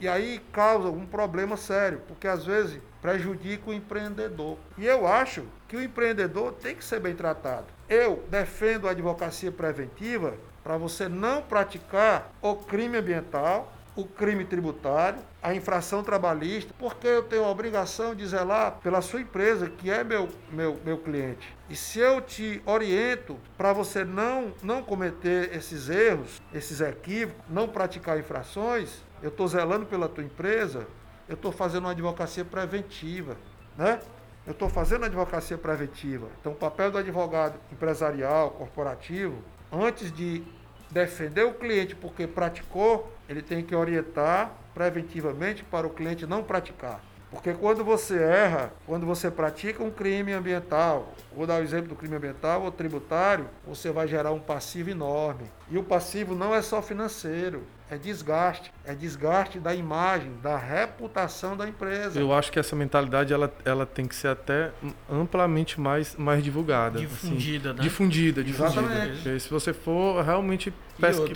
E 0.00 0.08
aí 0.08 0.40
causa 0.52 0.88
um 0.88 1.04
problema 1.06 1.56
sério, 1.56 2.00
porque 2.08 2.26
às 2.26 2.44
vezes 2.44 2.80
prejudica 3.02 3.70
o 3.70 3.74
empreendedor. 3.74 4.56
E 4.78 4.86
eu 4.86 5.06
acho 5.06 5.46
que 5.68 5.76
o 5.76 5.82
empreendedor 5.82 6.52
tem 6.54 6.74
que 6.74 6.84
ser 6.84 7.00
bem 7.00 7.14
tratado. 7.14 7.66
Eu 7.88 8.24
defendo 8.28 8.88
a 8.88 8.92
advocacia 8.92 9.52
preventiva 9.52 10.34
para 10.70 10.78
você 10.78 11.08
não 11.08 11.42
praticar 11.42 12.30
o 12.40 12.54
crime 12.54 12.96
ambiental, 12.96 13.72
o 13.96 14.04
crime 14.04 14.44
tributário, 14.44 15.18
a 15.42 15.52
infração 15.52 16.00
trabalhista, 16.00 16.72
porque 16.78 17.08
eu 17.08 17.24
tenho 17.24 17.44
a 17.44 17.48
obrigação 17.48 18.14
de 18.14 18.24
zelar 18.24 18.78
pela 18.80 19.00
sua 19.00 19.20
empresa, 19.20 19.68
que 19.68 19.90
é 19.90 20.04
meu, 20.04 20.28
meu, 20.52 20.78
meu 20.84 20.96
cliente. 20.98 21.56
E 21.68 21.74
se 21.74 21.98
eu 21.98 22.20
te 22.20 22.62
oriento 22.64 23.36
para 23.58 23.72
você 23.72 24.04
não, 24.04 24.54
não 24.62 24.80
cometer 24.80 25.52
esses 25.56 25.88
erros, 25.88 26.40
esses 26.54 26.80
equívocos, 26.80 27.42
não 27.48 27.66
praticar 27.66 28.16
infrações, 28.16 29.02
eu 29.20 29.30
estou 29.30 29.48
zelando 29.48 29.86
pela 29.86 30.08
tua 30.08 30.22
empresa, 30.22 30.86
eu 31.28 31.34
estou 31.34 31.50
fazendo 31.50 31.86
uma 31.86 31.90
advocacia 31.90 32.44
preventiva, 32.44 33.36
né? 33.76 33.98
Eu 34.46 34.52
estou 34.52 34.68
fazendo 34.68 35.04
advocacia 35.04 35.58
preventiva. 35.58 36.28
Então, 36.40 36.52
o 36.52 36.54
papel 36.54 36.92
do 36.92 36.98
advogado 36.98 37.58
empresarial, 37.72 38.52
corporativo, 38.52 39.42
antes 39.72 40.12
de 40.12 40.42
defender 40.90 41.44
o 41.44 41.54
cliente 41.54 41.94
porque 41.94 42.26
praticou, 42.26 43.12
ele 43.28 43.42
tem 43.42 43.62
que 43.62 43.74
orientar 43.74 44.52
preventivamente 44.74 45.62
para 45.62 45.86
o 45.86 45.90
cliente 45.90 46.26
não 46.26 46.42
praticar. 46.42 47.00
Porque 47.30 47.54
quando 47.54 47.84
você 47.84 48.18
erra, 48.20 48.72
quando 48.86 49.06
você 49.06 49.30
pratica 49.30 49.84
um 49.84 49.90
crime 49.90 50.32
ambiental, 50.32 51.14
vou 51.34 51.46
dar 51.46 51.60
o 51.60 51.62
exemplo 51.62 51.88
do 51.88 51.94
crime 51.94 52.16
ambiental 52.16 52.62
ou 52.62 52.72
tributário, 52.72 53.46
você 53.64 53.92
vai 53.92 54.08
gerar 54.08 54.32
um 54.32 54.40
passivo 54.40 54.90
enorme. 54.90 55.44
E 55.70 55.78
o 55.78 55.84
passivo 55.84 56.34
não 56.34 56.52
é 56.52 56.60
só 56.60 56.82
financeiro, 56.82 57.62
é 57.90 57.96
desgaste, 57.96 58.72
é 58.84 58.94
desgaste 58.94 59.58
da 59.58 59.74
imagem, 59.74 60.32
da 60.40 60.56
reputação 60.56 61.56
da 61.56 61.68
empresa. 61.68 62.20
Eu 62.20 62.32
acho 62.32 62.52
que 62.52 62.58
essa 62.58 62.76
mentalidade 62.76 63.32
ela, 63.32 63.52
ela 63.64 63.84
tem 63.84 64.06
que 64.06 64.14
ser 64.14 64.28
até 64.28 64.70
amplamente 65.10 65.80
mais, 65.80 66.14
mais 66.14 66.42
divulgada. 66.42 67.00
Difundida, 67.00 67.70
assim. 67.70 67.78
né? 67.78 67.82
Difundida, 67.82 68.44
difundida. 68.44 68.80
Exatamente. 68.80 69.22
Porque 69.22 69.40
se 69.40 69.50
você 69.50 69.72
for 69.72 70.24
realmente 70.24 70.72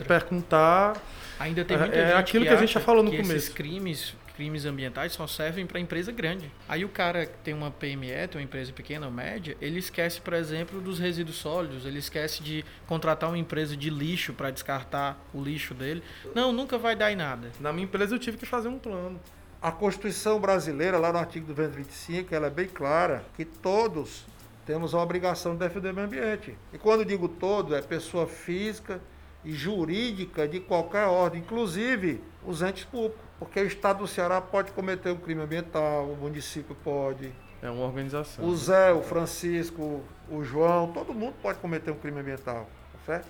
perguntar... 0.07 0.97
Ainda 1.41 1.65
tem 1.65 1.77
muita 1.77 1.97
é, 1.97 2.13
é 2.13 2.17
aquilo 2.17 2.45
que, 2.45 2.51
que 2.51 2.57
a 2.57 2.59
gente 2.61 2.73
já 2.73 2.81
falou 2.81 3.03
no 3.03 3.11
começo. 3.11 3.33
Esses 3.33 3.49
crimes 3.49 4.15
crimes 4.35 4.65
ambientais 4.65 5.13
só 5.13 5.27
servem 5.27 5.67
para 5.67 5.81
empresa 5.81 6.13
grande. 6.13 6.51
Aí 6.69 6.85
o 6.85 6.89
cara 6.89 7.27
que 7.27 7.39
tem 7.39 7.55
uma 7.55 7.71
PME, 7.71 8.29
tem 8.29 8.41
uma 8.41 8.43
empresa 8.43 8.73
pequena 8.73 9.07
ou 9.07 9.13
média, 9.13 9.57
ele 9.61 9.79
esquece, 9.79 10.21
por 10.21 10.35
exemplo, 10.35 10.81
dos 10.81 10.99
resíduos 10.99 11.37
sólidos, 11.37 11.87
ele 11.87 11.99
esquece 11.99 12.43
de 12.43 12.65
contratar 12.87 13.31
uma 13.31 13.39
empresa 13.39 13.77
de 13.77 13.91
lixo 13.91 14.33
para 14.33 14.51
descartar 14.51 15.19
o 15.33 15.43
lixo 15.43 15.75
dele. 15.75 16.03
Não, 16.35 16.53
nunca 16.53 16.77
vai 16.77 16.97
dar 16.97 17.13
em 17.13 17.17
nada. 17.17 17.51
Na 17.61 17.73
minha 17.73 17.85
empresa 17.85 18.15
eu 18.15 18.19
tive 18.19 18.37
que 18.37 18.47
fazer 18.47 18.69
um 18.69 18.79
plano. 18.79 19.21
A 19.63 19.73
Constituição 19.73 20.39
brasileira, 20.39 20.99
lá 20.99 21.11
no 21.11 21.19
artigo 21.19 21.47
225, 21.47 22.35
ela 22.35 22.49
é 22.49 22.51
bem 22.51 22.69
clara 22.69 23.25
que 23.35 23.47
todos 23.47 24.27
temos 24.67 24.95
a 24.95 25.03
obrigação 25.03 25.53
de 25.53 25.61
defender 25.61 25.91
o 25.91 25.95
meio 25.95 26.07
ambiente. 26.07 26.55
E 26.73 26.79
quando 26.79 27.05
digo 27.05 27.29
todo, 27.29 27.75
é 27.75 27.81
pessoa 27.81 28.27
física 28.27 29.01
e 29.45 29.53
jurídica 29.53 30.49
de 30.49 30.61
qualquer 30.61 31.07
ordem, 31.07 31.41
inclusive 31.41 32.21
os 32.45 32.63
entes 32.63 32.85
públicos. 32.85 33.24
Porque 33.39 33.61
o 33.61 33.67
Estado 33.67 33.99
do 33.99 34.07
Ceará 34.07 34.41
pode 34.41 34.73
cometer 34.73 35.11
um 35.11 35.17
crime 35.17 35.43
ambiental, 35.43 36.05
o 36.05 36.17
município 36.17 36.75
pode. 36.83 37.33
É 37.61 37.71
uma 37.71 37.85
organização. 37.85 38.45
O 38.45 38.57
Zé, 38.57 38.93
o 38.93 39.03
Francisco, 39.03 40.03
o 40.31 40.45
João, 40.45 40.93
todo 40.93 41.15
mundo 41.15 41.35
pode 41.43 41.59
cometer 41.59 41.91
um 41.91 41.97
crime 41.97 42.21
ambiental. 42.21 42.69
Tá 42.93 42.99
certo? 43.07 43.27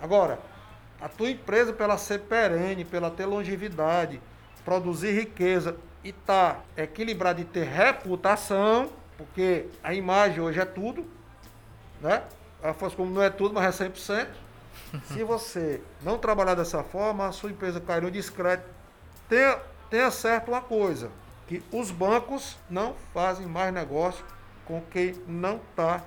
Agora, 0.00 0.38
a 1.00 1.08
tua 1.08 1.30
empresa, 1.30 1.72
pela 1.72 1.98
ser 1.98 2.20
perene, 2.20 2.84
pela 2.84 3.10
ter 3.10 3.26
longevidade, 3.26 4.20
produzir 4.64 5.12
riqueza 5.12 5.76
e 6.04 6.10
estar 6.10 6.54
tá 6.54 6.82
equilibrada 6.82 7.40
e 7.40 7.44
ter 7.44 7.64
reputação, 7.64 8.90
porque 9.16 9.66
a 9.82 9.92
imagem 9.92 10.40
hoje 10.40 10.60
é 10.60 10.64
tudo, 10.64 11.04
né? 12.00 12.22
A 12.62 12.72
força 12.72 12.96
como 12.96 13.10
não 13.10 13.22
é 13.22 13.30
tudo, 13.30 13.54
mas 13.54 13.80
é 13.80 13.88
100%. 13.88 14.28
Se 15.12 15.24
você 15.24 15.80
não 16.02 16.18
trabalhar 16.18 16.54
dessa 16.54 16.82
forma, 16.82 17.26
a 17.26 17.32
sua 17.32 17.50
empresa 17.50 17.80
cai 17.80 18.00
no 18.00 18.10
descrédito. 18.10 18.68
Tenha, 19.32 19.58
tenha 19.88 20.10
certo 20.10 20.48
uma 20.50 20.60
coisa, 20.60 21.10
que 21.46 21.62
os 21.72 21.90
bancos 21.90 22.58
não 22.68 22.94
fazem 23.14 23.46
mais 23.46 23.72
negócio 23.72 24.22
com 24.66 24.82
quem 24.90 25.14
não 25.26 25.56
está 25.56 26.04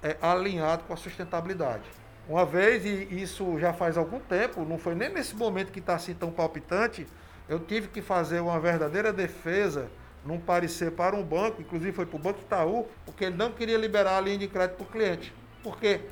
é, 0.00 0.16
alinhado 0.22 0.84
com 0.84 0.94
a 0.94 0.96
sustentabilidade. 0.96 1.82
Uma 2.28 2.46
vez, 2.46 2.84
e 2.84 3.20
isso 3.20 3.58
já 3.58 3.72
faz 3.72 3.98
algum 3.98 4.20
tempo, 4.20 4.64
não 4.64 4.78
foi 4.78 4.94
nem 4.94 5.08
nesse 5.08 5.34
momento 5.34 5.72
que 5.72 5.80
está 5.80 5.96
assim 5.96 6.14
tão 6.14 6.30
palpitante, 6.30 7.08
eu 7.48 7.58
tive 7.58 7.88
que 7.88 8.00
fazer 8.00 8.38
uma 8.38 8.60
verdadeira 8.60 9.12
defesa 9.12 9.90
num 10.24 10.38
parecer 10.38 10.92
para 10.92 11.16
um 11.16 11.24
banco, 11.24 11.60
inclusive 11.60 11.90
foi 11.90 12.06
para 12.06 12.16
o 12.16 12.20
Banco 12.20 12.38
Itaú, 12.38 12.86
porque 13.04 13.24
ele 13.24 13.36
não 13.36 13.50
queria 13.50 13.78
liberar 13.78 14.18
a 14.18 14.20
linha 14.20 14.38
de 14.38 14.46
crédito 14.46 14.76
para 14.76 14.84
o 14.84 14.88
cliente. 14.88 15.34
Por 15.60 15.76
quê? 15.76 16.02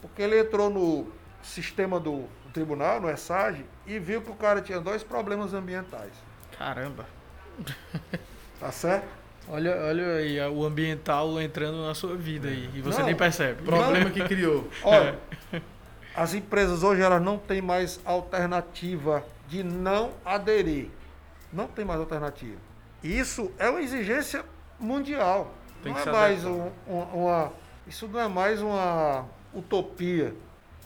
Porque 0.00 0.22
ele 0.22 0.40
entrou 0.40 0.70
no 0.70 1.12
sistema 1.42 2.00
do, 2.00 2.24
tribunal, 2.60 3.00
no 3.00 3.10
ESAG, 3.10 3.64
e 3.86 3.98
viu 3.98 4.22
que 4.22 4.30
o 4.30 4.34
cara 4.34 4.62
tinha 4.62 4.80
dois 4.80 5.02
problemas 5.02 5.52
ambientais. 5.52 6.12
Caramba. 6.58 7.04
Tá 8.58 8.72
certo? 8.72 9.06
Olha, 9.48 9.76
olha 9.76 10.14
aí 10.16 10.40
o 10.48 10.64
ambiental 10.64 11.38
entrando 11.40 11.86
na 11.86 11.94
sua 11.94 12.16
vida 12.16 12.48
aí, 12.48 12.68
e 12.74 12.80
você 12.80 13.00
Não, 13.00 13.06
nem 13.06 13.14
percebe. 13.14 13.62
Problema 13.62 14.10
que 14.10 14.24
criou. 14.24 14.68
Olha, 14.82 15.18
as 16.14 16.32
empresas 16.34 16.82
hoje 16.82 17.02
elas 17.02 17.22
não 17.22 17.36
têm 17.38 17.60
mais 17.60 18.00
alternativa 18.04 19.22
de 19.48 19.62
não 19.62 20.12
aderir. 20.24 20.88
Não 21.52 21.68
tem 21.68 21.84
mais 21.84 22.00
alternativa. 22.00 22.56
Isso 23.04 23.52
é 23.58 23.68
uma 23.68 23.80
exigência 23.82 24.44
mundial. 24.80 25.52
Tem 25.82 25.92
não 25.92 26.02
que 26.02 26.08
é 26.08 26.12
mais 26.12 26.44
um- 26.44 26.70
um- 26.88 27.02
uma. 27.26 27.52
Isso 27.86 28.08
não 28.08 28.18
é 28.18 28.26
mais 28.28 28.60
uma 28.60 29.26
utopia. 29.54 30.34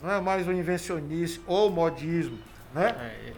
Não 0.03 0.11
é 0.11 0.21
mais 0.21 0.47
um 0.49 0.53
invencionice 0.53 1.41
ou 1.47 1.71
modismo. 1.71 2.39
Né? 2.75 2.95
É, 2.99 3.33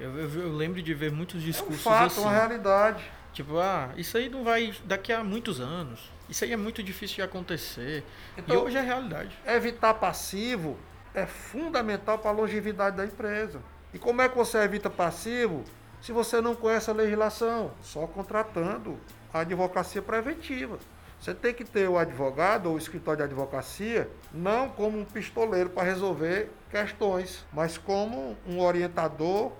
eu, 0.00 0.18
eu- 0.18 0.40
eu 0.42 0.52
lembro 0.52 0.82
de 0.82 0.92
ver 0.94 1.10
muitos 1.12 1.36
É 1.36 1.38
um 1.38 1.46
discursos 1.50 1.82
fato, 1.82 2.06
assim. 2.06 2.20
uma 2.20 2.32
realidade. 2.32 3.04
Tipo, 3.32 3.58
ah, 3.58 3.90
isso 3.96 4.16
aí 4.16 4.28
não 4.28 4.42
vai 4.44 4.74
daqui 4.84 5.12
a 5.12 5.22
muitos 5.22 5.60
anos. 5.60 6.10
Isso 6.28 6.44
aí 6.44 6.52
é 6.52 6.56
muito 6.56 6.82
difícil 6.82 7.16
de 7.16 7.22
acontecer. 7.22 8.02
Então- 8.36 8.56
e 8.56 8.58
hoje 8.58 8.76
é 8.76 8.80
realidade. 8.80 9.36
Evitar 9.46 9.94
passivo 9.94 10.76
é 11.14 11.26
fundamental 11.26 12.18
para 12.18 12.30
a 12.30 12.34
longevidade 12.34 12.96
da 12.96 13.04
empresa. 13.04 13.60
E 13.94 13.98
como 13.98 14.20
é 14.22 14.28
que 14.28 14.36
você 14.36 14.58
evita 14.58 14.90
passivo 14.90 15.64
se 16.00 16.12
você 16.12 16.40
não 16.40 16.54
conhece 16.54 16.90
a 16.90 16.92
legislação? 16.92 17.70
Só 17.82 18.06
contratando 18.06 18.98
a 19.32 19.40
advocacia 19.40 20.02
preventiva. 20.02 20.78
Você 21.20 21.34
tem 21.34 21.52
que 21.52 21.64
ter 21.64 21.88
o 21.88 21.98
advogado 21.98 22.66
ou 22.66 22.74
o 22.74 22.78
escritório 22.78 23.18
de 23.18 23.24
advocacia 23.24 24.08
não 24.32 24.68
como 24.68 25.00
um 25.00 25.04
pistoleiro 25.04 25.70
para 25.70 25.82
resolver 25.82 26.50
questões, 26.70 27.44
mas 27.52 27.78
como 27.78 28.36
um 28.46 28.60
orientador 28.60 29.52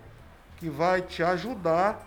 que 0.58 0.68
vai 0.68 1.02
te 1.02 1.22
ajudar 1.22 2.06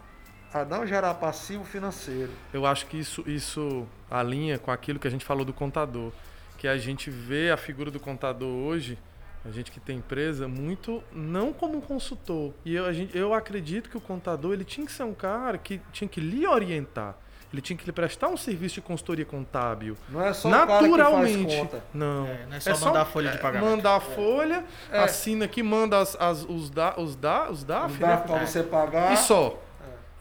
a 0.53 0.65
não 0.65 0.85
gerar 0.85 1.13
passivo 1.15 1.63
financeiro. 1.63 2.31
Eu 2.53 2.65
acho 2.65 2.87
que 2.87 2.97
isso, 2.97 3.23
isso 3.27 3.87
alinha 4.09 4.57
com 4.57 4.71
aquilo 4.71 4.99
que 4.99 5.07
a 5.07 5.11
gente 5.11 5.25
falou 5.25 5.45
do 5.45 5.53
contador. 5.53 6.11
Que 6.57 6.67
a 6.67 6.77
gente 6.77 7.09
vê 7.09 7.51
a 7.51 7.57
figura 7.57 7.89
do 7.89 7.99
contador 7.99 8.49
hoje, 8.49 8.97
a 9.45 9.51
gente 9.51 9.71
que 9.71 9.79
tem 9.79 9.97
empresa, 9.97 10.47
muito 10.47 11.03
não 11.11 11.53
como 11.53 11.77
um 11.77 11.81
consultor. 11.81 12.53
E 12.65 12.75
eu, 12.75 12.91
gente, 12.91 13.17
eu 13.17 13.33
acredito 13.33 13.89
que 13.89 13.97
o 13.97 14.01
contador 14.01 14.53
ele 14.53 14.65
tinha 14.65 14.85
que 14.85 14.91
ser 14.91 15.03
um 15.03 15.13
cara 15.13 15.57
que 15.57 15.79
tinha 15.93 16.07
que 16.07 16.19
lhe 16.19 16.45
orientar. 16.45 17.15
Ele 17.51 17.61
tinha 17.63 17.75
que 17.75 17.83
lhe 17.85 17.91
prestar 17.91 18.27
um 18.27 18.37
serviço 18.37 18.75
de 18.75 18.81
consultoria 18.81 19.25
contábil. 19.25 19.97
Não 20.07 20.23
é 20.23 20.31
só 20.33 20.49
o 20.49 20.51
cara 20.51 20.65
que 20.65 20.71
faz 20.71 20.91
Naturalmente. 20.91 21.57
conta. 21.57 21.83
Não. 21.93 22.27
É, 22.27 22.45
não 22.47 22.57
é 22.57 22.59
só 22.59 22.85
mandar 22.85 23.01
a 23.01 23.05
folha 23.05 23.31
de 23.31 23.37
é, 23.37 23.39
pagamento. 23.39 23.69
Mandar 23.71 23.95
a 23.95 23.99
folha, 23.99 24.63
É. 24.91 24.99
assina 24.99 25.45
aqui, 25.45 25.63
manda 25.63 25.97
as, 25.99 26.15
as- 26.19 26.43
os, 26.43 26.69
da, 26.69 26.93
os, 26.97 27.15
da, 27.15 27.49
os 27.49 27.63
DAF, 27.63 27.93
Não 27.93 27.99
dá 27.99 28.07
né? 28.07 28.17
para 28.17 28.45
você 28.45 28.61
pagar. 28.61 29.13
E 29.13 29.17
só. 29.17 29.57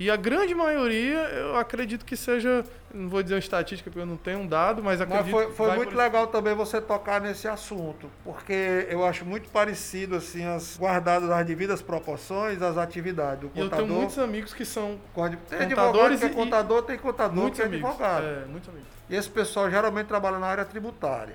E 0.01 0.09
a 0.11 0.17
grande 0.17 0.55
maioria, 0.55 1.19
eu 1.31 1.57
acredito 1.57 2.05
que 2.05 2.17
seja, 2.17 2.65
não 2.95 3.09
vou 3.09 3.21
dizer 3.21 3.35
uma 3.35 3.41
estatística 3.41 3.91
porque 3.91 4.01
eu 4.01 4.07
não 4.07 4.17
tenho 4.17 4.39
um 4.39 4.47
dado, 4.47 4.81
mas 4.81 5.01
Mas 5.01 5.11
acredito 5.11 5.31
foi, 5.33 5.47
que 5.47 5.53
foi 5.55 5.67
vai 5.67 5.77
muito 5.77 5.89
por- 5.91 5.99
legal 5.99 6.27
também 6.29 6.55
você 6.55 6.81
tocar 6.81 7.21
nesse 7.21 7.49
assunto, 7.49 8.09
porque 8.25 8.87
eu 8.89 9.05
acho 9.05 9.25
muito 9.25 9.49
parecido, 9.51 10.15
assim, 10.15 10.45
as 10.47 10.77
guardadas 10.79 11.29
as 11.29 11.45
devidas 11.45 11.83
proporções, 11.83 12.63
as 12.63 12.79
atividades 12.79 13.41
do 13.41 13.47
E 13.53 13.59
eu 13.59 13.65
contador. 13.65 13.87
tenho 13.87 13.99
muitos 13.99 14.19
amigos 14.21 14.55
que 14.55 14.65
são 14.65 15.01
Tem 15.13 15.25
advogado 15.25 15.69
contadores 15.69 16.21
que 16.21 16.27
é 16.27 16.31
e- 16.31 16.35
contador, 16.35 16.83
tem 16.83 16.97
contador 16.99 17.35
muitos 17.37 17.59
que 17.59 17.63
é 17.63 17.67
amigos. 17.67 17.89
advogado. 17.91 18.25
É, 18.25 18.45
muitos 18.47 18.69
amigos. 18.69 18.89
E 19.11 19.17
esse 19.17 19.29
pessoal 19.29 19.69
geralmente 19.69 20.07
trabalha 20.07 20.39
na 20.39 20.47
área 20.47 20.65
tributária, 20.65 21.35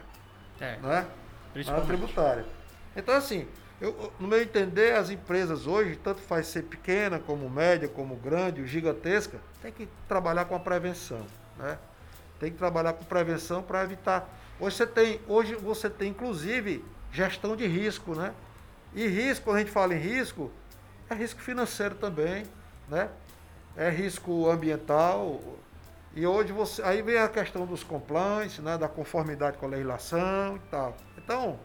É, 0.62 0.78
né? 0.82 1.06
Na 1.66 1.74
área 1.74 1.86
tributária. 1.86 2.46
Então, 2.96 3.14
assim, 3.16 3.46
eu, 3.84 4.14
no 4.18 4.30
meu 4.30 4.42
entender, 4.42 4.96
as 4.96 5.10
empresas 5.10 5.68
hoje, 5.68 5.98
tanto 5.98 6.22
faz 6.22 6.48
ser 6.48 6.64
pequena, 6.64 7.20
como 7.20 7.50
média, 7.50 7.90
como 7.90 8.16
grande, 8.16 8.62
ou 8.62 8.66
gigantesca, 8.66 9.38
tem 9.62 9.74
que 9.74 9.90
trabalhar 10.08 10.46
com 10.46 10.56
a 10.56 10.60
prevenção, 10.60 11.26
né? 11.58 11.78
Tem 12.40 12.50
que 12.50 12.58
trabalhar 12.58 12.94
com 12.94 13.04
prevenção 13.04 13.62
para 13.62 13.84
evitar. 13.84 14.26
Hoje 14.58 14.78
você 14.78 14.88
tem, 14.88 15.20
hoje 15.28 15.56
você 15.56 15.90
tem 15.90 16.12
inclusive 16.12 16.84
gestão 17.12 17.58
de 17.58 17.68
risco, 17.68 18.16
né? 18.16 18.34
E 18.94 19.06
risco, 19.06 19.44
quando 19.44 19.58
a 19.58 19.60
gente 19.60 19.72
fala 19.72 19.94
em 19.94 20.00
risco, 20.00 20.50
é 21.10 21.14
risco 21.14 21.42
financeiro 21.42 21.96
também, 21.96 22.46
né? 22.88 23.10
É 23.76 23.90
risco 23.90 24.50
ambiental. 24.50 25.42
E 26.16 26.26
hoje 26.26 26.54
você. 26.54 26.82
Aí 26.84 27.02
vem 27.02 27.18
a 27.18 27.28
questão 27.28 27.66
dos 27.66 27.84
compliance, 27.84 28.62
né? 28.62 28.78
Da 28.78 28.88
conformidade 28.88 29.58
com 29.58 29.66
a 29.66 29.70
legislação 29.70 30.56
e 30.56 30.70
tal. 30.72 30.96
Então, 31.18 31.60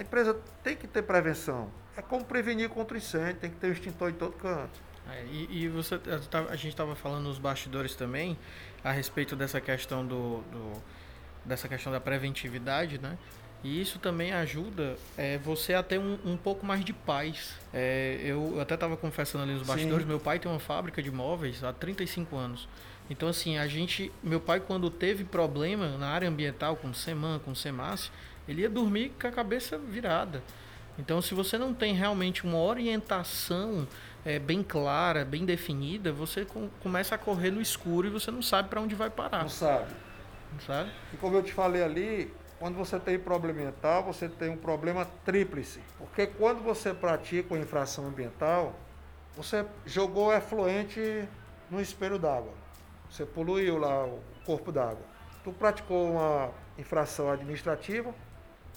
a 0.00 0.02
empresa 0.02 0.34
tem 0.64 0.74
que 0.76 0.86
ter 0.86 1.02
prevenção. 1.02 1.70
É 1.96 2.00
como 2.02 2.24
prevenir 2.24 2.68
contra 2.70 2.94
o 2.94 2.98
incêndio, 2.98 3.34
tem 3.36 3.50
que 3.50 3.56
ter 3.56 3.66
um 3.68 3.72
extintor 3.72 4.08
em 4.10 4.14
todo 4.14 4.32
canto. 4.32 4.80
É, 5.10 5.24
e, 5.30 5.64
e 5.64 5.68
você, 5.68 5.96
eu 6.06 6.20
tava- 6.22 6.50
a 6.50 6.56
gente 6.56 6.68
estava 6.68 6.94
falando 6.94 7.24
nos 7.24 7.38
bastidores 7.38 7.94
também 7.94 8.38
a 8.82 8.90
respeito 8.92 9.36
dessa 9.36 9.60
questão 9.60 10.06
do, 10.06 10.38
do- 10.52 10.82
dessa 11.44 11.68
questão 11.68 11.92
da 11.92 12.00
preventividade, 12.00 12.98
né? 12.98 13.18
E 13.62 13.78
isso 13.78 13.98
também 13.98 14.32
ajuda 14.32 14.96
é, 15.18 15.36
você 15.36 15.74
a 15.74 15.82
ter 15.82 15.98
um, 15.98 16.18
um 16.24 16.36
pouco 16.36 16.64
mais 16.64 16.82
de 16.82 16.94
paz. 16.94 17.54
É, 17.74 18.18
eu 18.24 18.58
até 18.58 18.72
estava 18.74 18.96
confessando 18.96 19.44
ali 19.44 19.52
nos 19.52 19.62
Sim. 19.62 19.68
bastidores, 19.68 20.06
meu 20.06 20.18
pai 20.18 20.38
tem 20.38 20.50
uma 20.50 20.60
fábrica 20.60 21.02
de 21.02 21.10
móveis 21.10 21.62
há 21.62 21.70
35 21.72 22.36
anos. 22.36 22.66
Então 23.10 23.28
assim, 23.28 23.58
a 23.58 23.66
gente, 23.66 24.10
meu 24.22 24.40
pai 24.40 24.60
quando 24.60 24.88
teve 24.88 25.24
problema 25.24 25.98
na 25.98 26.08
área 26.08 26.26
ambiental 26.28 26.76
com 26.76 26.88
o 26.88 26.94
SEMAN, 26.94 27.38
com 27.40 27.50
o 27.50 27.56
SEMAS, 27.56 28.10
ele 28.48 28.62
ia 28.62 28.68
dormir 28.70 29.12
com 29.20 29.26
a 29.26 29.30
cabeça 29.32 29.78
virada. 29.78 30.42
Então, 30.98 31.22
se 31.22 31.34
você 31.34 31.56
não 31.56 31.72
tem 31.72 31.94
realmente 31.94 32.44
uma 32.44 32.58
orientação 32.58 33.86
é, 34.24 34.38
bem 34.38 34.62
clara, 34.62 35.24
bem 35.24 35.44
definida, 35.46 36.12
você 36.12 36.44
com- 36.44 36.68
começa 36.82 37.14
a 37.14 37.18
correr 37.18 37.50
no 37.50 37.60
escuro 37.60 38.06
e 38.06 38.10
você 38.10 38.30
não 38.30 38.42
sabe 38.42 38.68
para 38.68 38.80
onde 38.80 38.94
vai 38.94 39.08
parar, 39.08 39.42
Não 39.42 39.48
sabe? 39.48 39.92
sabe? 40.66 40.90
E 41.14 41.16
como 41.16 41.36
eu 41.36 41.42
te 41.42 41.52
falei 41.52 41.82
ali, 41.82 42.34
quando 42.58 42.74
você 42.76 42.98
tem 43.00 43.18
problema 43.18 43.60
ambiental, 43.60 44.02
você 44.04 44.28
tem 44.28 44.50
um 44.50 44.56
problema 44.56 45.06
tríplice. 45.24 45.80
Porque 45.96 46.26
quando 46.26 46.62
você 46.62 46.92
pratica 46.92 47.54
uma 47.54 47.62
infração 47.62 48.06
ambiental, 48.08 48.78
você 49.34 49.64
jogou 49.86 50.34
efluente 50.34 51.26
no 51.70 51.80
espelho 51.80 52.18
d'água. 52.18 52.52
Você 53.10 53.24
poluiu 53.24 53.78
lá 53.78 54.04
o 54.04 54.20
corpo 54.44 54.70
d'água. 54.70 55.04
Tu 55.42 55.50
praticou 55.52 56.12
uma 56.12 56.50
infração 56.76 57.30
administrativa, 57.30 58.14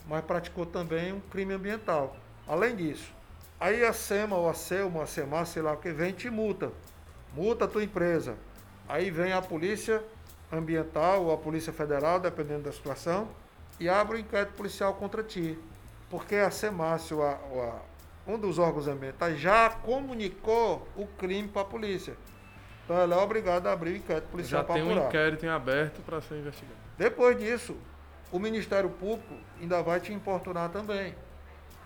mas 0.07 0.23
praticou 0.25 0.65
também 0.65 1.13
um 1.13 1.19
crime 1.19 1.53
ambiental. 1.53 2.15
Além 2.47 2.75
disso, 2.75 3.11
aí 3.59 3.83
a 3.85 3.93
SEMA 3.93 4.35
ou 4.35 4.49
a 4.49 4.53
SELMA, 4.53 5.03
a 5.03 5.07
SEMA, 5.07 5.45
sei 5.45 5.61
lá 5.61 5.73
o 5.73 5.77
que, 5.77 5.91
vem 5.91 6.09
e 6.09 6.13
te 6.13 6.29
multa. 6.29 6.71
Multa 7.33 7.65
a 7.65 7.67
tua 7.67 7.83
empresa. 7.83 8.35
Aí 8.87 9.09
vem 9.09 9.31
a 9.33 9.41
polícia 9.41 10.03
ambiental 10.51 11.23
ou 11.23 11.33
a 11.33 11.37
polícia 11.37 11.73
federal, 11.73 12.19
dependendo 12.19 12.63
da 12.63 12.71
situação, 12.71 13.27
e 13.79 13.89
abre 13.89 14.17
o 14.17 14.19
inquérito 14.19 14.53
policial 14.53 14.93
contra 14.93 15.23
ti. 15.23 15.57
Porque 16.09 16.35
a 16.35 16.51
SEMAS, 16.51 17.11
ou 17.11 17.23
a, 17.23 17.39
ou 17.51 17.63
a- 17.63 17.81
um 18.27 18.37
dos 18.37 18.59
órgãos 18.59 18.87
ambientais, 18.87 19.39
já 19.39 19.69
comunicou 19.69 20.87
o 20.95 21.07
crime 21.07 21.47
para 21.47 21.63
a 21.63 21.65
polícia. 21.65 22.15
Então 22.85 22.97
ela 22.97 23.15
é 23.15 23.17
obrigada 23.17 23.69
a 23.69 23.73
abrir 23.73 23.91
o 23.93 23.97
inquérito 23.97 24.27
policial 24.27 24.61
Já 24.61 24.65
para 24.65 24.75
tem 24.75 24.83
um 24.83 24.91
apurar. 24.91 25.07
inquérito 25.07 25.45
em 25.45 25.49
aberto 25.49 26.01
para 26.01 26.21
ser 26.21 26.35
investigado. 26.35 26.77
Depois 26.97 27.37
disso, 27.39 27.75
o 28.33 28.39
Ministério 28.39 28.89
Público 28.89 29.35
ainda 29.61 29.83
vai 29.83 29.99
te 29.99 30.11
importunar 30.11 30.69
também. 30.69 31.15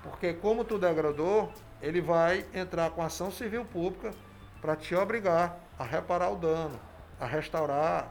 Porque 0.01 0.33
como 0.33 0.63
tu 0.63 0.79
degradou, 0.79 1.51
ele 1.81 1.99
vai 1.99 2.45
entrar 2.53 2.89
com 2.91 3.03
ação 3.03 3.29
civil 3.29 3.65
pública 3.65 4.13
para 4.61 4.73
te 4.73 4.95
obrigar 4.95 5.59
a 5.77 5.83
reparar 5.83 6.29
o 6.29 6.37
dano, 6.37 6.79
a 7.19 7.25
restaurar 7.25 8.09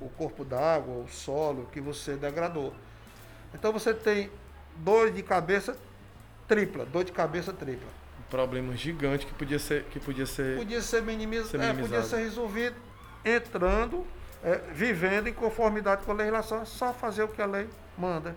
o 0.00 0.08
corpo 0.10 0.44
d'água, 0.44 1.04
o 1.04 1.08
solo 1.08 1.66
que 1.72 1.80
você 1.80 2.16
degradou. 2.16 2.74
Então 3.54 3.72
você 3.72 3.94
tem 3.94 4.28
dor 4.78 5.12
de 5.12 5.22
cabeça 5.22 5.78
tripla, 6.48 6.84
dor 6.84 7.04
de 7.04 7.12
cabeça 7.12 7.52
tripla. 7.52 7.88
Um 8.18 8.28
problema 8.28 8.76
gigante 8.76 9.24
que 9.24 9.32
podia 9.34 9.58
ser, 9.60 9.84
que 9.84 10.00
podia 10.00 10.26
ser 10.26 10.58
Podia 10.58 10.82
ser 10.82 11.00
minimizado, 11.02 11.50
Ser 11.50 11.60
é, 11.60 11.72
minimizado. 11.72 12.02
podia 12.02 12.02
ser 12.02 12.24
resolvido 12.24 12.76
entrando 13.24 14.04
é, 14.42 14.56
vivendo 14.72 15.26
em 15.26 15.32
conformidade 15.32 16.04
com 16.04 16.12
a 16.12 16.14
legislação, 16.14 16.62
é 16.62 16.64
só 16.64 16.92
fazer 16.92 17.22
o 17.22 17.28
que 17.28 17.42
a 17.42 17.46
lei 17.46 17.68
manda. 17.96 18.34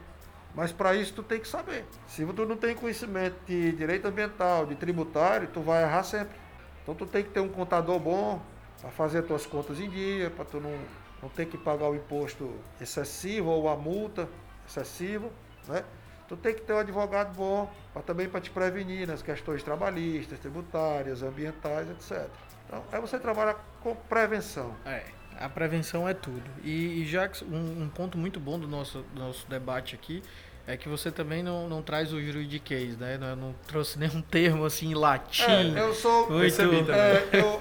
Mas 0.54 0.72
para 0.72 0.93
isso 0.95 1.14
tu 1.14 1.24
tem 1.24 1.39
que 1.39 1.47
saber. 1.47 1.86
Se 2.08 2.26
tu 2.26 2.45
não 2.45 2.58
tem 2.58 2.76
conhecimento 2.76 3.38
de 3.45 3.72
direito 3.72 4.08
ambiental, 4.08 4.66
de 4.66 4.76
tributário, 4.76 5.47
tu 5.47 5.62
vai 5.62 5.84
errar 5.84 6.04
sempre. 6.04 6.36
Então 6.84 6.93
tu 6.93 7.06
tem 7.06 7.24
que 7.24 7.30
ter 7.30 7.39
um 7.39 7.49
contador 7.49 7.99
bom 7.99 8.41
para 8.82 8.91
fazer 8.91 9.22
tuas 9.24 9.45
contas 9.45 9.80
em 9.80 9.89
dia, 9.89 10.30
para 10.30 10.43
tu 10.43 10.60
não, 10.60 10.78
não 11.22 11.30
ter 11.30 11.45
que 11.45 11.58
pagar 11.58 11.89
o 11.89 11.95
imposto 11.95 12.54
excessivo 12.82 13.49
ou 13.49 13.70
a 13.70 13.76
multa 13.76 14.28
excessiva, 14.68 15.30
né? 15.68 15.84
Tu 16.28 16.38
tem 16.38 16.56
que 16.56 16.62
ter 16.62 16.74
um 16.74 16.78
advogado 16.78 17.36
bom 17.36 17.70
para 17.91 18.02
também 18.02 18.28
para 18.28 18.39
te 18.39 18.49
prevenir 18.49 19.06
nas 19.06 19.22
questões 19.22 19.62
trabalhistas, 19.64 20.39
tributárias, 20.39 21.22
ambientais, 21.22 21.89
etc. 21.89 22.30
Então, 22.66 22.84
aí 22.89 23.02
você 23.02 23.20
trabalha 23.20 23.58
com 23.82 23.93
prevenção. 23.93 24.74
É, 24.86 25.04
a 25.42 25.50
prevenção 25.50 26.08
é 26.08 26.14
tudo. 26.14 26.44
E, 26.64 27.02
e 27.02 27.06
já 27.06 27.30
um, 27.44 27.84
um, 27.84 27.89
ponto 27.89 28.18
muito 28.18 28.39
bom 28.39 28.60
do 28.60 28.68
nosso, 28.68 29.04
do 29.14 29.20
nosso 29.20 29.48
debate 29.50 29.96
aqui 29.96 30.22
é 30.68 30.78
que 30.78 30.88
você 30.88 31.12
também 31.12 31.42
não, 31.42 31.68
não 31.68 31.82
traz 31.82 32.14
o 32.14 32.22
juridiquês, 32.22 32.98
né? 32.98 33.18
Não, 33.18 33.36
não 33.36 33.56
trouxe 33.68 33.98
nenhum 34.00 34.22
termo 34.22 34.66
assim 34.66 34.92
em 34.92 34.94
latim. 34.94 35.76
É, 35.76 35.80
eu 35.80 35.94
sou. 35.94 36.30
Muito, 36.30 36.62
é, 36.62 37.28
eu, 37.34 37.60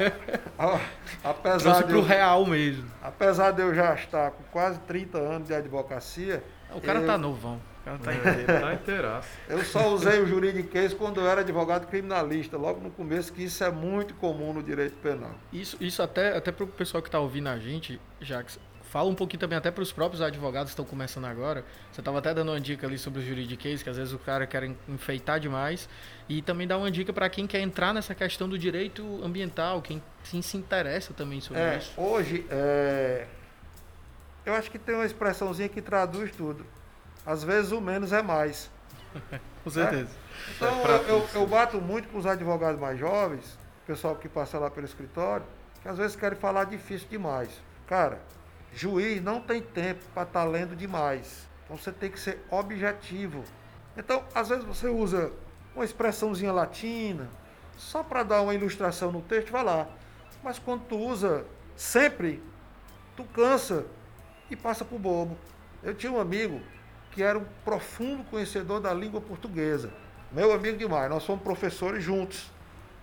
apesar 1.25 1.59
trouxe 1.59 1.85
para 1.85 1.99
o 1.99 2.03
real 2.03 2.47
mesmo. 2.47 2.91
Apesar 3.03 3.51
de 3.53 3.63
eu 3.63 3.75
já 3.75 3.95
estar 3.95 4.31
com 4.33 4.43
quase 4.45 4.79
30 4.81 5.19
anos 5.19 5.49
de 5.49 5.55
advocacia. 5.55 6.43
O 6.73 6.81
cara 6.81 7.01
eu, 7.01 7.07
tá 7.07 7.19
novão. 7.19 7.61
Cara 7.85 7.99
tá 7.99 8.15
inteiro. 8.15 8.47
Tá 8.47 8.75
inteiraço. 8.75 9.29
Eu 9.49 9.65
só 9.65 9.89
usei 9.93 10.21
o 10.21 10.27
juridiquês 10.27 10.93
quando 10.93 11.21
eu 11.21 11.27
era 11.27 11.41
advogado 11.41 11.87
criminalista, 11.87 12.57
logo 12.57 12.81
no 12.81 12.91
começo, 12.91 13.33
que 13.33 13.45
isso 13.45 13.65
é 13.65 13.71
muito 13.71 14.15
comum 14.15 14.53
no 14.53 14.63
direito 14.63 14.97
penal. 14.97 15.35
Isso, 15.53 15.77
isso 15.81 16.03
até, 16.03 16.37
até 16.37 16.53
para 16.53 16.65
o 16.65 16.69
pessoal 16.69 17.03
que 17.03 17.09
está 17.09 17.19
ouvindo 17.19 17.49
a 17.49 17.59
gente, 17.59 18.01
já 18.21 18.43
que 18.43 18.53
fala 18.91 19.09
um 19.09 19.15
pouquinho 19.15 19.39
também 19.39 19.57
até 19.57 19.71
para 19.71 19.83
os 19.83 19.93
próprios 19.93 20.21
advogados 20.21 20.71
que 20.71 20.73
estão 20.73 20.85
começando 20.85 21.25
agora. 21.25 21.65
Você 21.93 22.01
estava 22.01 22.19
até 22.19 22.35
dando 22.35 22.51
uma 22.51 22.61
dica 22.61 22.87
ali 22.87 22.99
sobre 22.99 23.21
o 23.21 23.23
juridiquês, 23.25 23.83
que 23.83 23.89
às 23.89 23.97
vezes 23.97 24.13
o 24.13 24.19
cara 24.19 24.47
quer 24.47 24.65
enfeitar 24.89 25.39
demais. 25.39 25.89
E 26.29 26.43
também 26.43 26.67
dá 26.67 26.77
uma 26.77 26.91
dica 26.91 27.13
para 27.13 27.31
quem 27.31 27.47
quer 27.47 27.61
entrar 27.61 27.95
nessa 27.95 28.15
questão 28.15 28.49
do 28.49 28.59
direito 28.59 29.21
ambiental, 29.23 29.81
quem 29.81 30.03
se 30.25 30.57
interessa 30.57 31.15
também 31.15 31.41
sobre 31.41 31.63
é, 31.63 31.79
isso. 31.79 31.93
Hoje, 31.97 32.45
é... 32.51 33.27
eu 34.45 34.55
acho 34.55 34.69
que 34.71 34.79
tem 34.79 34.95
uma 34.95 35.07
expressãozinha 35.07 35.69
que 35.69 35.81
traduz 35.81 36.33
tudo. 36.33 36.67
Às 37.25 37.43
vezes 37.45 37.73
o 37.73 37.81
menos 37.81 38.13
é 38.13 38.23
mais. 38.23 38.71
com 39.63 39.71
certeza. 39.71 40.11
É? 40.11 40.53
Então 40.57 40.87
eu, 40.87 41.03
eu, 41.19 41.29
eu 41.35 41.47
bato 41.47 41.81
muito 41.81 42.09
com 42.09 42.19
os 42.19 42.27
advogados 42.27 42.81
mais 42.81 42.99
jovens, 42.99 43.59
pessoal 43.87 44.17
que 44.17 44.29
passa 44.29 44.59
lá 44.59 44.71
pelo 44.71 44.87
escritório, 44.87 45.45
que 45.83 45.89
às 45.89 45.99
vezes 45.99 46.17
querem 46.17 46.39
falar 46.39 46.65
difícil 46.65 47.09
demais. 47.09 47.51
Cara, 47.87 48.21
Juiz 48.73 49.23
não 49.23 49.41
tem 49.41 49.61
tempo 49.61 50.05
para 50.15 50.23
estar 50.23 50.45
tá 50.45 50.47
lendo 50.47 50.77
demais. 50.77 51.49
Então 51.65 51.77
você 51.77 51.93
tem 51.93 52.11
que 52.11 52.19
ser 52.19 52.45
objetivo. 52.51 53.45
Então, 53.97 54.25
às 54.35 54.49
vezes 54.49 54.65
você 54.65 54.89
usa 54.89 55.33
uma 55.75 55.85
expressãozinha 55.85 56.53
latina, 56.53 57.29
só 57.77 58.03
para 58.03 58.23
dar 58.23 58.43
uma 58.43 58.55
ilustração 58.55 59.11
no 59.11 59.23
texto, 59.23 59.51
vai 59.51 59.65
lá. 59.65 59.89
Mas 60.43 60.59
quando 60.59 60.83
tu 60.83 60.97
usa 60.97 61.45
sempre, 61.77 62.43
tu 63.17 63.25
cansa 63.25 63.87
e 64.51 64.57
passa 64.57 64.85
por 64.85 64.99
bobo. 64.99 65.37
Eu 65.83 65.95
tinha 65.95 66.13
um 66.13 66.21
amigo 66.21 66.61
que 67.11 67.23
era 67.23 67.39
um 67.39 67.45
profundo 67.65 68.25
conhecedor 68.25 68.81
da 68.81 68.93
língua 68.95 69.21
portuguesa. 69.21 69.91
Meu 70.33 70.53
amigo 70.53 70.79
demais, 70.79 71.11
nós 71.11 71.25
fomos 71.25 71.43
professores 71.43 72.03
juntos 72.03 72.51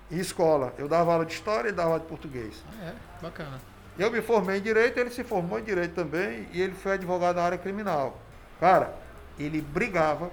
em 0.10 0.18
escola. 0.18 0.74
Eu 0.78 0.88
dava 0.88 1.12
aula 1.12 1.26
de 1.26 1.34
história 1.34 1.70
e 1.70 1.72
dava 1.72 1.90
aula 1.90 2.00
de 2.00 2.06
português. 2.06 2.64
Ah, 2.82 2.86
é? 2.86 2.94
Bacana. 3.22 3.60
Eu 4.00 4.12
me 4.12 4.22
formei 4.22 4.60
em 4.60 4.62
direito, 4.62 4.98
ele 4.98 5.10
se 5.10 5.24
formou 5.24 5.60
em 5.60 5.64
direito 5.64 5.94
também 5.94 6.48
e 6.54 6.62
ele 6.62 6.74
foi 6.74 6.94
advogado 6.94 7.38
na 7.38 7.42
área 7.42 7.58
criminal. 7.58 8.18
Cara, 8.60 8.94
ele 9.38 9.60
brigava 9.60 10.32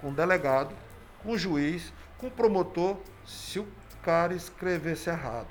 com 0.00 0.10
o 0.10 0.12
delegado, 0.12 0.74
com 1.22 1.32
o 1.32 1.38
juiz, 1.38 1.92
com 2.18 2.26
o 2.28 2.30
promotor, 2.30 2.96
se 3.24 3.58
o 3.58 3.66
cara 4.02 4.34
escrevesse 4.34 5.10
errado. 5.10 5.48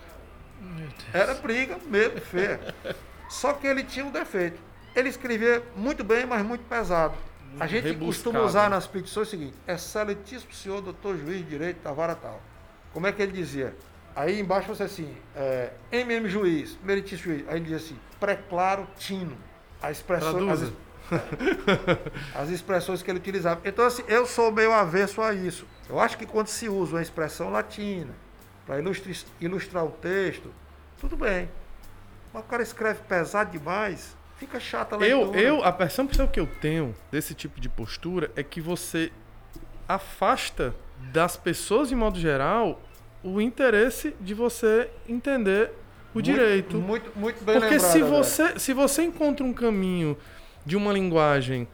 Era 1.13 1.33
briga 1.33 1.77
mesmo, 1.87 2.21
feia. 2.21 2.59
Só 3.29 3.53
que 3.53 3.67
ele 3.67 3.83
tinha 3.83 4.05
um 4.05 4.11
defeito. 4.11 4.61
Ele 4.95 5.09
escrevia 5.09 5.61
muito 5.75 6.03
bem, 6.03 6.25
mas 6.25 6.45
muito 6.45 6.63
pesado. 6.69 7.15
A 7.59 7.67
gente 7.67 7.83
Rebuscado. 7.83 8.05
costuma 8.05 8.41
usar 8.41 8.69
nas 8.69 8.87
petições 8.87 9.27
o 9.27 9.31
seguinte: 9.31 9.53
excelentíssimo 9.67 10.53
senhor 10.53 10.81
doutor 10.81 11.17
juiz 11.17 11.37
de 11.37 11.43
direito 11.43 11.81
da 11.81 11.91
vara 11.91 12.15
tal. 12.15 12.41
Como 12.93 13.07
é 13.07 13.11
que 13.11 13.21
ele 13.21 13.31
dizia? 13.31 13.75
Aí 14.15 14.39
embaixo 14.39 14.69
você 14.69 14.83
assim, 14.83 15.13
é, 15.35 15.71
MM 15.91 16.29
juiz, 16.29 16.77
meritíssimo 16.83 17.33
juiz. 17.33 17.49
Aí 17.49 17.57
ele 17.57 17.65
diz 17.65 17.83
assim, 17.83 17.99
pré-claro 18.19 18.87
tino. 18.97 19.37
A 19.81 19.91
expressão, 19.91 20.49
as, 20.49 20.71
as, 22.33 22.49
expressões 22.49 23.03
que 23.03 23.11
ele 23.11 23.19
utilizava. 23.19 23.59
Então, 23.65 23.85
assim, 23.85 24.03
eu 24.07 24.25
sou 24.25 24.51
meio 24.51 24.71
avesso 24.71 25.21
a 25.21 25.33
isso. 25.33 25.67
Eu 25.89 25.99
acho 25.99 26.17
que 26.17 26.25
quando 26.25 26.47
se 26.47 26.69
usa 26.69 26.95
uma 26.95 27.01
expressão 27.01 27.49
latina 27.49 28.13
para 28.65 28.79
ilustrar, 28.79 29.15
ilustrar 29.41 29.83
um 29.83 29.91
texto, 29.91 30.51
tudo 30.97 31.17
bem. 31.17 31.49
Mas 32.33 32.43
o 32.43 32.47
cara 32.47 32.63
escreve 32.63 33.01
pesado 33.03 33.51
demais, 33.51 34.15
fica 34.37 34.59
chata 34.59 34.95
a 34.95 34.99
leitura. 34.99 35.39
Eu, 35.39 35.57
eu, 35.57 35.63
a 35.63 35.71
percepção 35.71 36.27
que 36.27 36.39
eu 36.39 36.47
tenho 36.47 36.95
desse 37.11 37.33
tipo 37.33 37.59
de 37.59 37.69
postura 37.69 38.31
é 38.35 38.43
que 38.43 38.61
você 38.61 39.11
afasta 39.87 40.75
das 41.11 41.37
pessoas, 41.37 41.89
de 41.89 41.95
modo 41.95 42.19
geral, 42.19 42.81
o 43.23 43.41
interesse 43.41 44.15
de 44.19 44.33
você 44.33 44.89
entender 45.07 45.71
o 46.13 46.15
muito, 46.15 46.25
direito. 46.25 46.77
Muito, 46.77 47.11
muito 47.17 47.43
bem 47.43 47.59
Porque 47.59 47.75
lembrado, 47.75 47.91
se 47.91 48.01
você, 48.01 48.59
se 48.59 48.73
você 48.73 49.03
encontra 49.03 49.45
um 49.45 49.53
caminho 49.53 50.17
de 50.65 50.75
uma 50.75 50.91
linguagem 50.91 51.67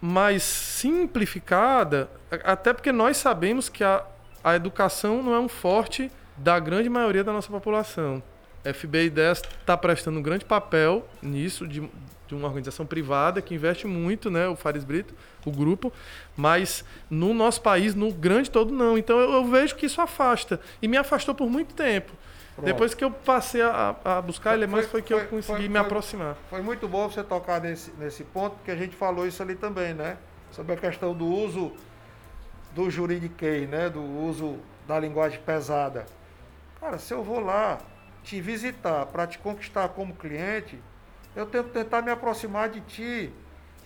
mais 0.00 0.42
simplificada, 0.42 2.10
até 2.44 2.72
porque 2.72 2.92
nós 2.92 3.16
sabemos 3.16 3.68
que 3.68 3.82
a, 3.82 4.04
a 4.42 4.54
educação 4.54 5.22
não 5.22 5.34
é 5.34 5.38
um 5.38 5.48
forte 5.48 6.10
da 6.36 6.58
grande 6.58 6.88
maioria 6.88 7.24
da 7.24 7.32
nossa 7.32 7.50
população. 7.50 8.22
FB 8.64 9.06
Ideias 9.06 9.42
está 9.60 9.76
prestando 9.76 10.18
um 10.18 10.22
grande 10.22 10.44
papel 10.44 11.06
nisso, 11.22 11.66
de, 11.68 11.80
de 12.26 12.34
uma 12.34 12.46
organização 12.48 12.86
privada 12.86 13.42
que 13.42 13.54
investe 13.54 13.86
muito, 13.86 14.30
né, 14.30 14.48
o 14.48 14.56
Fares 14.56 14.84
Brito, 14.84 15.14
o 15.44 15.50
grupo, 15.50 15.92
mas 16.36 16.84
no 17.10 17.34
nosso 17.34 17.60
país, 17.60 17.94
no 17.94 18.12
grande 18.12 18.50
todo, 18.50 18.72
não. 18.72 18.96
Então 18.96 19.18
eu, 19.18 19.32
eu 19.32 19.44
vejo 19.44 19.76
que 19.76 19.86
isso 19.86 20.00
afasta. 20.00 20.60
E 20.80 20.88
me 20.88 20.96
afastou 20.96 21.34
por 21.34 21.48
muito 21.48 21.74
tempo. 21.74 22.12
Pronto. 22.54 22.66
Depois 22.66 22.94
que 22.94 23.04
eu 23.04 23.10
passei 23.10 23.60
a, 23.62 23.96
a 24.04 24.22
buscar 24.22 24.54
ele 24.54 24.66
mais, 24.66 24.86
foi, 24.86 25.00
foi 25.00 25.02
que 25.02 25.12
eu 25.12 25.26
consegui 25.26 25.58
foi, 25.58 25.68
me 25.68 25.78
aproximar. 25.78 26.36
Foi 26.48 26.62
muito 26.62 26.86
bom 26.86 27.08
você 27.08 27.22
tocar 27.22 27.60
nesse, 27.60 27.92
nesse 27.98 28.22
ponto, 28.22 28.56
porque 28.56 28.70
a 28.70 28.76
gente 28.76 28.94
falou 28.94 29.26
isso 29.26 29.42
ali 29.42 29.56
também, 29.56 29.92
né? 29.92 30.16
Sobre 30.52 30.72
a 30.72 30.76
questão 30.76 31.12
do 31.12 31.26
uso 31.26 31.72
do 32.72 32.88
juridiquês, 32.88 33.68
né? 33.68 33.90
Do 33.90 34.02
uso 34.02 34.58
da 34.86 34.98
linguagem 35.00 35.40
pesada. 35.40 36.06
Cara, 36.80 36.98
se 36.98 37.12
eu 37.12 37.24
vou 37.24 37.40
lá 37.40 37.78
te 38.24 38.40
visitar 38.40 39.06
para 39.06 39.26
te 39.26 39.38
conquistar 39.38 39.88
como 39.90 40.14
cliente, 40.14 40.80
eu 41.36 41.46
tenho 41.46 41.64
que 41.64 41.70
tentar 41.70 42.02
me 42.02 42.10
aproximar 42.10 42.68
de 42.68 42.80
ti 42.80 43.32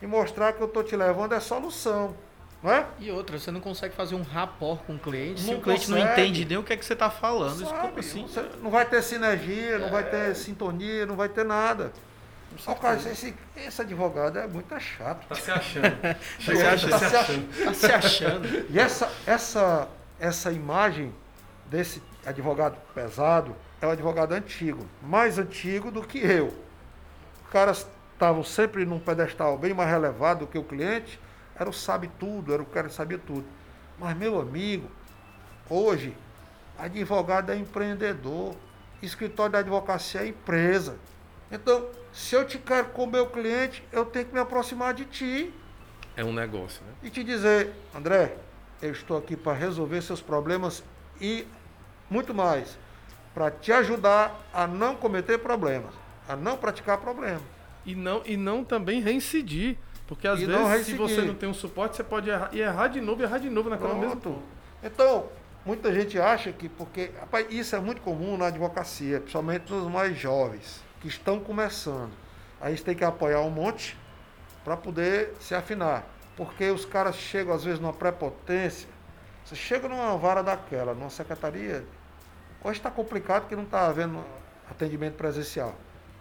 e 0.00 0.06
mostrar 0.06 0.52
que 0.52 0.60
eu 0.60 0.66
estou 0.66 0.84
te 0.84 0.96
levando 0.96 1.34
é 1.34 1.40
solução. 1.40 2.14
Não 2.62 2.72
é? 2.72 2.86
E 2.98 3.10
outra, 3.10 3.38
você 3.38 3.50
não 3.50 3.60
consegue 3.60 3.94
fazer 3.94 4.14
um 4.14 4.22
rapport 4.22 4.80
com 4.84 4.94
o 4.94 4.98
cliente 4.98 5.42
não 5.42 5.48
se 5.48 5.54
o 5.54 5.60
cliente 5.60 5.86
consegue. 5.86 6.04
não 6.04 6.12
entende 6.12 6.44
nem 6.44 6.58
o 6.58 6.62
que 6.62 6.72
é 6.72 6.76
que 6.76 6.84
você 6.84 6.92
está 6.92 7.10
falando. 7.10 7.64
Sabe, 7.64 8.00
Isso, 8.00 8.18
assim? 8.18 8.22
Você 8.22 8.44
não 8.60 8.70
vai 8.70 8.84
ter 8.84 9.02
sinergia, 9.02 9.76
é... 9.76 9.78
não 9.78 9.90
vai 9.90 10.04
ter 10.08 10.34
sintonia, 10.34 11.06
não 11.06 11.14
vai 11.14 11.28
ter 11.28 11.44
nada. 11.44 11.92
Só 12.56 12.74
cara, 12.74 12.96
esse, 12.96 13.34
esse 13.56 13.82
advogado 13.82 14.38
é 14.38 14.46
muito 14.48 14.78
chato. 14.80 15.26
Tá 15.28 15.34
se 15.34 15.50
achando. 15.50 15.96
tá, 16.00 16.16
se 16.40 16.52
achando. 16.52 16.90
Tá, 16.90 16.98
se 16.98 17.16
achando. 17.16 17.64
tá 17.64 17.74
se 17.74 17.92
achando. 17.92 18.66
E 18.70 18.78
essa, 18.78 19.12
essa, 19.26 19.88
essa 20.18 20.50
imagem 20.50 21.14
desse 21.66 22.02
advogado 22.26 22.76
pesado 22.94 23.54
é 23.80 23.86
um 23.86 23.90
advogado 23.90 24.32
antigo, 24.32 24.86
mais 25.02 25.38
antigo 25.38 25.90
do 25.90 26.02
que 26.02 26.18
eu. 26.18 26.48
Os 27.44 27.50
caras 27.50 27.86
estavam 28.12 28.42
sempre 28.42 28.84
num 28.84 28.98
pedestal 28.98 29.56
bem 29.56 29.72
mais 29.72 29.88
relevado 29.88 30.40
do 30.40 30.46
que 30.46 30.58
o 30.58 30.64
cliente, 30.64 31.20
era 31.58 31.68
o 31.68 31.72
sabe 31.72 32.10
tudo, 32.18 32.52
era 32.52 32.62
o 32.62 32.66
cara 32.66 32.88
que 32.88 32.94
sabia 32.94 33.18
tudo. 33.18 33.44
Mas, 33.98 34.16
meu 34.16 34.40
amigo, 34.40 34.88
hoje, 35.68 36.16
advogado 36.78 37.50
é 37.50 37.56
empreendedor, 37.56 38.54
escritório 39.02 39.52
de 39.52 39.58
advocacia 39.58 40.22
é 40.22 40.28
empresa. 40.28 40.96
Então, 41.50 41.88
se 42.12 42.34
eu 42.34 42.44
te 42.44 42.58
quero 42.58 42.88
como 42.88 43.12
meu 43.12 43.26
cliente, 43.28 43.82
eu 43.92 44.04
tenho 44.04 44.26
que 44.26 44.34
me 44.34 44.40
aproximar 44.40 44.94
de 44.94 45.04
ti. 45.04 45.54
É 46.16 46.24
um 46.24 46.32
negócio, 46.32 46.82
né? 46.84 46.92
E 47.02 47.10
te 47.10 47.22
dizer, 47.22 47.72
André, 47.94 48.36
eu 48.82 48.92
estou 48.92 49.16
aqui 49.16 49.36
para 49.36 49.52
resolver 49.52 50.02
seus 50.02 50.20
problemas 50.20 50.82
e 51.20 51.46
muito 52.10 52.34
mais, 52.34 52.78
para 53.34 53.50
te 53.50 53.72
ajudar 53.72 54.38
a 54.52 54.66
não 54.66 54.96
cometer 54.96 55.38
problemas, 55.38 55.92
a 56.28 56.34
não 56.36 56.56
praticar 56.56 56.98
problemas. 56.98 57.42
E 57.84 57.94
não, 57.94 58.22
e 58.24 58.36
não 58.36 58.64
também 58.64 59.00
reincidir. 59.00 59.76
Porque 60.06 60.26
às 60.26 60.40
e 60.40 60.46
vezes, 60.46 60.86
se 60.86 60.94
você 60.94 61.20
não 61.20 61.34
tem 61.34 61.48
um 61.48 61.54
suporte, 61.54 61.96
você 61.96 62.02
pode 62.02 62.30
errar, 62.30 62.50
e 62.52 62.60
errar 62.60 62.88
de 62.88 63.00
novo, 63.00 63.20
e 63.20 63.24
errar 63.24 63.38
de 63.38 63.50
novo 63.50 63.68
naquela 63.68 63.94
Pronto. 63.94 64.28
mesma. 64.28 64.42
Então, 64.82 65.26
muita 65.64 65.92
gente 65.92 66.18
acha 66.18 66.50
que, 66.50 66.68
porque 66.68 67.10
rapaz, 67.20 67.46
isso 67.50 67.76
é 67.76 67.80
muito 67.80 68.00
comum 68.00 68.36
na 68.36 68.46
advocacia, 68.46 69.20
principalmente 69.20 69.70
nos 69.70 69.90
mais 69.90 70.16
jovens, 70.18 70.82
que 71.00 71.08
estão 71.08 71.38
começando. 71.38 72.10
Aí 72.60 72.76
você 72.76 72.82
tem 72.82 72.94
que 72.94 73.04
apoiar 73.04 73.40
um 73.42 73.50
monte 73.50 73.96
para 74.64 74.76
poder 74.76 75.34
se 75.40 75.54
afinar. 75.54 76.06
Porque 76.36 76.70
os 76.70 76.84
caras 76.84 77.16
chegam 77.16 77.54
às 77.54 77.64
vezes 77.64 77.80
numa 77.80 77.92
prepotência. 77.92 78.88
Você 79.44 79.56
chega 79.56 79.88
numa 79.88 80.16
vara 80.16 80.42
daquela, 80.42 80.94
numa 80.94 81.10
secretaria, 81.10 81.84
hoje 82.62 82.78
está 82.78 82.90
complicado 82.90 83.42
porque 83.42 83.56
não 83.56 83.64
está 83.64 83.86
havendo 83.86 84.24
atendimento 84.70 85.14
presencial. 85.14 85.74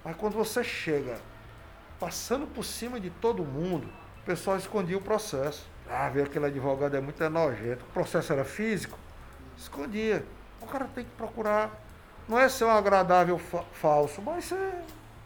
Mas 0.03 0.15
quando 0.15 0.33
você 0.33 0.63
chega 0.63 1.17
passando 1.99 2.47
por 2.47 2.63
cima 2.63 2.99
de 2.99 3.09
todo 3.09 3.43
mundo, 3.43 3.87
o 4.21 4.25
pessoal 4.25 4.57
escondia 4.57 4.97
o 4.97 5.01
processo. 5.01 5.67
Ah, 5.89 6.09
ver 6.09 6.23
aquele 6.23 6.45
advogado 6.45 6.95
é 6.95 7.01
muito 7.01 7.29
nojento. 7.29 7.85
O 7.85 7.93
processo 7.93 8.31
era 8.33 8.43
físico, 8.43 8.97
escondia. 9.57 10.23
O 10.61 10.65
cara 10.65 10.85
tem 10.93 11.03
que 11.05 11.11
procurar. 11.11 11.71
Não 12.27 12.37
é 12.37 12.49
ser 12.49 12.65
um 12.65 12.71
agradável 12.71 13.37
fa 13.37 13.63
falso, 13.73 14.21
mas 14.21 14.45
ser 14.45 14.73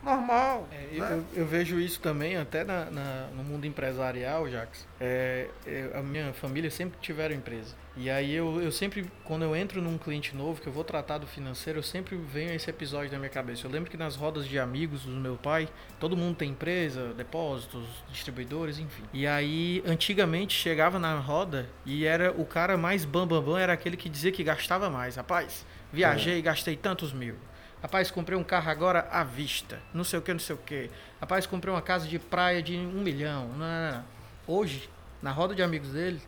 normal. 0.03 0.67
É, 0.71 0.99
né? 0.99 1.23
eu, 1.35 1.41
eu, 1.41 1.45
vejo 1.45 1.79
isso 1.79 1.99
também 1.99 2.37
até 2.37 2.63
na, 2.63 2.85
na, 2.85 3.27
no 3.35 3.43
mundo 3.43 3.65
empresarial, 3.65 4.49
Jax. 4.49 4.87
É, 4.99 5.47
é, 5.65 5.91
a 5.95 6.01
minha 6.01 6.33
família 6.33 6.69
sempre 6.69 6.99
tiveram 6.99 7.35
empresa. 7.35 7.75
E 7.95 8.09
aí 8.09 8.33
eu, 8.33 8.61
eu 8.61 8.71
sempre, 8.71 9.05
quando 9.25 9.43
eu 9.43 9.53
entro 9.53 9.81
num 9.81 9.97
cliente 9.97 10.33
novo, 10.33 10.61
que 10.61 10.67
eu 10.67 10.71
vou 10.71 10.83
tratar 10.83 11.17
do 11.17 11.27
financeiro, 11.27 11.79
eu 11.79 11.83
sempre 11.83 12.15
venho 12.15 12.53
esse 12.53 12.69
episódio 12.69 13.11
na 13.11 13.19
minha 13.19 13.29
cabeça. 13.29 13.67
Eu 13.67 13.71
lembro 13.71 13.91
que 13.91 13.97
nas 13.97 14.15
rodas 14.15 14.47
de 14.47 14.57
amigos 14.57 15.01
do 15.01 15.11
meu 15.11 15.35
pai, 15.35 15.67
todo 15.99 16.15
mundo 16.15 16.37
tem 16.37 16.51
empresa, 16.51 17.13
depósitos, 17.13 17.83
distribuidores, 18.09 18.79
enfim. 18.79 19.03
E 19.11 19.27
aí, 19.27 19.83
antigamente, 19.85 20.53
chegava 20.53 20.97
na 20.97 21.19
roda 21.19 21.69
e 21.85 22.05
era 22.05 22.31
o 22.31 22.45
cara 22.45 22.77
mais 22.77 23.03
bambambam, 23.03 23.41
bam, 23.41 23.53
bam, 23.53 23.59
era 23.59 23.73
aquele 23.73 23.97
que 23.97 24.07
dizia 24.07 24.31
que 24.31 24.43
gastava 24.43 24.89
mais. 24.89 25.17
Rapaz, 25.17 25.65
viajei 25.91 26.35
e 26.35 26.39
é. 26.39 26.41
gastei 26.41 26.77
tantos 26.77 27.11
mil. 27.11 27.35
Rapaz, 27.81 28.09
comprei 28.09 28.37
um 28.37 28.43
carro 28.43 28.69
agora 28.69 29.07
à 29.11 29.23
vista. 29.23 29.79
Não 29.93 30.03
sei 30.03 30.19
o 30.19 30.21
que, 30.21 30.31
não 30.31 30.39
sei 30.39 30.55
o 30.55 30.59
que. 30.59 30.89
Rapaz, 31.19 31.45
comprei 31.45 31.73
uma 31.73 31.81
casa 31.81 32.07
de 32.07 32.19
praia 32.19 32.61
de 32.61 32.77
um 32.77 33.01
milhão. 33.01 33.49
Não, 33.49 33.57
não, 33.57 33.91
não. 33.91 34.03
Hoje, 34.47 34.89
na 35.21 35.31
roda 35.31 35.53
de 35.55 35.63
amigos 35.63 35.89
dele, 35.89 36.21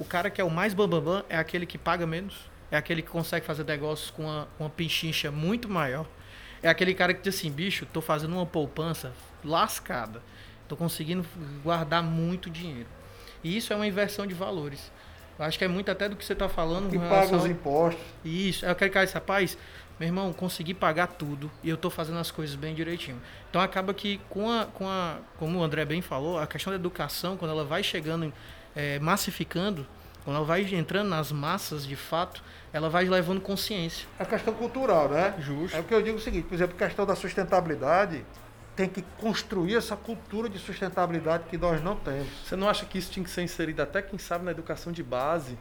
o 0.00 0.04
cara 0.04 0.30
que 0.30 0.40
é 0.40 0.44
o 0.44 0.50
mais 0.50 0.72
bambambam 0.72 1.12
bam, 1.12 1.20
bam, 1.20 1.24
é 1.28 1.36
aquele 1.36 1.66
que 1.66 1.76
paga 1.76 2.06
menos, 2.06 2.50
é 2.70 2.76
aquele 2.76 3.02
que 3.02 3.10
consegue 3.10 3.44
fazer 3.44 3.64
negócios 3.64 4.10
com 4.10 4.22
uma, 4.22 4.48
uma 4.58 4.70
pinchincha 4.70 5.30
muito 5.30 5.68
maior. 5.68 6.06
É 6.62 6.68
aquele 6.68 6.94
cara 6.94 7.12
que 7.12 7.22
diz 7.22 7.36
assim, 7.36 7.50
bicho, 7.50 7.86
tô 7.86 8.00
fazendo 8.00 8.34
uma 8.34 8.46
poupança 8.46 9.12
lascada. 9.44 10.22
Tô 10.66 10.76
conseguindo 10.76 11.26
guardar 11.62 12.02
muito 12.02 12.48
dinheiro. 12.48 12.88
E 13.44 13.56
isso 13.56 13.72
é 13.72 13.76
uma 13.76 13.86
inversão 13.86 14.26
de 14.26 14.34
valores. 14.34 14.90
Eu 15.38 15.44
acho 15.44 15.58
que 15.58 15.64
é 15.64 15.68
muito 15.68 15.90
até 15.90 16.08
do 16.08 16.16
que 16.16 16.24
você 16.24 16.32
está 16.32 16.48
falando. 16.48 16.90
Que 16.90 16.98
paga 16.98 17.36
os 17.36 17.46
impostos. 17.46 18.02
Isso. 18.24 18.64
É 18.64 18.70
aquele 18.70 18.90
cara 18.90 19.06
que 19.06 19.14
rapaz, 19.14 19.56
meu 19.98 20.06
irmão, 20.06 20.32
consegui 20.32 20.74
pagar 20.74 21.08
tudo 21.08 21.50
e 21.62 21.68
eu 21.68 21.74
estou 21.74 21.90
fazendo 21.90 22.18
as 22.18 22.30
coisas 22.30 22.54
bem 22.56 22.74
direitinho. 22.74 23.20
Então 23.48 23.60
acaba 23.60 23.92
que 23.92 24.20
com 24.28 24.50
a, 24.50 24.66
com 24.66 24.86
a, 24.88 25.16
como 25.38 25.58
o 25.58 25.62
André 25.62 25.84
bem 25.84 26.02
falou, 26.02 26.38
a 26.38 26.46
questão 26.46 26.70
da 26.70 26.76
educação, 26.76 27.36
quando 27.36 27.50
ela 27.50 27.64
vai 27.64 27.82
chegando 27.82 28.32
é, 28.74 28.98
massificando, 28.98 29.86
quando 30.24 30.36
ela 30.36 30.44
vai 30.44 30.62
entrando 30.74 31.08
nas 31.08 31.32
massas 31.32 31.86
de 31.86 31.96
fato, 31.96 32.42
ela 32.72 32.88
vai 32.88 33.04
levando 33.04 33.40
consciência. 33.40 34.06
É 34.18 34.24
questão 34.24 34.54
cultural, 34.54 35.08
né? 35.08 35.34
Justo. 35.38 35.76
É 35.76 35.80
o 35.80 35.84
que 35.84 35.94
eu 35.94 36.02
digo 36.02 36.18
o 36.18 36.20
seguinte, 36.20 36.46
por 36.46 36.54
exemplo, 36.54 36.76
questão 36.76 37.06
da 37.06 37.16
sustentabilidade, 37.16 38.24
tem 38.76 38.88
que 38.88 39.02
construir 39.18 39.76
essa 39.76 39.96
cultura 39.96 40.48
de 40.48 40.58
sustentabilidade 40.58 41.44
que 41.50 41.58
nós 41.58 41.82
não 41.82 41.96
temos. 41.96 42.28
Você 42.44 42.56
não 42.56 42.68
acha 42.68 42.86
que 42.86 42.98
isso 42.98 43.10
tinha 43.10 43.24
que 43.24 43.30
ser 43.30 43.42
inserido 43.42 43.80
até, 43.80 44.00
quem 44.00 44.18
sabe, 44.18 44.44
na 44.44 44.50
educação 44.50 44.92
de 44.92 45.02
base, 45.02 45.58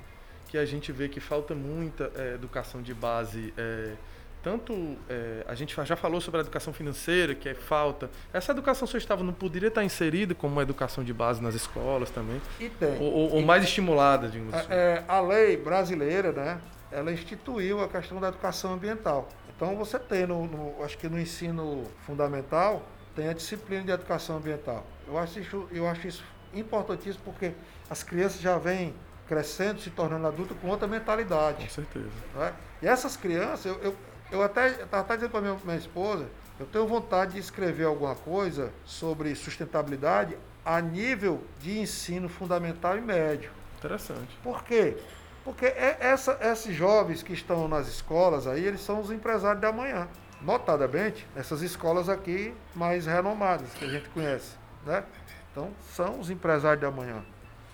que 0.47 0.57
a 0.57 0.65
gente 0.65 0.91
vê 0.91 1.09
que 1.09 1.19
falta 1.19 1.53
muita 1.53 2.11
é, 2.15 2.33
educação 2.35 2.81
de 2.81 2.93
base 2.93 3.53
é, 3.57 3.93
tanto 4.41 4.97
é, 5.09 5.43
a 5.47 5.55
gente 5.55 5.75
já 5.83 5.95
falou 5.95 6.21
sobre 6.21 6.39
a 6.39 6.41
educação 6.41 6.71
financeira, 6.71 7.35
que 7.35 7.49
é 7.49 7.53
falta. 7.53 8.09
Essa 8.31 8.51
educação 8.51 8.87
sustentável 8.87 9.25
não 9.25 9.33
poderia 9.33 9.67
estar 9.67 9.83
inserida 9.83 10.33
como 10.33 10.53
uma 10.53 10.61
educação 10.61 11.03
de 11.03 11.13
base 11.13 11.41
nas 11.41 11.55
escolas 11.55 12.09
também? 12.09 12.41
E 12.59 12.69
tem. 12.69 12.97
Ou, 12.99 13.33
ou 13.33 13.41
mais 13.41 13.63
estimulada, 13.63 14.29
digamos 14.29 14.53
assim. 14.53 14.67
É, 14.71 15.03
a 15.07 15.19
lei 15.19 15.57
brasileira, 15.57 16.31
né, 16.31 16.61
ela 16.91 17.11
instituiu 17.11 17.83
a 17.83 17.89
questão 17.89 18.19
da 18.19 18.29
educação 18.29 18.73
ambiental. 18.73 19.27
Então 19.55 19.75
você 19.75 19.99
tem, 19.99 20.25
no, 20.25 20.47
no, 20.47 20.83
acho 20.83 20.97
que 20.97 21.09
no 21.09 21.19
ensino 21.19 21.83
fundamental, 22.05 22.87
tem 23.15 23.27
a 23.27 23.33
disciplina 23.33 23.83
de 23.83 23.91
educação 23.91 24.37
ambiental. 24.37 24.85
Eu 25.05 25.17
acho 25.17 25.39
isso, 25.39 25.67
eu 25.71 25.87
acho 25.87 26.07
isso 26.07 26.23
importantíssimo 26.53 27.23
porque 27.25 27.51
as 27.89 28.03
crianças 28.03 28.39
já 28.39 28.57
vêm 28.57 28.93
crescendo, 29.27 29.79
se 29.79 29.89
tornando 29.89 30.25
adultos 30.25 30.57
com 30.59 30.69
outra 30.69 30.87
mentalidade. 30.87 31.63
Com 31.63 31.69
certeza. 31.69 32.09
Né? 32.33 32.53
E 32.81 32.87
essas 32.87 33.15
crianças, 33.15 33.65
eu, 33.65 33.79
eu 33.83 33.95
eu 34.31 34.41
até 34.43 34.67
estava 34.83 35.15
dizendo 35.15 35.31
para 35.31 35.41
minha, 35.41 35.57
minha 35.63 35.77
esposa, 35.77 36.27
eu 36.59 36.65
tenho 36.65 36.87
vontade 36.87 37.33
de 37.33 37.39
escrever 37.39 37.85
alguma 37.85 38.15
coisa 38.15 38.71
sobre 38.85 39.33
sustentabilidade 39.35 40.37
a 40.65 40.81
nível 40.81 41.43
de 41.59 41.79
ensino 41.79 42.27
fundamental 42.27 42.97
e 42.97 43.01
médio. 43.01 43.51
Interessante. 43.77 44.37
Por 44.43 44.63
quê? 44.63 44.97
Porque 45.43 45.65
é 45.65 45.97
essa, 45.99 46.37
esses 46.41 46.75
jovens 46.75 47.23
que 47.23 47.33
estão 47.33 47.67
nas 47.67 47.87
escolas 47.87 48.45
aí, 48.45 48.65
eles 48.65 48.81
são 48.81 48.99
os 48.99 49.09
empresários 49.09 49.61
da 49.61 49.71
manhã. 49.71 50.07
Notadamente, 50.41 51.25
essas 51.35 51.61
escolas 51.61 52.07
aqui 52.07 52.53
mais 52.75 53.05
renomadas 53.05 53.69
que 53.73 53.85
a 53.85 53.89
gente 53.89 54.09
conhece, 54.09 54.55
né? 54.85 55.03
Então, 55.51 55.71
são 55.93 56.19
os 56.19 56.29
empresários 56.29 56.81
da 56.81 56.91
manhã. 56.91 57.23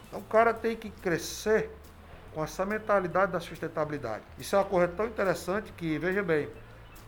Então, 0.08 0.20
o 0.20 0.24
cara 0.24 0.54
tem 0.54 0.76
que 0.76 0.90
crescer 0.90 1.70
com 2.36 2.44
essa 2.44 2.66
mentalidade 2.66 3.32
da 3.32 3.40
sustentabilidade. 3.40 4.22
Isso 4.38 4.58
é 4.58 4.60
uma 4.60 4.66
coisa 4.66 4.90
tão 4.90 5.08
interessante 5.08 5.72
que, 5.72 5.98
veja 5.98 6.22
bem, 6.22 6.50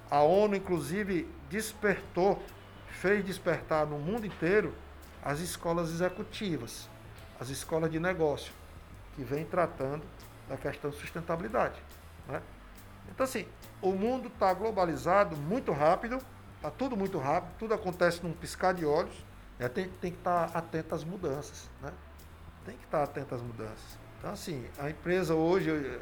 a 0.09 0.21
ONU 0.21 0.55
inclusive 0.55 1.29
despertou, 1.49 2.41
fez 2.87 3.25
despertar 3.25 3.85
no 3.85 3.99
mundo 3.99 4.25
inteiro 4.25 4.73
as 5.21 5.41
escolas 5.41 5.89
executivas, 5.89 6.89
as 7.37 7.49
escolas 7.49 7.91
de 7.91 7.99
negócio, 7.99 8.53
que 9.15 9.23
vêm 9.23 9.43
tratando 9.43 10.05
da 10.47 10.55
questão 10.55 10.91
de 10.91 10.95
sustentabilidade. 10.95 11.75
Né? 12.25 12.41
Então, 13.09 13.25
assim, 13.25 13.45
o 13.81 13.91
mundo 13.91 14.29
está 14.29 14.53
globalizado 14.53 15.35
muito 15.35 15.73
rápido, 15.73 16.19
está 16.55 16.71
tudo 16.71 16.95
muito 16.95 17.19
rápido, 17.19 17.51
tudo 17.59 17.73
acontece 17.73 18.23
num 18.23 18.31
piscar 18.31 18.73
de 18.73 18.85
olhos, 18.85 19.25
né? 19.59 19.67
tem, 19.67 19.89
tem 19.89 20.13
que 20.13 20.19
estar 20.19 20.47
tá 20.47 20.59
atento 20.59 20.95
às 20.95 21.03
mudanças. 21.03 21.69
Né? 21.81 21.91
Tem 22.65 22.77
que 22.77 22.85
estar 22.85 22.99
tá 22.99 23.03
atento 23.03 23.35
às 23.35 23.41
mudanças. 23.41 24.06
Então, 24.19 24.31
assim, 24.31 24.65
a 24.77 24.89
empresa 24.89 25.35
hoje 25.35 25.69
é 25.69 25.99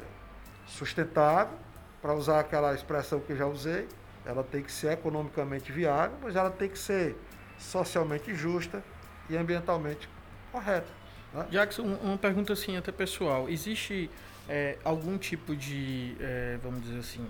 sustentável, 0.66 1.56
para 2.00 2.14
usar 2.14 2.40
aquela 2.40 2.74
expressão 2.74 3.20
que 3.20 3.32
eu 3.32 3.36
já 3.36 3.46
usei, 3.46 3.88
ela 4.24 4.42
tem 4.42 4.62
que 4.62 4.70
ser 4.70 4.92
economicamente 4.92 5.72
viável, 5.72 6.16
mas 6.22 6.36
ela 6.36 6.50
tem 6.50 6.68
que 6.68 6.78
ser 6.78 7.16
socialmente 7.58 8.34
justa 8.34 8.82
e 9.28 9.36
ambientalmente 9.36 10.08
correta. 10.52 10.86
Né? 11.32 11.46
Jackson, 11.50 11.82
uma 11.82 12.18
pergunta 12.18 12.52
assim 12.52 12.76
até 12.76 12.92
pessoal. 12.92 13.48
Existe 13.48 14.10
é, 14.48 14.78
algum 14.84 15.18
tipo 15.18 15.54
de, 15.54 16.16
é, 16.20 16.58
vamos 16.62 16.82
dizer 16.82 16.98
assim, 16.98 17.26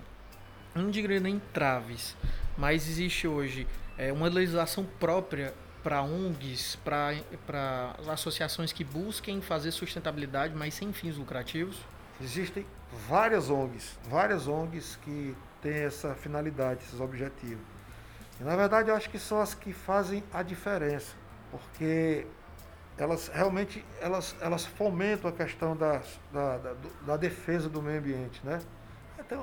não 0.75 0.89
diria 0.89 1.19
nem 1.19 1.39
traves, 1.53 2.15
mas 2.57 2.87
existe 2.87 3.27
hoje 3.27 3.67
é, 3.97 4.11
uma 4.11 4.27
legislação 4.27 4.85
própria 4.99 5.53
para 5.87 6.01
ONGs, 6.01 6.75
para 6.75 7.95
associações 8.11 8.73
que 8.73 8.83
busquem 8.83 9.41
fazer 9.41 9.71
sustentabilidade, 9.71 10.53
mas 10.53 10.73
sem 10.73 10.91
fins 10.91 11.15
lucrativos? 11.15 11.77
Existem 12.21 12.65
várias 13.07 13.49
ONGs, 13.49 13.97
várias 14.09 14.49
ONGs 14.49 14.97
que 14.97 15.33
têm 15.61 15.75
essa 15.75 16.13
finalidade, 16.13 16.83
esses 16.83 16.99
objetivos. 16.99 17.63
E, 18.37 18.43
na 18.43 18.57
verdade, 18.57 18.89
eu 18.89 18.95
acho 18.97 19.09
que 19.09 19.17
são 19.17 19.39
as 19.39 19.53
que 19.53 19.71
fazem 19.71 20.21
a 20.33 20.43
diferença, 20.43 21.15
porque 21.49 22.27
elas 22.97 23.29
realmente 23.29 23.85
elas, 24.01 24.35
elas 24.41 24.65
fomentam 24.65 25.29
a 25.29 25.33
questão 25.33 25.73
da, 25.73 26.01
da, 26.33 26.57
da, 26.57 26.75
da 27.05 27.15
defesa 27.15 27.69
do 27.69 27.81
meio 27.81 27.99
ambiente, 27.99 28.41
né? 28.43 28.59
Então, 29.17 29.41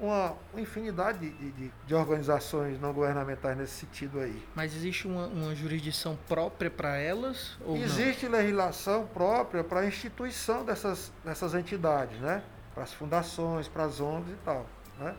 uma, 0.00 0.34
uma 0.52 0.60
infinidade 0.60 1.18
de, 1.18 1.50
de, 1.52 1.72
de, 1.86 1.94
organizações 1.94 2.80
não 2.80 2.92
governamentais 2.92 3.56
nesse 3.56 3.72
sentido 3.72 4.20
aí. 4.20 4.42
Mas 4.54 4.74
existe 4.74 5.06
uma, 5.06 5.26
uma 5.26 5.54
jurisdição 5.54 6.18
própria 6.28 6.70
para 6.70 6.96
elas? 6.96 7.56
existe 7.76 8.26
não? 8.26 8.38
legislação 8.38 9.06
própria 9.06 9.64
para 9.64 9.80
a 9.80 9.86
instituição 9.86 10.64
dessas, 10.64 11.12
dessas 11.24 11.54
entidades, 11.54 12.18
né? 12.20 12.42
Para 12.74 12.84
as 12.84 12.92
fundações, 12.92 13.68
para 13.68 13.84
as 13.84 14.00
ONGs 14.00 14.32
e 14.32 14.38
tal. 14.44 14.66
Né? 14.98 15.14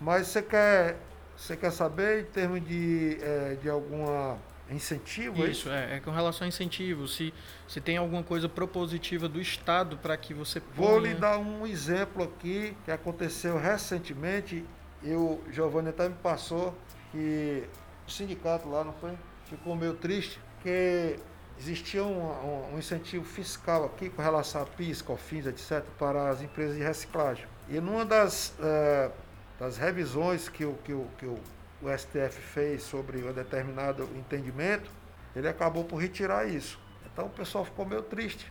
Mas 0.00 0.28
você 0.28 0.42
quer, 0.42 0.96
você 1.36 1.56
quer 1.56 1.72
saber 1.72 2.22
em 2.22 2.26
termos 2.26 2.64
de, 2.66 3.18
é, 3.20 3.56
de 3.60 3.68
alguma 3.68 4.38
Incentivo? 4.70 5.44
É 5.44 5.50
isso, 5.50 5.70
é, 5.70 5.96
é 5.96 6.00
com 6.00 6.10
relação 6.10 6.44
a 6.44 6.48
incentivo. 6.48 7.08
Se, 7.08 7.32
se 7.66 7.80
tem 7.80 7.96
alguma 7.96 8.22
coisa 8.22 8.48
propositiva 8.48 9.28
do 9.28 9.40
Estado 9.40 9.96
para 9.96 10.16
que 10.16 10.34
você 10.34 10.60
ponha... 10.60 10.88
Vou 10.88 10.98
lhe 10.98 11.14
dar 11.14 11.38
um 11.38 11.66
exemplo 11.66 12.22
aqui 12.24 12.76
que 12.84 12.90
aconteceu 12.90 13.58
recentemente. 13.58 14.64
Eu, 15.02 15.42
Giovanni 15.50 15.88
até 15.88 16.08
me 16.08 16.14
passou 16.16 16.76
que 17.12 17.64
o 18.06 18.10
sindicato 18.10 18.68
lá, 18.68 18.84
não 18.84 18.92
foi? 18.94 19.12
Ficou 19.46 19.74
meio 19.74 19.94
triste, 19.94 20.38
que 20.62 21.18
existia 21.58 22.04
um, 22.04 22.20
um, 22.20 22.74
um 22.74 22.78
incentivo 22.78 23.24
fiscal 23.24 23.84
aqui 23.86 24.10
com 24.10 24.20
relação 24.20 24.62
a 24.62 24.66
PIS, 24.66 25.02
COFINS, 25.02 25.46
etc., 25.46 25.82
para 25.98 26.28
as 26.28 26.42
empresas 26.42 26.76
de 26.76 26.82
reciclagem. 26.82 27.46
E 27.68 27.80
numa 27.80 28.04
das, 28.04 28.54
uh, 28.58 29.10
das 29.58 29.78
revisões 29.78 30.48
que 30.48 30.64
eu, 30.64 30.78
que 30.84 30.92
eu, 30.92 31.06
que 31.18 31.24
eu 31.24 31.38
o 31.82 31.88
STF 31.96 32.40
fez 32.40 32.82
sobre 32.82 33.18
um 33.22 33.32
determinado 33.32 34.04
entendimento, 34.16 34.90
ele 35.34 35.48
acabou 35.48 35.84
por 35.84 35.96
retirar 35.96 36.46
isso. 36.48 36.78
Então 37.12 37.26
o 37.26 37.30
pessoal 37.30 37.64
ficou 37.64 37.84
meio 37.86 38.02
triste. 38.02 38.50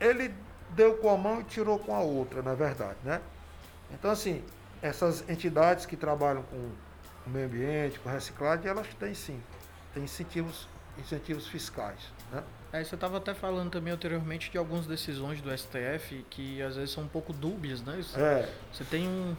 Ele 0.00 0.32
deu 0.70 0.96
com 0.98 1.10
a 1.10 1.16
mão 1.16 1.40
e 1.40 1.44
tirou 1.44 1.78
com 1.78 1.94
a 1.94 2.00
outra, 2.00 2.42
na 2.42 2.54
verdade, 2.54 2.96
né? 3.04 3.20
Então 3.90 4.10
assim, 4.10 4.44
essas 4.80 5.28
entidades 5.28 5.86
que 5.86 5.96
trabalham 5.96 6.42
com 6.42 6.56
o 6.56 7.30
meio 7.30 7.46
ambiente, 7.46 7.98
com 7.98 8.08
reciclagem, 8.08 8.66
elas 8.68 8.86
têm 8.94 9.14
sim, 9.14 9.42
têm 9.92 10.04
incentivos, 10.04 10.68
incentivos 10.98 11.46
fiscais, 11.48 11.98
né? 12.32 12.42
É, 12.70 12.84
você 12.84 12.94
estava 12.96 13.16
até 13.16 13.32
falando 13.32 13.70
também 13.70 13.94
anteriormente 13.94 14.50
de 14.50 14.58
algumas 14.58 14.86
decisões 14.86 15.40
do 15.40 15.50
STF 15.56 16.24
que 16.28 16.60
às 16.60 16.76
vezes 16.76 16.90
são 16.90 17.04
um 17.04 17.08
pouco 17.08 17.32
dúbias, 17.32 17.82
né? 17.82 17.96
Você, 17.96 18.20
É. 18.20 18.52
você 18.70 18.84
tem 18.84 19.08
um 19.08 19.34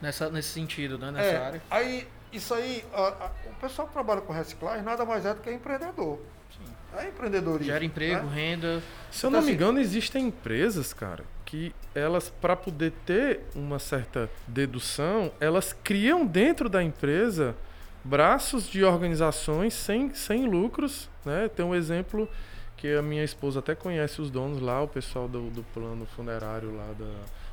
nessa 0.00 0.28
nesse 0.28 0.50
sentido, 0.50 0.98
né? 0.98 1.10
Nessa 1.10 1.28
É, 1.30 1.36
área. 1.38 1.62
Aí, 1.70 2.06
isso 2.32 2.54
aí, 2.54 2.84
a- 2.92 3.08
a- 3.26 3.30
o 3.50 3.54
pessoal 3.60 3.86
que 3.88 3.92
trabalha 3.94 4.20
com 4.20 4.32
reciclagem 4.32 4.82
nada 4.84 5.04
mais 5.04 5.24
é 5.26 5.34
do 5.34 5.40
que 5.40 5.50
empreendedor. 5.50 6.18
Sim. 6.56 6.72
É 6.98 7.08
empreendedorismo. 7.08 7.72
Gera 7.72 7.84
emprego, 7.84 8.26
né? 8.26 8.34
renda. 8.34 8.82
Se 9.10 9.24
eu 9.26 9.28
Então, 9.28 9.30
não 9.30 9.38
me 9.40 9.44
assim- 9.46 9.52
engano, 9.54 9.78
existem 9.80 10.26
empresas, 10.26 10.92
cara, 10.92 11.24
que 11.44 11.74
elas, 11.94 12.28
para 12.28 12.54
poder 12.56 12.92
ter 13.04 13.40
uma 13.54 13.78
certa 13.78 14.28
dedução, 14.46 15.32
elas 15.40 15.72
criam 15.72 16.24
dentro 16.26 16.68
da 16.68 16.82
empresa 16.82 17.56
braços 18.04 18.66
de 18.68 18.82
organizações 18.84 19.74
sem, 19.74 20.14
sem 20.14 20.46
lucros, 20.46 21.08
né? 21.24 21.48
Tem 21.54 21.64
um 21.64 21.74
exemplo 21.74 22.28
que 22.76 22.94
a 22.94 23.02
minha 23.02 23.22
esposa 23.22 23.58
até 23.58 23.74
conhece 23.74 24.22
os 24.22 24.30
donos 24.30 24.60
lá, 24.60 24.80
o 24.82 24.88
pessoal 24.88 25.28
do, 25.28 25.50
do 25.50 25.62
plano 25.74 26.06
funerário 26.16 26.74
lá 26.74 26.92
da, 26.98 27.10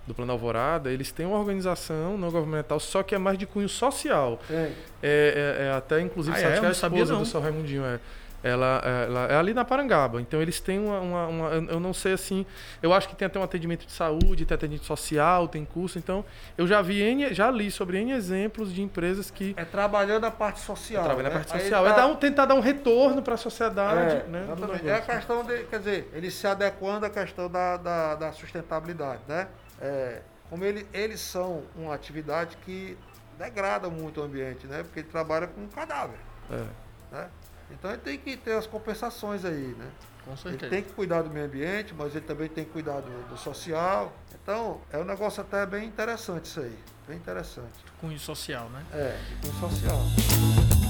do 0.08 0.16
plano 0.16 0.32
Alvorada, 0.32 0.90
eles 0.90 1.12
têm 1.12 1.26
uma 1.26 1.38
organização 1.38 2.18
não 2.18 2.32
governamental, 2.32 2.80
só 2.80 3.04
que 3.04 3.14
é 3.14 3.18
mais 3.18 3.38
de 3.38 3.46
cunho 3.46 3.68
social. 3.70 4.40
É, 4.50 4.72
é- 5.04 5.66
é 5.68 5.72
até, 5.78 6.00
inclusive, 6.02 6.36
Ah, 6.38 6.40
é? 6.40 6.60
a 6.66 6.72
esposa 6.72 7.14
não. 7.14 7.20
do 7.22 7.26
seu 7.26 7.42
Raimundinho 7.42 7.86
é. 7.86 8.00
Ela, 8.44 8.82
ela 8.86 9.26
é 9.26 9.36
ali 9.36 9.52
na 9.52 9.66
Parangaba. 9.66 10.22
Então 10.22 10.40
eles 10.40 10.60
têm 10.60 10.78
uma, 10.80 11.00
uma- 11.00 11.28
uma- 11.28 11.50
Eu 11.56 11.80
não 11.80 11.92
sei 11.92 12.14
assim. 12.14 12.46
Eu 12.84 12.94
acho 12.94 13.10
que 13.10 13.16
tem 13.16 13.26
até 13.26 13.38
um 13.38 13.44
atendimento 13.44 13.86
de 13.86 13.92
saúde, 13.92 14.46
tem 14.46 14.54
atendimento 14.56 14.86
social, 14.86 15.48
tem 15.48 15.66
curso. 15.66 15.98
Então, 15.98 16.24
eu 16.56 16.68
já 16.68 16.80
vi 16.84 17.02
N, 17.02 17.34
já 17.34 17.50
li 17.50 17.72
sobre 17.72 17.98
N 18.00 18.12
exemplos 18.12 18.72
de 18.72 18.82
empresas 18.84 19.32
que 19.32 19.56
É 19.58 19.66
trabalhando 19.66 20.26
a 20.26 20.32
parte 20.32 20.60
social. 20.60 21.04
trabalham 21.04 21.24
na 21.24 21.30
né? 21.30 21.36
parte 21.44 21.54
Aí 21.56 21.62
social. 21.62 21.84
tá- 21.84 21.90
É 21.90 21.96
dar 21.96 22.06
um, 22.08 22.16
tentar 22.16 22.46
dar 22.46 22.54
um 22.54 22.60
retorno 22.62 23.24
para 23.24 23.34
a 23.34 23.38
sociedade. 23.38 24.18
É, 24.18 24.24
né. 24.30 24.46
É 24.86 24.94
a 24.94 25.02
questão 25.02 25.44
de, 25.44 25.64
quer 25.64 25.80
dizer, 25.80 26.10
ele 26.14 26.30
se 26.30 26.46
adequando 26.46 27.08
à 27.08 27.10
questão 27.10 27.50
da, 27.50 27.76
da, 27.78 28.16
da 28.16 28.32
sustentabilidade, 28.34 29.22
né? 29.28 29.48
É, 29.80 30.22
como 30.50 30.64
ele, 30.64 30.88
eles 30.94 31.20
são 31.20 31.64
uma 31.76 31.94
atividade 31.94 32.58
que 32.58 32.98
degrada 33.38 33.90
muito 33.90 34.20
o 34.22 34.24
ambiente, 34.24 34.66
né? 34.68 34.84
Porque 34.84 35.00
ele 35.02 35.08
trabalha 35.10 35.48
com 35.48 35.68
cadáver, 35.68 36.18
É. 36.50 36.66
né? 37.12 37.30
Então 37.70 37.92
ele 37.92 38.00
tem 38.02 38.18
que 38.18 38.38
ter 38.38 38.54
as 38.54 38.66
compensações 38.66 39.44
aí, 39.44 39.76
né? 39.78 39.90
Com 40.24 40.32
Ele 40.32 40.42
certeza. 40.42 40.70
tem 40.70 40.84
que 40.84 40.92
cuidar 40.94 41.22
do 41.22 41.30
meio 41.30 41.46
ambiente, 41.46 41.94
mas 41.94 42.16
ele 42.16 42.26
também 42.26 42.48
tem 42.50 42.66
que 42.66 42.72
cuidar 42.72 43.00
do, 43.02 43.28
do 43.30 43.38
social. 43.38 44.12
Então, 44.42 44.82
é 44.92 44.98
um 44.98 45.04
negócio 45.06 45.42
até 45.42 45.66
bem 45.66 45.86
interessante 45.88 46.46
isso 46.46 46.60
aí. 46.62 46.78
Bem 47.08 47.18
interessante. 47.18 47.72
Cunho 48.02 48.20
social, 48.20 48.70
né? 48.70 48.84
É, 48.94 49.18
de 49.30 49.36
cunho 49.50 49.54
social. 49.70 50.87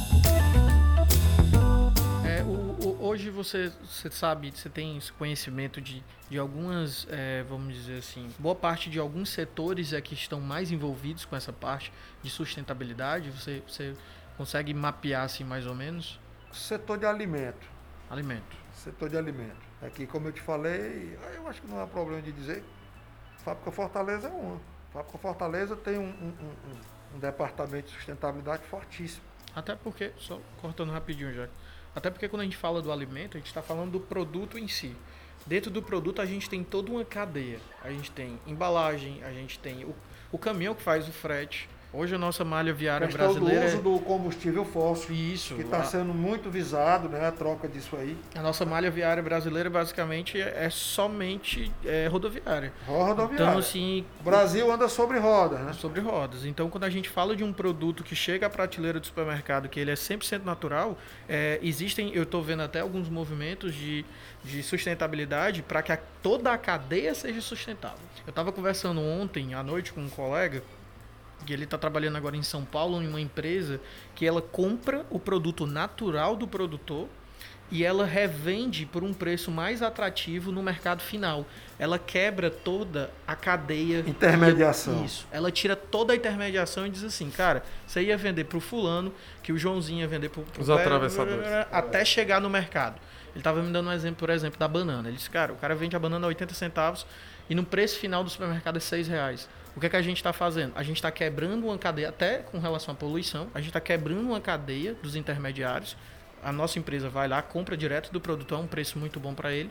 É, 2.80 2.86
hoje 3.04 3.30
você, 3.30 3.72
você 3.84 4.10
sabe, 4.12 4.52
você 4.52 4.70
tem 4.70 4.98
esse 4.98 5.12
conhecimento 5.14 5.82
de, 5.82 6.04
de 6.30 6.38
algumas, 6.38 7.08
é, 7.10 7.44
vamos 7.44 7.74
dizer 7.74 7.98
assim, 8.00 8.30
boa 8.38 8.56
parte 8.56 8.90
de 8.90 9.00
alguns 9.00 9.30
setores 9.30 9.94
é 9.94 10.02
que 10.02 10.14
estão 10.14 10.40
mais 10.40 10.72
envolvidos 10.72 11.26
com 11.26 11.36
essa 11.36 11.52
parte 11.52 11.92
de 12.22 12.30
sustentabilidade. 12.30 13.30
Você, 13.32 13.64
você 13.68 13.94
consegue 14.38 14.74
mapear 14.74 15.24
assim 15.24 15.44
mais 15.44 15.66
ou 15.66 15.74
menos? 15.76 16.20
Setor 16.52 16.98
de 16.98 17.06
alimento. 17.06 17.68
Alimento. 18.10 18.56
Setor 18.74 19.10
de 19.10 19.18
alimento. 19.18 19.58
Aqui, 19.82 20.06
como 20.08 20.28
eu 20.28 20.32
te 20.32 20.42
falei, 20.42 21.18
eu 21.36 21.48
acho 21.48 21.62
que 21.62 21.68
não 21.68 21.82
há 21.82 21.88
problema 21.88 22.22
de 22.22 22.32
dizer. 22.32 22.64
Fábrica 23.44 23.72
Fortaleza 23.72 24.28
é 24.28 24.32
uma. 24.32 24.60
Fábrica 24.92 25.18
Fortaleza 25.18 25.76
tem 25.76 25.98
um- 25.98 26.04
um- 26.04 26.34
um- 26.72 27.16
um 27.16 27.20
departamento 27.20 27.88
de 27.88 27.94
sustentabilidade 27.94 28.64
fortíssimo. 28.66 29.24
Até 29.56 29.76
porque, 29.76 30.12
só 30.18 30.40
cortando 30.62 30.92
rapidinho 30.92 31.34
já. 31.34 31.48
Até 31.98 32.12
porque 32.12 32.30
quando 32.30 32.42
a 32.42 32.44
gente 32.44 32.56
fala 32.56 32.80
do 32.80 32.92
alimento, 32.92 33.38
a 33.38 33.40
gente 33.40 33.48
está 33.48 33.60
falando 33.60 33.94
do 33.94 34.00
produto 34.00 34.56
em 34.56 34.68
si. 34.68 34.96
Dentro 35.48 35.72
do 35.72 35.82
produto 35.82 36.22
a 36.22 36.28
gente 36.28 36.48
tem 36.48 36.64
toda 36.64 36.92
uma 36.92 37.04
cadeia. 37.04 37.60
A 37.84 37.90
gente 37.90 38.12
tem 38.12 38.40
embalagem, 38.46 39.24
a 39.24 39.32
gente 39.34 39.58
tem 39.58 39.84
o, 39.84 39.96
o 40.32 40.38
caminhão 40.38 40.76
que 40.76 40.84
faz 40.84 41.08
o 41.08 41.12
frete. 41.12 41.68
Hoje 41.94 42.14
a 42.16 42.18
nossa 42.18 42.44
malha 42.44 42.74
viária 42.74 43.08
questão 43.08 43.28
do 43.34 43.40
brasileira 43.40 43.66
uso 43.68 43.82
do 43.82 44.00
combustível 44.02 44.66
fóssil, 44.66 45.16
é 45.16 45.18
isso. 45.18 45.56
que 45.56 45.62
está 45.62 45.78
a- 45.80 45.84
sendo 45.86 46.14
muito 46.14 46.50
visado, 46.50 47.08
né? 47.08 47.26
A 47.26 47.32
troca 47.32 47.66
disso 47.68 47.96
aí. 47.96 48.16
A 48.36 48.42
nossa 48.42 48.66
malha 48.66 48.92
viária 48.92 49.24
brasileira 49.24 49.70
basicamente 49.70 50.40
é 50.40 50.66
é 50.66 50.70
somente 50.70 51.72
é, 51.86 52.08
rodoviária. 52.08 52.74
Rodoviária. 52.86 53.34
Então, 53.34 53.58
assim, 53.58 54.06
O 54.20 54.24
Brasil 54.24 54.70
anda 54.72 54.90
sobre 54.90 55.18
rodas, 55.18 55.60
né? 55.62 55.72
sobre 55.74 56.02
rodas. 56.02 56.46
Então, 56.46 56.70
quando 56.70 56.84
a 56.84 56.90
gente 56.90 57.08
fala 57.10 57.36
de 57.36 57.44
um 57.44 57.54
produto 57.54 58.04
que 58.04 58.16
chega 58.16 58.48
à 58.48 58.50
prateleira 58.50 59.00
do 59.00 59.06
supermercado, 59.06 59.70
que 59.70 59.80
ele 59.80 59.90
é 59.92 59.96
100% 59.96 60.44
natural, 60.44 60.98
é, 61.30 61.58
existem, 61.64 62.14
eu 62.14 62.24
estou 62.24 62.44
vendo 62.44 62.64
até 62.64 62.82
alguns 62.82 63.08
movimentos 63.08 63.74
de, 63.74 64.04
de 64.44 64.62
sustentabilidade 64.62 65.62
para 65.62 65.82
que 65.82 65.92
a- 65.94 66.00
toda 66.22 66.52
a 66.52 66.58
cadeia 66.58 67.16
seja 67.16 67.40
sustentável. 67.40 68.00
Eu 68.26 68.32
estava 68.32 68.52
conversando 68.52 69.00
ontem 69.02 69.54
à 69.54 69.64
noite 69.64 69.94
com 69.94 70.02
um 70.02 70.10
colega 70.10 70.62
que 71.48 71.54
ele 71.54 71.64
está 71.64 71.78
trabalhando 71.78 72.18
agora 72.18 72.36
em 72.36 72.44
São 72.44 72.66
Paulo 72.66 73.02
em 73.02 73.08
uma 73.08 73.22
empresa 73.22 73.80
que 74.14 74.26
ela 74.26 74.42
compra 74.42 75.06
o 75.10 75.18
produto 75.18 75.66
natural 75.66 76.36
do 76.36 76.48
produtor 76.48 77.08
e 77.70 77.84
ela 77.84 78.06
revende 78.06 78.86
por 78.86 79.04
um 79.04 79.14
preço 79.14 79.52
mais 79.52 79.82
atrativo 79.82 80.52
no 80.52 80.64
mercado 80.64 81.02
final. 81.02 81.46
Ela 81.78 82.00
quebra 82.00 82.50
toda 82.50 83.12
a 83.26 83.36
cadeia. 83.36 84.04
Intermediação. 84.08 85.04
Isso. 85.04 85.28
Ela 85.32 85.52
tira 85.52 85.76
toda 85.76 86.14
a 86.14 86.16
intermediação 86.16 86.88
e 86.88 86.90
diz 86.90 87.04
assim, 87.04 87.30
cara, 87.30 87.64
você 87.86 88.04
ia 88.04 88.18
vender 88.18 88.46
pro 88.46 88.60
fulano, 88.60 89.14
que 89.44 89.52
o 89.52 89.58
Joãozinho 89.58 90.00
ia 90.00 90.08
vender 90.08 90.30
pro, 90.30 90.44
pro 90.44 90.62
Os 90.62 90.70
atravessadores. 90.70 91.46
até 91.72 92.06
chegar 92.06 92.40
no 92.40 92.50
mercado. 92.50 92.96
Ele 93.32 93.40
estava 93.40 93.62
me 93.62 93.72
dando 93.72 93.90
um 93.90 93.92
exemplo, 93.92 94.18
por 94.18 94.30
exemplo, 94.30 94.58
da 94.58 94.68
banana. 94.68 95.10
Ele 95.10 95.18
disse, 95.18 95.30
cara, 95.30 95.52
o 95.52 95.58
cara 95.58 95.76
vende 95.76 95.96
a 95.96 96.00
banana 96.00 96.26
a 96.26 96.30
80 96.30 96.54
centavos 96.54 97.06
e 97.50 97.54
no 97.56 97.64
preço 97.64 98.00
final 98.00 98.24
do 98.24 98.30
supermercado 98.30 98.78
é 98.78 98.80
6 98.80 99.08
reais. 99.08 99.50
O 99.78 99.80
que, 99.80 99.86
é 99.86 99.90
que 99.90 99.96
a 99.96 100.02
gente 100.02 100.18
está 100.18 100.34
fazendo? 100.34 100.72
A 100.76 100.82
gente 100.82 100.96
está 100.96 101.12
quebrando 101.12 101.68
uma 101.68 101.78
cadeia, 101.78 102.10
até 102.10 102.40
com 102.40 102.58
relação 102.58 102.96
à 102.96 102.98
poluição, 102.98 103.48
a 103.54 103.60
gente 103.60 103.70
está 103.70 103.80
quebrando 103.80 104.22
uma 104.22 104.42
cadeia 104.42 104.96
dos 104.96 105.16
intermediários. 105.16 105.96
A 106.44 106.52
nossa 106.52 106.80
empresa 106.80 107.10
vai 107.10 107.28
lá, 107.28 107.44
compra 107.44 107.78
direto 107.78 108.12
do 108.12 108.20
produtor 108.20 108.58
a 108.58 108.62
um 108.62 108.66
preço 108.66 108.98
muito 108.98 109.20
bom 109.20 109.36
para 109.36 109.52
ele 109.54 109.70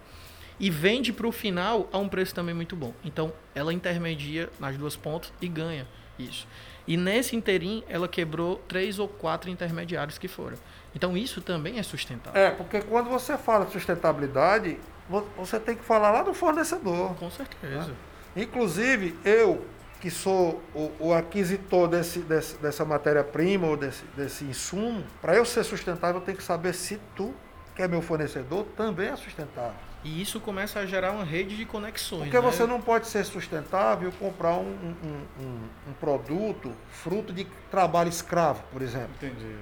e 0.60 0.70
vende 0.70 1.12
para 1.12 1.26
o 1.26 1.32
final 1.32 1.88
a 1.92 1.98
um 1.98 2.08
preço 2.08 2.32
também 2.32 2.54
muito 2.54 2.76
bom. 2.76 2.94
Então, 3.04 3.32
ela 3.52 3.72
intermedia 3.72 4.48
nas 4.60 4.76
duas 4.76 4.94
pontas 4.94 5.32
e 5.40 5.48
ganha 5.48 5.88
isso. 6.16 6.46
E 6.86 6.96
nesse 6.96 7.34
interim, 7.34 7.82
ela 7.88 8.06
quebrou 8.06 8.62
três 8.68 9.00
ou 9.00 9.08
quatro 9.08 9.50
intermediários 9.50 10.18
que 10.18 10.28
foram. 10.28 10.56
Então, 10.94 11.16
isso 11.16 11.40
também 11.40 11.80
é 11.80 11.82
sustentável. 11.82 12.40
É, 12.40 12.52
porque 12.52 12.80
quando 12.80 13.10
você 13.10 13.36
fala 13.36 13.66
de 13.66 13.72
sustentabilidade, 13.72 14.78
vo- 15.08 15.26
você 15.36 15.58
tem 15.58 15.74
que 15.74 15.82
falar 15.82 16.12
lá 16.12 16.22
do 16.22 16.32
fornecedor. 16.32 17.12
Com 17.16 17.28
certeza. 17.28 17.92
Inclusive, 18.36 19.16
eu, 19.24 19.66
que 20.06 20.10
sou 20.12 20.62
o, 20.72 20.92
o 21.00 21.12
aquisitor 21.12 21.88
desse, 21.88 22.20
desse- 22.20 22.56
dessa 22.58 22.84
matéria-prima 22.84 23.66
ou 23.66 23.76
desse, 23.76 24.04
desse 24.16 24.44
insumo, 24.44 25.02
para 25.20 25.34
eu 25.34 25.44
ser 25.44 25.64
sustentável, 25.64 26.20
eu 26.20 26.24
tenho 26.24 26.38
que 26.38 26.44
saber 26.44 26.72
se 26.74 27.00
tu, 27.16 27.34
que 27.74 27.82
é 27.82 27.88
meu 27.88 28.00
fornecedor, 28.00 28.64
também 28.76 29.08
é 29.08 29.16
sustentável. 29.16 29.74
E 30.04 30.22
isso 30.22 30.38
começa 30.38 30.78
a 30.78 30.86
gerar 30.86 31.10
uma 31.10 31.24
rede 31.24 31.56
de 31.56 31.64
conexões. 31.64 32.22
Porque 32.22 32.36
né? 32.36 32.40
você 32.40 32.64
não 32.66 32.80
pode 32.80 33.08
ser 33.08 33.24
sustentável 33.24 34.12
comprar 34.12 34.54
um, 34.54 34.60
um- 34.70 34.96
um- 35.08 35.44
um- 35.44 35.68
um 35.88 35.92
produto 35.94 36.72
fruto 36.88 37.32
de 37.32 37.44
trabalho 37.68 38.08
escravo, 38.08 38.62
por 38.70 38.82
exemplo. 38.82 39.10
Entendi. 39.16 39.56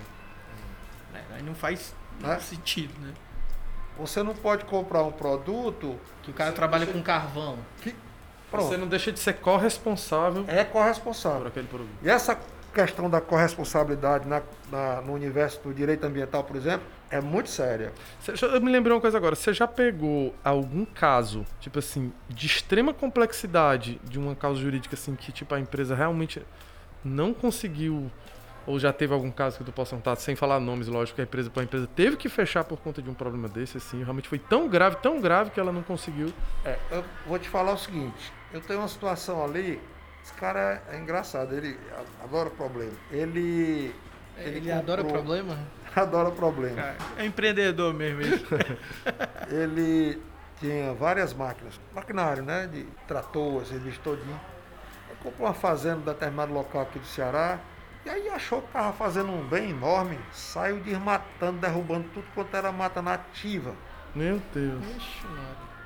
É, 1.15 1.37
aí 1.37 1.43
não 1.43 1.55
faz 1.55 1.95
Né? 2.21 2.39
sentido, 2.39 2.93
né? 3.01 3.15
Você 3.99 4.23
não 4.23 4.35
pode 4.35 4.67
comprar 4.67 5.03
um 5.05 5.13
produto 5.13 5.99
Que 6.23 6.31
o 6.33 6.35
cara 6.35 6.53
trabalha 6.53 6.87
com 6.87 7.03
carvão. 7.03 7.57
que. 7.81 7.95
Pronto. 8.55 8.69
Você 8.69 8.77
não 8.77 8.87
deixa 8.89 9.11
de 9.13 9.19
ser 9.21 9.35
corresponsável 9.35 10.45
É 10.49 10.65
por 10.65 10.73
corresponsável. 10.75 11.47
aquele 11.47 11.67
produto. 11.69 11.89
E 12.03 12.09
essa 12.09 12.39
questão 12.73 13.09
da 13.09 13.21
corresponsabilidade 13.21 14.27
na- 14.29 14.43
na- 14.71 15.01
no 15.01 15.13
universo 15.13 15.61
do 15.63 15.73
direito 15.73 16.05
ambiental, 16.05 16.43
por 16.43 16.57
exemplo, 16.57 16.85
é 17.09 17.21
muito 17.21 17.49
séria. 17.49 17.93
Eu 18.53 18.61
me 18.61 18.71
lembrei 18.71 18.93
uma 18.95 19.01
coisa 19.01 19.17
agora. 19.17 19.37
Você 19.37 19.53
já 19.53 19.67
pegou 19.69 20.35
algum 20.43 20.85
caso, 20.85 21.47
tipo 21.61 21.79
assim, 21.79 22.13
de 22.29 22.47
extrema 22.47 22.93
complexidade 22.93 24.01
de 24.05 24.19
uma 24.19 24.35
causa 24.35 24.61
jurídica, 24.61 24.95
assim, 24.97 25.15
que 25.15 25.31
tipo 25.31 25.55
a 25.55 25.61
empresa 25.61 25.95
realmente 25.95 26.43
não 27.05 27.33
conseguiu, 27.33 28.11
ou 28.67 28.79
já 28.81 28.93
teve 28.93 29.13
algum 29.15 29.31
caso 29.31 29.59
que 29.59 29.63
tu 29.65 29.71
possa 29.71 29.95
contar, 29.95 30.17
sem 30.17 30.35
falar 30.35 30.59
nomes, 30.59 30.89
lógico, 30.89 31.17
que 31.17 31.21
a 31.21 31.25
empresa, 31.25 31.53
a 31.55 31.63
empresa 31.63 31.87
teve 31.95 32.17
que 32.17 32.29
fechar 32.29 32.65
por 32.65 32.79
conta 32.79 33.01
de 33.01 33.09
um 33.09 33.15
problema 33.15 33.47
desse, 33.47 33.77
assim, 33.77 34.03
realmente 34.03 34.29
foi 34.29 34.39
tão 34.39 34.69
grave, 34.69 34.97
tão 34.97 35.21
grave 35.21 35.51
que 35.51 35.61
ela 35.61 35.71
não 35.71 35.83
conseguiu. 35.83 36.33
É, 36.65 36.77
eu 36.91 37.05
vou 37.27 37.39
te 37.39 37.49
falar 37.49 37.73
o 37.75 37.79
seguinte: 37.79 38.33
eu 38.55 38.61
tenho 38.61 38.79
uma 38.79 38.89
situação 38.89 39.45
ali, 39.45 39.81
esse 40.23 40.33
cara 40.35 40.81
é, 40.89 40.97
engraçado, 40.97 41.53
ele 41.55 41.77
adora 42.23 42.49
problema. 42.51 42.93
Ele 43.11 43.93
Ele, 44.39 44.57
ele 44.59 44.73
adora 44.73 45.05
problema? 45.05 45.59
Adora 45.95 46.33
problema. 46.33 46.75
Cara, 46.75 46.97
é 47.19 47.25
empreendedor 47.25 47.95
mesmo. 47.95 48.21
ele 49.49 50.21
tinha 50.59 50.93
várias 50.93 51.33
máquinas, 51.33 51.81
maquinário, 51.95 52.43
né? 52.43 52.67
De 52.67 52.83
trator, 53.07 53.65
serviço 53.65 54.01
todinho. 54.01 54.41
Ele 55.09 55.19
comprou 55.23 55.47
uma 55.47 55.55
fazenda 55.55 55.99
em 55.99 56.05
determinado 56.05 56.53
local 56.53 56.83
aqui 56.83 56.99
do 56.99 57.07
Ceará. 57.07 57.61
E 58.05 58.11
aí 58.11 58.29
achou 58.29 58.61
que 58.61 58.67
estava 58.67 58.93
fazendo 58.93 59.31
um 59.31 59.47
bem 59.47 59.71
enorme, 59.71 60.19
saiu 60.33 60.81
desmatando, 60.81 61.61
derrubando 61.61 62.09
tudo 62.13 62.27
quanto 62.35 62.57
era 62.57 62.73
mata 62.73 63.01
nativa. 63.01 63.73
Meu 64.17 64.43
Deus. 64.53 64.85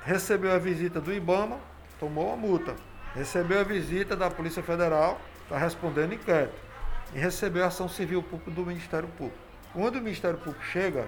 Recebeu 0.03 0.51
a 0.51 0.57
visita 0.57 0.99
do 0.99 1.13
Ibama, 1.13 1.59
tomou 1.99 2.33
a 2.33 2.35
multa. 2.35 2.75
Recebeu 3.13 3.59
a 3.59 3.63
visita 3.63 4.15
da 4.15 4.29
Polícia 4.29 4.63
Federal, 4.63 5.19
está 5.43 5.57
respondendo 5.57 6.13
inquérito. 6.13 6.55
E 7.13 7.19
recebeu 7.19 7.63
a 7.63 7.67
ação 7.67 7.89
civil 7.89 8.21
pública 8.21 8.51
do 8.51 8.65
Ministério 8.65 9.09
Público. 9.09 9.37
Quando 9.73 9.95
o 9.95 10.01
Ministério 10.01 10.37
Público 10.37 10.63
chega, 10.65 11.07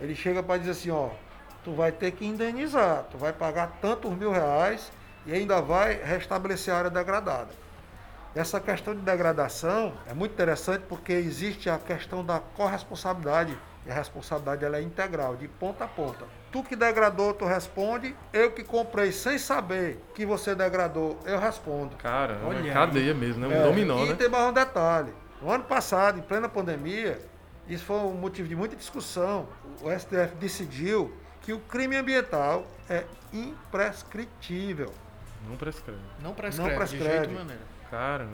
ele 0.00 0.14
chega 0.14 0.42
para 0.42 0.58
dizer 0.58 0.72
assim, 0.72 0.90
ó, 0.90 1.10
tu 1.62 1.72
vai 1.72 1.92
ter 1.92 2.10
que 2.12 2.24
indenizar, 2.24 3.04
tu 3.10 3.18
vai 3.18 3.32
pagar 3.32 3.78
tantos 3.80 4.10
mil 4.12 4.32
reais 4.32 4.90
e 5.26 5.32
ainda 5.32 5.60
vai 5.60 5.94
restabelecer 6.02 6.74
a 6.74 6.78
área 6.78 6.90
degradada. 6.90 7.50
Essa 8.34 8.58
questão 8.58 8.94
de 8.94 9.02
degradação 9.02 9.92
é 10.06 10.14
muito 10.14 10.32
interessante 10.32 10.84
porque 10.88 11.12
existe 11.12 11.68
a 11.68 11.78
questão 11.78 12.24
da 12.24 12.40
corresponsabilidade 12.40 13.56
e 13.84 13.90
a 13.90 13.94
responsabilidade 13.94 14.64
ela 14.64 14.78
é 14.78 14.82
integral, 14.82 15.36
de 15.36 15.46
ponta 15.48 15.84
a 15.84 15.88
ponta. 15.88 16.24
Tu 16.50 16.62
que 16.62 16.74
degradou, 16.74 17.34
tu 17.34 17.44
responde. 17.44 18.16
Eu 18.32 18.52
que 18.52 18.64
comprei 18.64 19.12
sem 19.12 19.36
saber 19.36 20.02
que 20.14 20.24
você 20.24 20.54
degradou, 20.54 21.18
eu 21.26 21.38
respondo. 21.38 21.96
Cara, 21.96 22.38
Olha 22.44 22.70
é 22.70 22.72
cadeia 22.72 23.12
mesmo, 23.12 23.46
né? 23.46 23.54
Um 23.54 23.60
é, 23.60 23.62
dominó, 23.64 24.04
e 24.04 24.10
né? 24.10 24.14
tem 24.14 24.28
mais 24.30 24.44
um 24.48 24.52
detalhe. 24.52 25.12
No 25.42 25.50
ano 25.50 25.64
passado, 25.64 26.18
em 26.18 26.22
plena 26.22 26.48
pandemia, 26.48 27.20
isso 27.68 27.84
foi 27.84 27.96
um 27.96 28.14
motivo 28.14 28.48
de 28.48 28.56
muita 28.56 28.76
discussão. 28.76 29.46
O 29.82 29.90
STF 29.90 30.36
decidiu 30.38 31.12
que 31.42 31.52
o 31.52 31.58
crime 31.58 31.96
ambiental 31.96 32.64
é 32.88 33.04
imprescritível. 33.32 34.92
Não 35.48 35.56
prescreve. 35.56 35.98
Não 36.22 36.32
prescreve, 36.32 36.70
Não 36.70 36.78
prescreve. 36.78 37.08
de 37.08 37.16
jeito 37.16 37.32
maneira. 37.32 37.71
Caramba. 37.92 38.32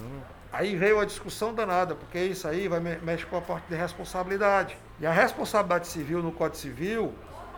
Aí 0.53 0.77
veio 0.77 1.01
a 1.01 1.05
discussão 1.05 1.53
danada, 1.53 1.97
porque 1.97 2.17
isso 2.17 2.47
aí 2.47 2.69
vai 2.69 2.79
mexer 2.79 3.27
com 3.27 3.37
a 3.37 3.41
parte 3.41 3.65
de 3.69 3.75
responsabilidade. 3.75 4.79
E 5.01 5.07
a 5.07 5.11
responsabilidade 5.11 5.89
civil 5.89 6.23
no 6.23 6.31
Código 6.31 6.57
Civil 6.57 7.13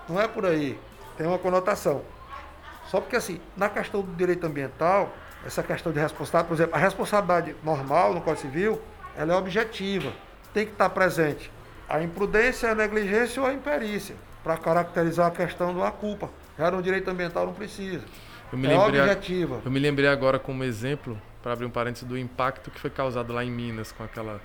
não 0.09 0.19
é 0.19 0.27
por 0.27 0.47
aí. 0.47 0.81
Tem 1.19 1.27
uma 1.27 1.39
conotação. 1.39 2.03
Só 2.87 3.03
porque 3.03 3.17
assim, 3.17 3.39
na 3.55 3.69
questão 3.69 4.01
do 4.01 4.13
direito 4.17 4.47
ambiental, 4.47 5.15
essa 5.45 5.63
questão 5.63 5.93
de 5.93 6.01
responsabilidade, 6.01 6.49
por 6.49 6.55
exemplo, 6.55 6.75
a 6.75 6.79
responsabilidade 6.79 7.55
normal 7.63 8.15
no 8.15 8.23
Código 8.23 8.49
Civil, 8.49 8.81
ela 9.15 9.35
é 9.35 9.37
objetiva. 9.37 10.11
Tem 10.55 10.65
que 10.65 10.73
estar 10.73 10.89
presente 10.89 11.53
a 11.87 12.03
imprudência, 12.03 12.71
a 12.71 12.75
negligência 12.75 13.43
ou 13.43 13.47
a 13.47 13.53
imperícia, 13.53 14.17
para 14.43 14.57
caracterizar 14.57 15.27
a 15.27 15.31
questão 15.31 15.77
da 15.77 15.91
culpa. 15.91 16.31
Já 16.59 16.71
no 16.71 16.83
direito 16.83 17.11
ambiental 17.11 17.45
não 17.45 17.53
precisa. 17.53 18.05
Eu 18.51 18.59
me 18.59 18.67
é 18.67 18.71
lembrei, 18.71 19.01
objetiva. 19.01 19.61
Eu 19.63 19.71
me 19.71 19.79
lembrei 19.79 20.09
agora 20.09 20.39
como 20.39 20.65
exemplo 20.65 21.21
para 21.43 21.53
abrir 21.53 21.67
um 21.67 21.71
parênteses, 21.71 22.07
do 22.07 22.19
impacto 22.19 22.71
que 22.71 22.81
foi 22.81 22.91
causado 22.91 23.33
lá 23.33 23.45
em 23.45 23.51
Minas 23.51 23.93
com 23.93 24.05
aquela. 24.05 24.41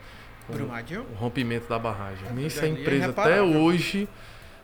Com 0.48 0.54
o 0.54 1.16
rompimento 1.16 1.68
da 1.68 1.80
barragem. 1.80 2.24
Essa 2.46 2.68
empresa 2.68 3.10
até 3.10 3.42
hoje 3.42 4.08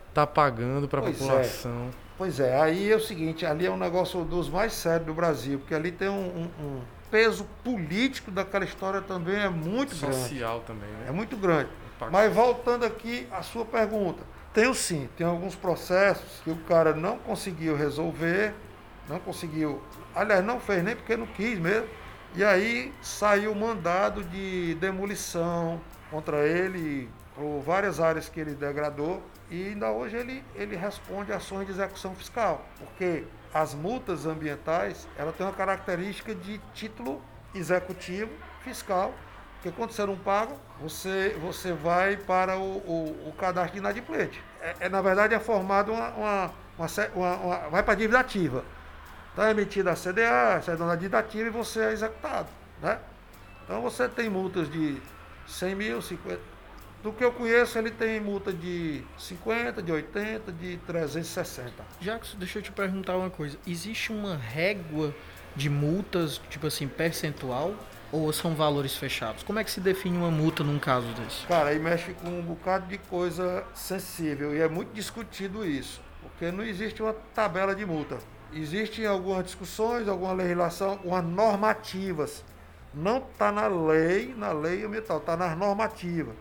está 0.09 0.27
pagando 0.27 0.88
para 0.88 1.01
a 1.01 1.09
é. 1.09 1.11
população. 1.11 1.89
É. 1.89 2.11
Pois 2.17 2.39
é, 2.39 2.61
aí 2.61 2.91
é 2.91 2.95
o 2.95 2.99
seguinte, 2.99 3.47
ali 3.47 3.65
é 3.65 3.71
um 3.71 3.77
negócio 3.77 4.23
dos 4.23 4.47
mais 4.47 4.73
sérios 4.73 5.07
do 5.07 5.13
Brasil, 5.13 5.57
porque 5.57 5.73
ali 5.73 5.91
tem 5.91 6.07
um, 6.07 6.13
um, 6.59 6.63
um 6.63 6.82
peso 7.09 7.47
político 7.63 8.29
daquela 8.29 8.63
história 8.63 9.01
também 9.01 9.36
é 9.36 9.49
muito 9.49 9.95
Social 9.95 10.11
grande. 10.11 10.29
Social 10.29 10.59
também, 10.61 10.89
né? 10.89 11.05
É 11.07 11.11
muito 11.11 11.36
grande. 11.36 11.69
Mas 12.11 12.34
voltando 12.34 12.86
aqui 12.86 13.27
à 13.32 13.41
sua 13.41 13.65
pergunta, 13.65 14.23
tenho 14.53 14.73
sim, 14.73 15.09
tem 15.17 15.25
alguns 15.25 15.55
processos 15.55 16.41
que 16.43 16.49
o 16.49 16.55
cara 16.57 16.93
não 16.93 17.17
conseguiu 17.17 17.75
resolver, 17.75 18.53
não 19.09 19.19
conseguiu, 19.19 19.82
aliás, 20.15 20.43
não 20.43 20.59
fez 20.59 20.84
nem 20.84 20.95
porque 20.95 21.15
não 21.15 21.27
quis 21.27 21.59
mesmo, 21.59 21.88
e 22.36 22.43
aí 22.43 22.93
saiu 23.01 23.53
mandado 23.53 24.23
de 24.23 24.75
demolição 24.75 25.82
contra 26.09 26.45
ele 26.47 27.09
por 27.36 27.59
várias 27.61 27.99
áreas 27.99 28.29
que 28.29 28.39
ele 28.39 28.53
degradou 28.53 29.21
e 29.49 29.67
ainda 29.67 29.91
hoje 29.91 30.15
ele, 30.15 30.43
ele 30.55 30.75
responde 30.75 31.34
ações 31.34 31.65
de 31.65 31.73
execução 31.73 32.15
fiscal, 32.15 32.65
porque 32.79 33.25
as 33.53 33.73
multas 33.73 34.25
ambientais 34.25 35.07
ela 35.17 35.34
tem 35.34 35.45
uma 35.45 35.51
característica 35.51 36.34
de 36.34 36.59
título 36.73 37.21
executivo 37.53 38.32
fiscal, 38.63 39.13
porque 39.55 39.75
quando 39.75 39.91
você 39.91 40.05
não 40.05 40.15
paga, 40.15 40.55
você, 40.79 41.38
você 41.41 41.73
vai 41.73 42.15
para 42.15 42.57
o, 42.57 42.77
o, 42.77 43.29
o 43.29 43.34
cadastro 43.34 43.73
de 43.73 43.79
inadimplente. 43.79 44.41
É, 44.61 44.75
é, 44.82 44.89
na 44.89 45.01
verdade, 45.01 45.36
é 45.36 45.39
formado 45.39 45.91
uma, 45.91 46.09
uma, 46.11 46.51
uma, 47.13 47.36
uma 47.36 47.57
vai 47.69 47.84
para 47.84 47.93
a 47.93 47.97
dívida 47.97 48.19
ativa. 48.19 48.63
Está 49.32 49.49
emitida 49.49 49.91
a 49.91 49.95
CDA, 49.95 50.55
a 50.55 50.61
certidão 50.61 50.88
da 50.88 51.19
ativa 51.19 51.47
e 51.47 51.49
você 51.49 51.79
é 51.79 51.91
executado. 51.93 52.49
Né? 52.82 52.99
Então 53.63 53.82
você 53.82 54.07
tem 54.09 54.29
multas 54.29 54.69
de 54.69 55.01
100 55.47 55.75
mil, 55.75 56.01
50. 56.01 56.39
Do 57.01 57.11
que 57.11 57.23
eu 57.23 57.32
conheço, 57.32 57.79
ele 57.79 57.89
tem 57.89 58.19
multa 58.19 58.53
de 58.53 59.01
50, 59.17 59.82
de 59.82 59.91
80, 59.91 60.51
de 60.51 60.77
360. 60.86 61.71
Jackson, 61.99 62.38
deixa 62.38 62.59
eu 62.59 62.63
te 62.63 62.71
perguntar 62.71 63.17
uma 63.17 63.29
coisa. 63.29 63.57
Existe 63.65 64.11
uma 64.11 64.36
régua 64.36 65.15
de 65.55 65.69
multas, 65.69 66.39
tipo 66.49 66.67
assim, 66.67 66.88
percentual? 66.88 67.73
Ou 68.11 68.32
são 68.34 68.53
valores 68.53 68.95
fechados? 68.97 69.41
Como 69.41 69.57
é 69.57 69.63
que 69.63 69.71
se 69.71 69.79
define 69.79 70.17
uma 70.17 70.29
multa 70.29 70.63
num 70.63 70.77
caso 70.77 71.07
desse? 71.13 71.47
Cara, 71.47 71.69
aí 71.69 71.79
mexe 71.79 72.13
com 72.13 72.27
um 72.27 72.41
bocado 72.41 72.86
de 72.88 72.97
coisa 72.97 73.63
sensível 73.73 74.53
e 74.53 74.59
é 74.59 74.67
muito 74.67 74.93
discutido 74.93 75.65
isso. 75.65 76.01
Porque 76.21 76.51
não 76.51 76.63
existe 76.63 77.01
uma 77.01 77.13
tabela 77.34 77.73
de 77.73 77.86
multa. 77.86 78.19
Existem 78.54 79.06
algumas 79.06 79.45
discussões, 79.45 80.08
alguma 80.08 80.34
legislação, 80.34 80.91
algumas 80.91 81.24
normativas. 81.24 82.43
Não 82.93 83.20
está 83.20 83.52
na 83.52 83.68
lei, 83.68 84.34
na 84.38 84.52
lei 84.52 84.84
ambiental, 84.84 85.18
está 85.18 85.38
nas 85.38 85.58
normativas. 85.58 86.36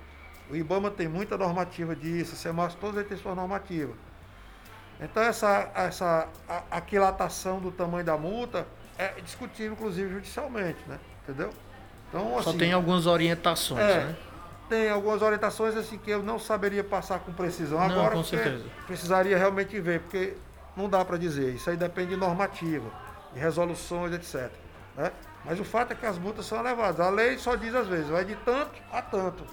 O 0.50 0.56
IBAMA 0.56 0.90
tem 0.90 1.06
muita 1.06 1.38
normativa 1.38 1.94
disso, 1.94 2.32
a 2.34 2.36
CEMAS 2.36 2.74
todos 2.74 3.06
têm 3.06 3.16
sua 3.16 3.36
normativa. 3.36 3.92
Então 5.00 5.22
essa, 5.22 5.70
essa 5.74 6.28
aquilatação 6.70 7.60
do 7.60 7.70
tamanho 7.70 8.04
da 8.04 8.18
multa 8.18 8.66
é 8.98 9.20
discutível, 9.22 9.72
inclusive, 9.72 10.10
judicialmente, 10.12 10.78
né? 10.86 10.98
Entendeu? 11.22 11.50
Então, 12.08 12.36
assim, 12.36 12.50
Só 12.50 12.58
tem 12.58 12.72
algumas 12.72 13.06
orientações, 13.06 13.80
é, 13.80 14.04
né? 14.04 14.16
Tem 14.68 14.90
algumas 14.90 15.22
orientações 15.22 15.76
assim 15.76 15.96
que 15.96 16.10
eu 16.10 16.22
não 16.22 16.38
saberia 16.38 16.84
passar 16.84 17.20
com 17.20 17.32
precisão 17.32 17.78
não, 17.78 17.86
agora. 17.86 18.14
Com 18.14 18.24
certeza. 18.24 18.64
Precisaria 18.86 19.38
realmente 19.38 19.80
ver, 19.80 20.00
porque 20.00 20.36
não 20.80 20.88
dá 20.88 21.04
para 21.04 21.16
dizer. 21.16 21.54
Isso 21.54 21.68
aí 21.70 21.76
depende 21.76 22.10
de 22.10 22.16
normativa, 22.16 22.90
de 23.32 23.40
resoluções, 23.40 24.12
etc. 24.14 24.50
Né? 24.96 25.12
Mas 25.44 25.58
o 25.58 25.64
fato 25.64 25.92
é 25.92 25.94
que 25.94 26.06
as 26.06 26.18
multas 26.18 26.46
são 26.46 26.58
elevadas. 26.58 27.00
A 27.00 27.10
lei 27.10 27.38
só 27.38 27.54
diz 27.56 27.74
às 27.74 27.88
vezes, 27.88 28.08
vai 28.08 28.24
de 28.24 28.36
tanto 28.36 28.80
a 28.92 29.00
tanto. 29.00 29.44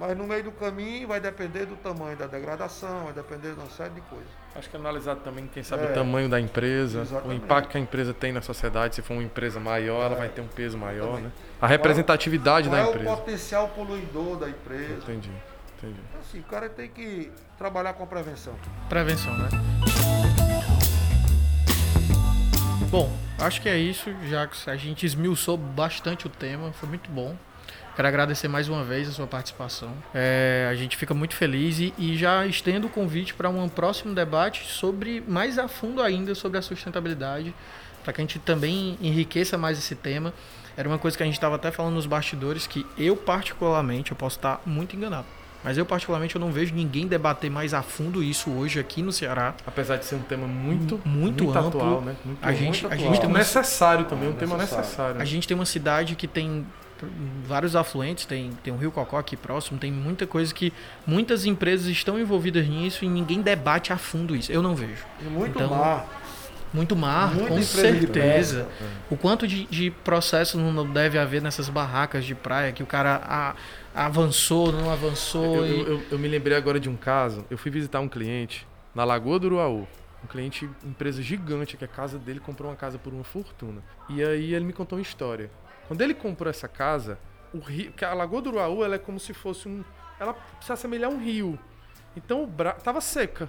Mas 0.00 0.16
no 0.16 0.24
meio 0.28 0.44
do 0.44 0.52
caminho 0.52 1.08
vai 1.08 1.18
depender 1.20 1.66
do 1.66 1.74
tamanho 1.74 2.16
da 2.16 2.26
degradação, 2.26 3.04
vai 3.04 3.12
depender 3.12 3.52
de 3.52 3.58
uma 3.58 3.68
série 3.68 3.90
de 3.90 4.00
coisas. 4.02 4.28
Acho 4.54 4.70
que 4.70 4.76
é 4.76 4.78
analisar 4.78 5.16
também, 5.16 5.48
quem 5.52 5.62
sabe, 5.62 5.86
é, 5.86 5.90
o 5.90 5.94
tamanho 5.94 6.28
da 6.28 6.40
empresa, 6.40 7.00
exatamente. 7.00 7.28
o 7.28 7.44
impacto 7.44 7.70
que 7.70 7.78
a 7.78 7.80
empresa 7.80 8.14
tem 8.14 8.30
na 8.30 8.40
sociedade. 8.40 8.94
Se 8.94 9.02
for 9.02 9.14
uma 9.14 9.24
empresa 9.24 9.58
maior, 9.58 10.02
é, 10.02 10.06
ela 10.06 10.14
vai 10.14 10.28
ter 10.28 10.40
um 10.40 10.46
peso 10.46 10.78
maior, 10.78 11.18
exatamente. 11.18 11.24
né? 11.24 11.32
A 11.60 11.66
representatividade 11.66 12.68
qual 12.68 12.80
da 12.80 12.88
empresa. 12.88 13.04
Qual 13.04 13.16
é 13.16 13.18
o 13.18 13.20
potencial 13.20 13.68
poluidor 13.70 14.36
da 14.36 14.48
empresa? 14.48 15.02
Entendi, 15.02 15.32
entendi. 15.76 16.00
Então, 16.08 16.20
assim, 16.20 16.38
o 16.38 16.44
cara 16.44 16.68
tem 16.68 16.88
que 16.88 17.32
trabalhar 17.56 17.92
com 17.94 18.04
a 18.04 18.06
prevenção. 18.06 18.54
Prevenção, 18.88 19.36
né? 19.36 19.48
Bom, 22.90 23.14
acho 23.38 23.60
que 23.60 23.68
é 23.68 23.78
isso, 23.78 24.10
já 24.30 24.46
que 24.46 24.70
a 24.70 24.74
gente 24.74 25.04
esmiuçou 25.04 25.58
bastante 25.58 26.26
o 26.26 26.30
tema, 26.30 26.72
foi 26.72 26.88
muito 26.88 27.10
bom. 27.10 27.36
Quero 27.94 28.08
agradecer 28.08 28.48
mais 28.48 28.66
uma 28.66 28.82
vez 28.82 29.06
a 29.06 29.12
sua 29.12 29.26
participação. 29.26 29.92
É, 30.14 30.66
a 30.70 30.74
gente 30.74 30.96
fica 30.96 31.12
muito 31.12 31.34
feliz 31.34 31.78
e, 31.80 31.92
e 31.98 32.16
já 32.16 32.46
estendo 32.46 32.86
o 32.86 32.90
convite 32.90 33.34
para 33.34 33.50
um 33.50 33.68
próximo 33.68 34.14
debate 34.14 34.64
sobre 34.72 35.22
mais 35.28 35.58
a 35.58 35.68
fundo 35.68 36.00
ainda 36.00 36.34
sobre 36.34 36.56
a 36.56 36.62
sustentabilidade, 36.62 37.54
para 38.02 38.14
que 38.14 38.22
a 38.22 38.24
gente 38.24 38.38
também 38.38 38.96
enriqueça 39.02 39.58
mais 39.58 39.76
esse 39.76 39.94
tema. 39.94 40.32
Era 40.74 40.88
uma 40.88 40.98
coisa 40.98 41.14
que 41.14 41.22
a 41.22 41.26
gente 41.26 41.34
estava 41.34 41.56
até 41.56 41.70
falando 41.70 41.94
nos 41.94 42.06
bastidores 42.06 42.66
que 42.66 42.86
eu 42.96 43.14
particularmente, 43.14 44.12
eu 44.12 44.16
posso 44.16 44.36
estar 44.36 44.62
muito 44.64 44.96
enganado, 44.96 45.26
mas 45.62 45.76
eu, 45.76 45.84
particularmente, 45.84 46.34
eu 46.34 46.40
não 46.40 46.52
vejo 46.52 46.74
ninguém 46.74 47.06
debater 47.06 47.50
mais 47.50 47.74
a 47.74 47.82
fundo 47.82 48.22
isso 48.22 48.50
hoje 48.50 48.78
aqui 48.78 49.02
no 49.02 49.12
Ceará. 49.12 49.54
Apesar 49.66 49.96
de 49.96 50.04
ser 50.04 50.14
um 50.14 50.22
tema 50.22 50.46
muito, 50.46 51.00
muito, 51.04 51.44
muito 51.44 51.58
amplo, 51.58 51.80
atual, 51.80 52.00
né? 52.00 52.16
Muito, 52.24 52.38
a 52.40 52.52
gente, 52.52 52.82
muito 52.82 52.92
a 52.92 52.96
gente 52.96 53.20
tem 53.20 53.30
necessário 53.30 54.04
também, 54.04 54.28
um 54.28 54.32
necessário. 54.32 54.58
tema 54.58 54.78
necessário. 54.80 55.20
A 55.20 55.24
gente 55.24 55.48
tem 55.48 55.54
uma 55.54 55.66
cidade 55.66 56.14
que 56.14 56.26
tem 56.26 56.64
vários 57.44 57.76
afluentes, 57.76 58.24
tem, 58.26 58.50
tem 58.62 58.72
o 58.72 58.76
Rio 58.76 58.90
Cocó 58.90 59.18
aqui 59.18 59.36
próximo, 59.36 59.78
tem 59.78 59.92
muita 59.92 60.26
coisa 60.26 60.52
que 60.52 60.72
muitas 61.06 61.44
empresas 61.44 61.86
estão 61.86 62.18
envolvidas 62.18 62.66
nisso 62.66 63.04
e 63.04 63.08
ninguém 63.08 63.40
debate 63.40 63.92
a 63.92 63.96
fundo 63.96 64.34
isso. 64.34 64.50
Eu 64.50 64.62
não 64.62 64.74
vejo. 64.74 65.04
E 65.20 65.24
muito 65.24 65.56
então, 65.56 65.70
mar. 65.70 66.06
Muito 66.72 66.94
mar, 66.94 67.34
Muita 67.34 67.48
com 67.48 67.62
certeza. 67.62 68.64
pesca. 68.64 68.68
O 69.10 69.16
quanto 69.16 69.46
de, 69.46 69.64
de 69.66 69.90
processo 69.90 70.58
não 70.58 70.86
deve 70.90 71.18
haver 71.18 71.40
nessas 71.40 71.68
barracas 71.68 72.24
de 72.24 72.34
praia 72.34 72.72
que 72.72 72.82
o 72.82 72.86
cara 72.86 73.22
a- 73.24 73.54
avançou, 73.94 74.70
não 74.72 74.90
avançou. 74.90 75.56
Eu, 75.56 75.66
e... 75.66 75.80
eu- 75.80 75.86
eu- 75.88 76.02
eu 76.12 76.18
me 76.18 76.28
lembrei 76.28 76.56
agora 76.56 76.78
de 76.78 76.88
um 76.88 76.96
caso. 76.96 77.44
Eu 77.50 77.56
fui 77.58 77.70
visitar 77.70 78.00
um 78.00 78.08
cliente 78.08 78.66
na 78.94 79.04
Lagoa 79.04 79.38
do 79.38 79.46
Uruaú. 79.46 79.88
Um 80.22 80.26
cliente, 80.26 80.68
empresa 80.84 81.22
gigante, 81.22 81.76
que 81.76 81.84
a 81.84 81.88
casa 81.88 82.18
dele 82.18 82.40
comprou 82.40 82.68
uma 82.70 82.76
casa 82.76 82.98
por 82.98 83.12
uma 83.14 83.24
fortuna. 83.24 83.80
E 84.10 84.22
aí 84.22 84.52
ele 84.52 84.64
me 84.64 84.72
contou 84.72 84.98
uma 84.98 85.02
história. 85.02 85.50
Quando 85.86 86.00
ele 86.02 86.12
comprou 86.12 86.50
essa 86.50 86.66
casa, 86.68 87.18
o 87.54 87.58
rio, 87.60 87.92
que 87.92 88.04
a 88.04 88.12
Lagoa 88.12 88.42
do 88.42 88.50
Uruaú 88.50 88.84
ela 88.84 88.96
é 88.96 88.98
como 88.98 89.18
se 89.18 89.32
fosse 89.32 89.68
um. 89.68 89.82
Ela 90.20 90.36
se 90.60 90.72
assemelhar 90.72 91.10
a 91.10 91.14
um 91.14 91.18
rio. 91.18 91.58
Então 92.16 92.42
o 92.42 92.46
bra... 92.46 92.72
tava 92.72 93.00
seca. 93.00 93.48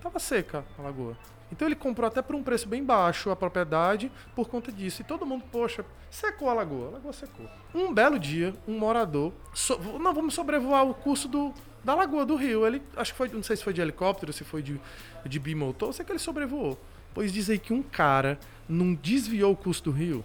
Tava 0.00 0.18
seca 0.20 0.64
a 0.78 0.82
lagoa. 0.82 1.16
Então 1.52 1.66
ele 1.68 1.76
comprou 1.76 2.08
até 2.08 2.20
por 2.20 2.34
um 2.34 2.42
preço 2.42 2.68
bem 2.68 2.82
baixo 2.84 3.30
a 3.30 3.36
propriedade 3.36 4.10
por 4.34 4.48
conta 4.48 4.72
disso. 4.72 5.02
E 5.02 5.04
todo 5.04 5.24
mundo, 5.24 5.44
poxa, 5.52 5.84
secou 6.10 6.50
a 6.50 6.54
lagoa. 6.54 6.88
A 6.88 6.90
lagoa 6.92 7.12
secou. 7.12 7.46
Um 7.74 7.94
belo 7.94 8.18
dia, 8.18 8.52
um 8.66 8.78
morador. 8.78 9.32
so- 9.54 9.78
Não, 10.00 10.12
vamos 10.12 10.34
sobrevoar 10.34 10.84
o 10.84 10.92
curso 10.94 11.28
do, 11.28 11.54
da 11.84 11.94
lagoa 11.94 12.26
do 12.26 12.34
rio. 12.34 12.66
Ele, 12.66 12.82
acho 12.96 13.12
que 13.12 13.18
foi, 13.18 13.28
não 13.28 13.42
sei 13.44 13.56
se 13.56 13.62
foi 13.62 13.72
de 13.72 13.80
helicóptero, 13.80 14.32
se 14.32 14.42
foi 14.42 14.60
de, 14.62 14.80
de 15.24 15.38
bimotor, 15.38 15.92
sei 15.92 16.04
que 16.04 16.10
ele 16.12 16.18
sobrevoou. 16.18 16.76
Pois 17.14 17.32
diz 17.32 17.48
aí 17.48 17.58
que 17.58 17.72
um 17.72 17.82
cara 17.82 18.38
não 18.68 18.92
desviou 18.94 19.52
o 19.52 19.56
curso 19.56 19.84
do 19.84 19.90
rio 19.92 20.24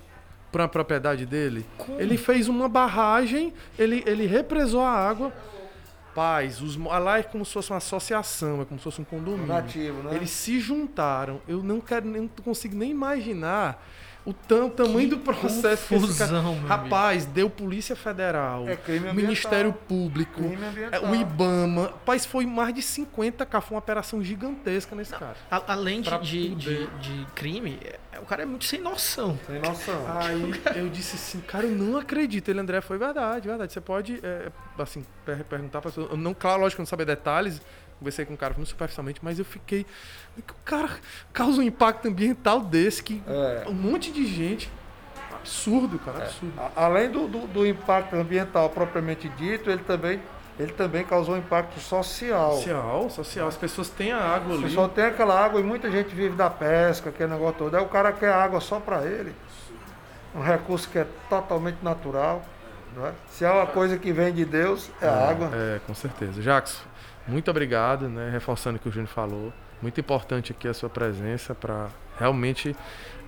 para 0.52 0.64
a 0.64 0.68
propriedade 0.68 1.26
dele. 1.26 1.66
Como? 1.78 2.02
Ele 2.02 2.18
fez 2.18 2.50
uma 2.50 2.68
barragem, 2.68 3.54
ele, 3.78 4.04
ele 4.08 4.26
represou 4.26 4.82
a 4.82 4.90
água. 4.92 5.32
Paz, 6.14 6.62
os, 6.62 6.76
lá 6.78 7.20
é 7.20 7.24
como 7.24 7.46
se 7.46 7.54
fosse 7.54 7.72
uma 7.72 7.78
associação, 7.78 8.62
é 8.62 8.66
como 8.66 8.80
se 8.80 8.84
fosse 8.84 9.02
um 9.02 9.04
condomínio. 9.04 9.48
Nativo, 9.48 10.04
né? 10.04 10.16
Eles 10.16 10.30
se 10.30 10.60
juntaram. 10.60 11.42
Eu 11.48 11.64
não 11.64 11.80
quero, 11.80 12.08
nem 12.08 12.22
não 12.22 12.30
consigo 12.44 12.76
nem 12.76 12.92
imaginar 12.92 13.84
o 14.24 14.34
tam- 14.34 14.70
tamanho 14.70 15.10
do 15.10 15.18
processo 15.18 15.88
que 15.88 15.96
confusão, 15.96 16.28
cara- 16.28 16.42
meu 16.42 16.52
amigo. 16.52 16.68
Rapaz, 16.68 17.26
deu 17.26 17.50
Polícia 17.50 17.96
Federal, 17.96 18.66
É. 18.70 18.78
Ministério 19.14 19.74
Público, 19.74 20.42
é, 20.92 21.00
o 21.00 21.16
IBAMA. 21.16 21.84
Rapaz, 21.88 22.26
foi 22.26 22.46
mais 22.46 22.74
de 22.74 22.82
50 22.84 23.46
k 23.46 23.60
foi 23.62 23.76
uma 23.76 23.80
operação 23.80 24.24
gigantesca 24.24 24.96
nesse 24.96 25.12
cara. 25.14 25.36
A- 25.50 25.64
além 25.74 26.02
de, 26.02 26.10
de, 26.20 26.56
de, 26.56 26.88
de 26.88 27.26
crime, 27.34 27.80
é- 27.84 28.20
o 28.20 28.26
cara 28.26 28.44
é 28.44 28.46
muito 28.46 28.66
sem 28.66 28.80
noção. 28.80 29.40
Sem 29.48 29.60
noção. 29.60 30.06
Aí 30.20 30.54
eu 30.76 30.90
disse 30.90 31.16
assim, 31.16 31.40
cara, 31.42 31.66
eu 31.66 31.72
não 31.76 31.98
acredito. 31.98 32.50
Ele, 32.50 32.60
André, 32.60 32.80
foi 32.82 32.98
verdade, 33.00 33.48
verdade. 33.48 33.74
Você 33.74 33.82
pode, 33.82 34.20
é, 34.22 34.52
assim, 34.78 35.04
per- 35.26 35.44
perguntar 35.46 35.82
pra 35.82 35.90
pessoa. 35.90 36.10
Eu 36.12 36.18
Não, 36.18 36.34
claro, 36.36 36.62
lógico 36.62 36.76
que 36.78 36.82
eu 36.82 36.84
não 36.84 36.88
sabia 36.90 37.06
detalhes. 37.08 37.60
Conversei 38.02 38.26
com 38.26 38.34
o 38.34 38.38
cara 38.38 38.56
superficialmente, 38.66 39.20
mas 39.22 39.38
eu 39.38 39.46
fiquei. 39.46 39.86
O 40.36 40.42
cara 40.66 40.90
causa 41.32 41.60
um 41.60 41.64
impacto 41.64 42.08
ambiental 42.08 42.60
desse 42.60 43.04
que 43.04 43.22
É. 43.28 43.66
um 43.68 43.74
monte 43.74 44.12
de 44.12 44.26
gente. 44.26 44.72
Absurdo, 45.36 46.00
cara, 46.00 46.24
absurdo. 46.24 46.52
A- 46.60 46.72
Além 46.86 47.12
do, 47.12 47.28
do- 47.28 47.46
do 47.46 47.64
impacto 47.68 48.16
ambiental 48.16 48.72
propriamente 48.72 49.30
dito, 49.30 49.70
ele 49.70 49.84
também, 49.84 50.20
ele 50.60 50.72
também 50.74 51.04
causou 51.06 51.36
um 51.36 51.38
impacto 51.38 51.80
social. 51.80 52.54
Social, 52.54 53.10
social. 53.12 53.48
As 53.48 53.56
pessoas 53.56 53.88
têm 53.92 54.12
a 54.12 54.18
água 54.20 54.56
ali. 54.56 54.64
pessoal 54.64 54.90
tem 54.90 55.06
aquela 55.06 55.40
água 55.40 55.60
e 55.60 55.64
muita 55.64 55.92
gente 55.92 56.10
vive 56.16 56.36
da 56.36 56.50
pesca, 56.50 57.10
aquele 57.12 57.30
negócio 57.32 57.56
todo. 57.60 57.78
Aí 57.78 57.84
o 57.84 57.88
cara 57.88 58.12
quer 58.12 58.34
água 58.34 58.60
só 58.60 58.80
para 58.80 59.04
ele. 59.06 59.32
Um 60.34 60.42
recurso 60.42 60.90
que 60.90 60.98
é 60.98 61.06
totalmente 61.30 61.78
natural. 61.84 62.44
não 62.96 63.06
é? 63.06 63.12
Se 63.30 63.46
é 63.46 63.52
uma 63.52 63.68
coisa 63.68 63.96
que 63.96 64.12
vem 64.12 64.34
de 64.34 64.44
Deus, 64.44 64.90
é 65.00 65.08
a 65.08 65.30
água. 65.30 65.52
É, 65.54 65.80
com 65.86 65.94
certeza. 65.94 66.42
Jacques, 66.42 66.82
muito 67.28 67.50
obrigado, 67.52 68.08
né? 68.10 68.30
Reforçando 68.32 68.78
o 68.78 68.80
que 68.80 68.90
o 68.90 68.92
Júnior 68.92 69.10
falou. 69.10 69.54
Muito 69.82 70.00
importante 70.00 70.52
aqui 70.52 70.68
a 70.68 70.74
sua 70.74 70.90
presença 70.90 71.56
para 71.56 71.90
realmente, 72.20 72.76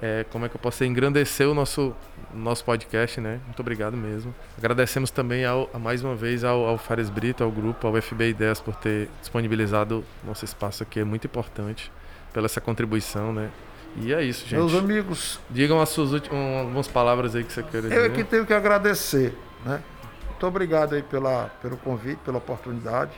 é, 0.02 0.24
como 0.30 0.46
é 0.46 0.50
que 0.50 0.56
eu 0.56 0.60
posso 0.60 0.78
dizer, 0.78 0.86
engrandecer 0.86 1.50
o 1.50 1.54
nosso, 1.54 1.96
nosso 2.34 2.64
podcast, 2.64 3.20
né? 3.20 3.40
Muito 3.46 3.60
obrigado 3.60 3.98
mesmo. 3.98 4.34
Agradecemos 4.58 5.10
também 5.10 5.46
ao, 5.46 5.70
mais 5.80 6.04
uma 6.04 6.16
vez 6.16 6.44
ao, 6.44 6.66
ao 6.66 6.78
Fares 6.78 7.10
Brito, 7.10 7.44
ao 7.44 7.52
grupo, 7.52 7.88
ao 7.88 8.00
FB 8.00 8.30
Ideias 8.30 8.62
por 8.62 8.76
ter 8.76 9.10
disponibilizado 9.20 10.04
nosso 10.24 10.46
espaço 10.46 10.84
aqui. 10.84 11.00
É 11.00 11.04
muito 11.04 11.26
importante 11.26 11.92
pela 12.32 12.46
essa 12.46 12.62
contribuição, 12.62 13.34
né? 13.34 13.50
E 13.96 14.14
é 14.14 14.24
isso, 14.24 14.42
gente. 14.44 14.56
Meus 14.56 14.74
amigos, 14.74 15.40
Digam 15.50 15.80
as 15.80 15.90
suas 15.90 16.14
últimas 16.14 16.62
algumas 16.62 16.88
palavras 16.88 17.36
aí 17.36 17.44
que 17.44 17.54
você 17.54 17.62
queira 17.62 17.88
dizer. 17.88 18.00
eu 18.00 18.06
é 18.06 18.10
que 18.10 18.24
tenho 18.24 18.46
que 18.46 18.54
agradecer. 18.54 19.38
Né? 19.64 19.82
Muito 20.28 20.48
obrigado 20.48 20.96
aí 20.96 21.04
pela, 21.04 21.52
pelo 21.62 21.78
convite, 21.78 22.20
pela 22.26 22.40
oportunidade. 22.40 23.12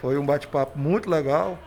Foi 0.00 0.18
um 0.18 0.24
bate-papo 0.26 0.78
muito 0.78 1.08
legal, 1.10 1.58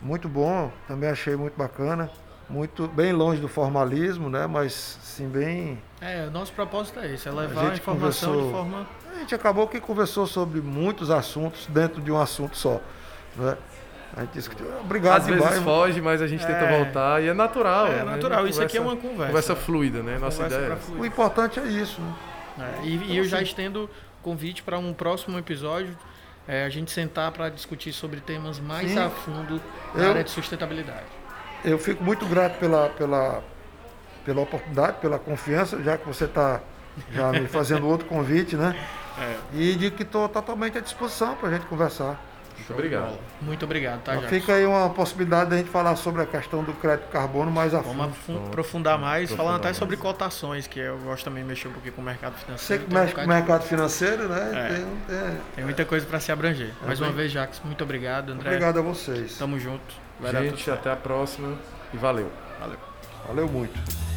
muito 0.00 0.28
bom, 0.28 0.70
também 0.88 1.08
achei 1.10 1.36
muito 1.36 1.56
bacana. 1.56 2.10
Muito 2.48 2.88
bem 2.88 3.12
longe 3.12 3.40
do 3.40 3.46
formalismo, 3.46 4.28
né? 4.28 4.44
Mas 4.44 4.72
sim 5.02 5.28
bem 5.28 5.78
É, 6.00 6.26
o 6.26 6.32
nosso 6.32 6.52
propósito 6.52 6.98
é 6.98 7.14
esse, 7.14 7.28
é 7.28 7.30
levar 7.30 7.60
a, 7.60 7.64
gente 7.68 7.78
informação 7.80 8.32
conversou- 8.32 8.46
de 8.46 8.52
forma. 8.52 8.86
A 9.14 9.18
gente 9.20 9.34
acabou 9.36 9.68
que 9.68 9.78
conversou 9.80 10.26
sobre 10.26 10.60
muitos 10.60 11.12
assuntos 11.12 11.66
dentro 11.68 12.02
de 12.02 12.10
um 12.10 12.20
assunto 12.20 12.56
só. 12.56 12.80
Né? 13.36 13.56
A 14.16 14.22
gente 14.22 14.32
discutiu. 14.32 14.66
Obrigado 14.80 15.18
Às 15.20 15.26
vezes 15.28 15.42
demais. 15.44 15.62
foge, 15.62 16.00
mas 16.00 16.20
a 16.20 16.26
gente 16.26 16.44
tenta 16.44 16.64
É. 16.64 16.76
voltar 16.82 17.22
e 17.22 17.28
é 17.28 17.32
natural. 17.34 17.86
É 17.86 17.96
né? 17.98 18.04
natural, 18.04 18.44
isso 18.48 18.60
aqui 18.60 18.78
é 18.78 18.80
Conversa- 18.80 18.96
uma 18.98 19.10
conversa. 19.10 19.26
Conversa 19.28 19.54
fluida, 19.56 20.02
né? 20.02 20.18
Nossa 20.18 20.42
Conversa 20.42 20.64
ideia. 20.64 20.78
é. 20.98 21.00
O 21.00 21.06
importante 21.06 21.60
é 21.60 21.66
isso. 21.68 22.00
Né? 22.58 22.74
É, 22.82 22.84
e, 22.84 22.96
e 23.12 23.16
eu 23.16 23.24
já 23.24 23.40
estendo 23.40 23.88
convite 24.22 24.64
para 24.64 24.76
um 24.76 24.92
próximo 24.92 25.38
episódio, 25.38 25.96
é, 26.48 26.64
a 26.64 26.68
gente 26.68 26.90
sentar 26.90 27.30
para 27.32 27.48
discutir 27.48 27.92
sobre 27.92 28.20
temas 28.20 28.58
mais 28.58 28.90
Sim. 28.90 28.98
a 28.98 29.10
fundo 29.10 29.60
na 29.94 30.08
área 30.08 30.24
de 30.24 30.30
sustentabilidade. 30.30 31.06
Eu 31.64 31.78
fico 31.78 32.02
muito 32.02 32.24
grato 32.26 32.58
pela, 32.58 32.88
pela, 32.90 33.42
pela 34.24 34.40
oportunidade, 34.40 34.98
pela 34.98 35.18
confiança, 35.18 35.82
já 35.82 35.98
que 35.98 36.06
você 36.06 36.24
está 36.24 36.60
já 37.12 37.32
me 37.32 37.46
fazendo 37.46 37.86
outro 37.86 38.06
convite, 38.06 38.56
né? 38.56 38.74
E 39.52 39.74
de 39.74 39.90
que 39.90 40.02
estou 40.02 40.28
totalmente 40.28 40.78
à 40.78 40.80
disposição 40.80 41.36
para 41.36 41.48
a 41.48 41.52
gente 41.52 41.66
conversar. 41.66 42.18
Muito 42.60 42.72
obrigado. 42.72 43.18
Muito 43.40 43.64
obrigado, 43.64 44.02
tá? 44.02 44.18
Fica 44.22 44.54
aí 44.54 44.64
uma 44.66 44.90
possibilidade 44.90 45.50
da 45.50 45.56
gente 45.56 45.70
falar 45.70 45.96
sobre 45.96 46.22
a 46.22 46.26
questão 46.26 46.62
do 46.62 46.72
crédito 46.74 47.08
carbono 47.10 47.50
mais 47.50 47.74
a 47.74 47.80
Vamos 47.80 48.16
fundo. 48.18 48.36
Pronto. 48.38 48.46
aprofundar 48.48 48.98
mais, 48.98 49.24
Aprofundar 49.24 49.36
falando 49.46 49.56
até 49.56 49.68
mais. 49.68 49.76
sobre 49.76 49.96
cotações, 49.96 50.66
que 50.66 50.78
eu 50.78 50.98
gosto 50.98 51.24
também 51.24 51.42
de 51.42 51.48
mexer 51.48 51.68
um 51.68 51.72
pouquinho 51.72 51.94
com 51.94 52.02
o 52.02 52.04
mercado 52.04 52.34
Você 52.38 52.44
financeiro. 52.44 52.82
que 52.84 52.88
tem 52.90 52.98
um 52.98 53.00
mexe 53.02 53.14
com 53.14 53.20
o 53.22 53.28
mercado 53.28 53.62
financeiro, 53.64 54.28
né? 54.28 54.50
É. 54.54 54.68
Tem- 54.74 54.86
tem- 55.06 55.40
Tem 55.56 55.64
muita 55.64 55.84
coisa 55.84 56.06
para 56.06 56.20
se 56.20 56.30
abranger. 56.32 56.70
Mais 56.86 57.00
uma 57.00 57.10
vez, 57.10 57.32
Jacques, 57.32 57.60
muito 57.64 57.82
obrigado, 57.82 58.32
André. 58.32 58.48
Obrigado 58.50 58.78
a 58.78 58.82
vocês. 58.82 59.36
Tamo 59.38 59.58
junto. 59.58 59.94
Vai 60.20 60.32
Gente, 60.32 60.70
até 60.70 60.90
a 60.92 60.96
próxima 60.96 61.56
e 61.94 61.96
valeu. 61.96 62.30
Valeu. 62.60 62.78
Valeu 63.26 63.48
muito. 63.48 64.09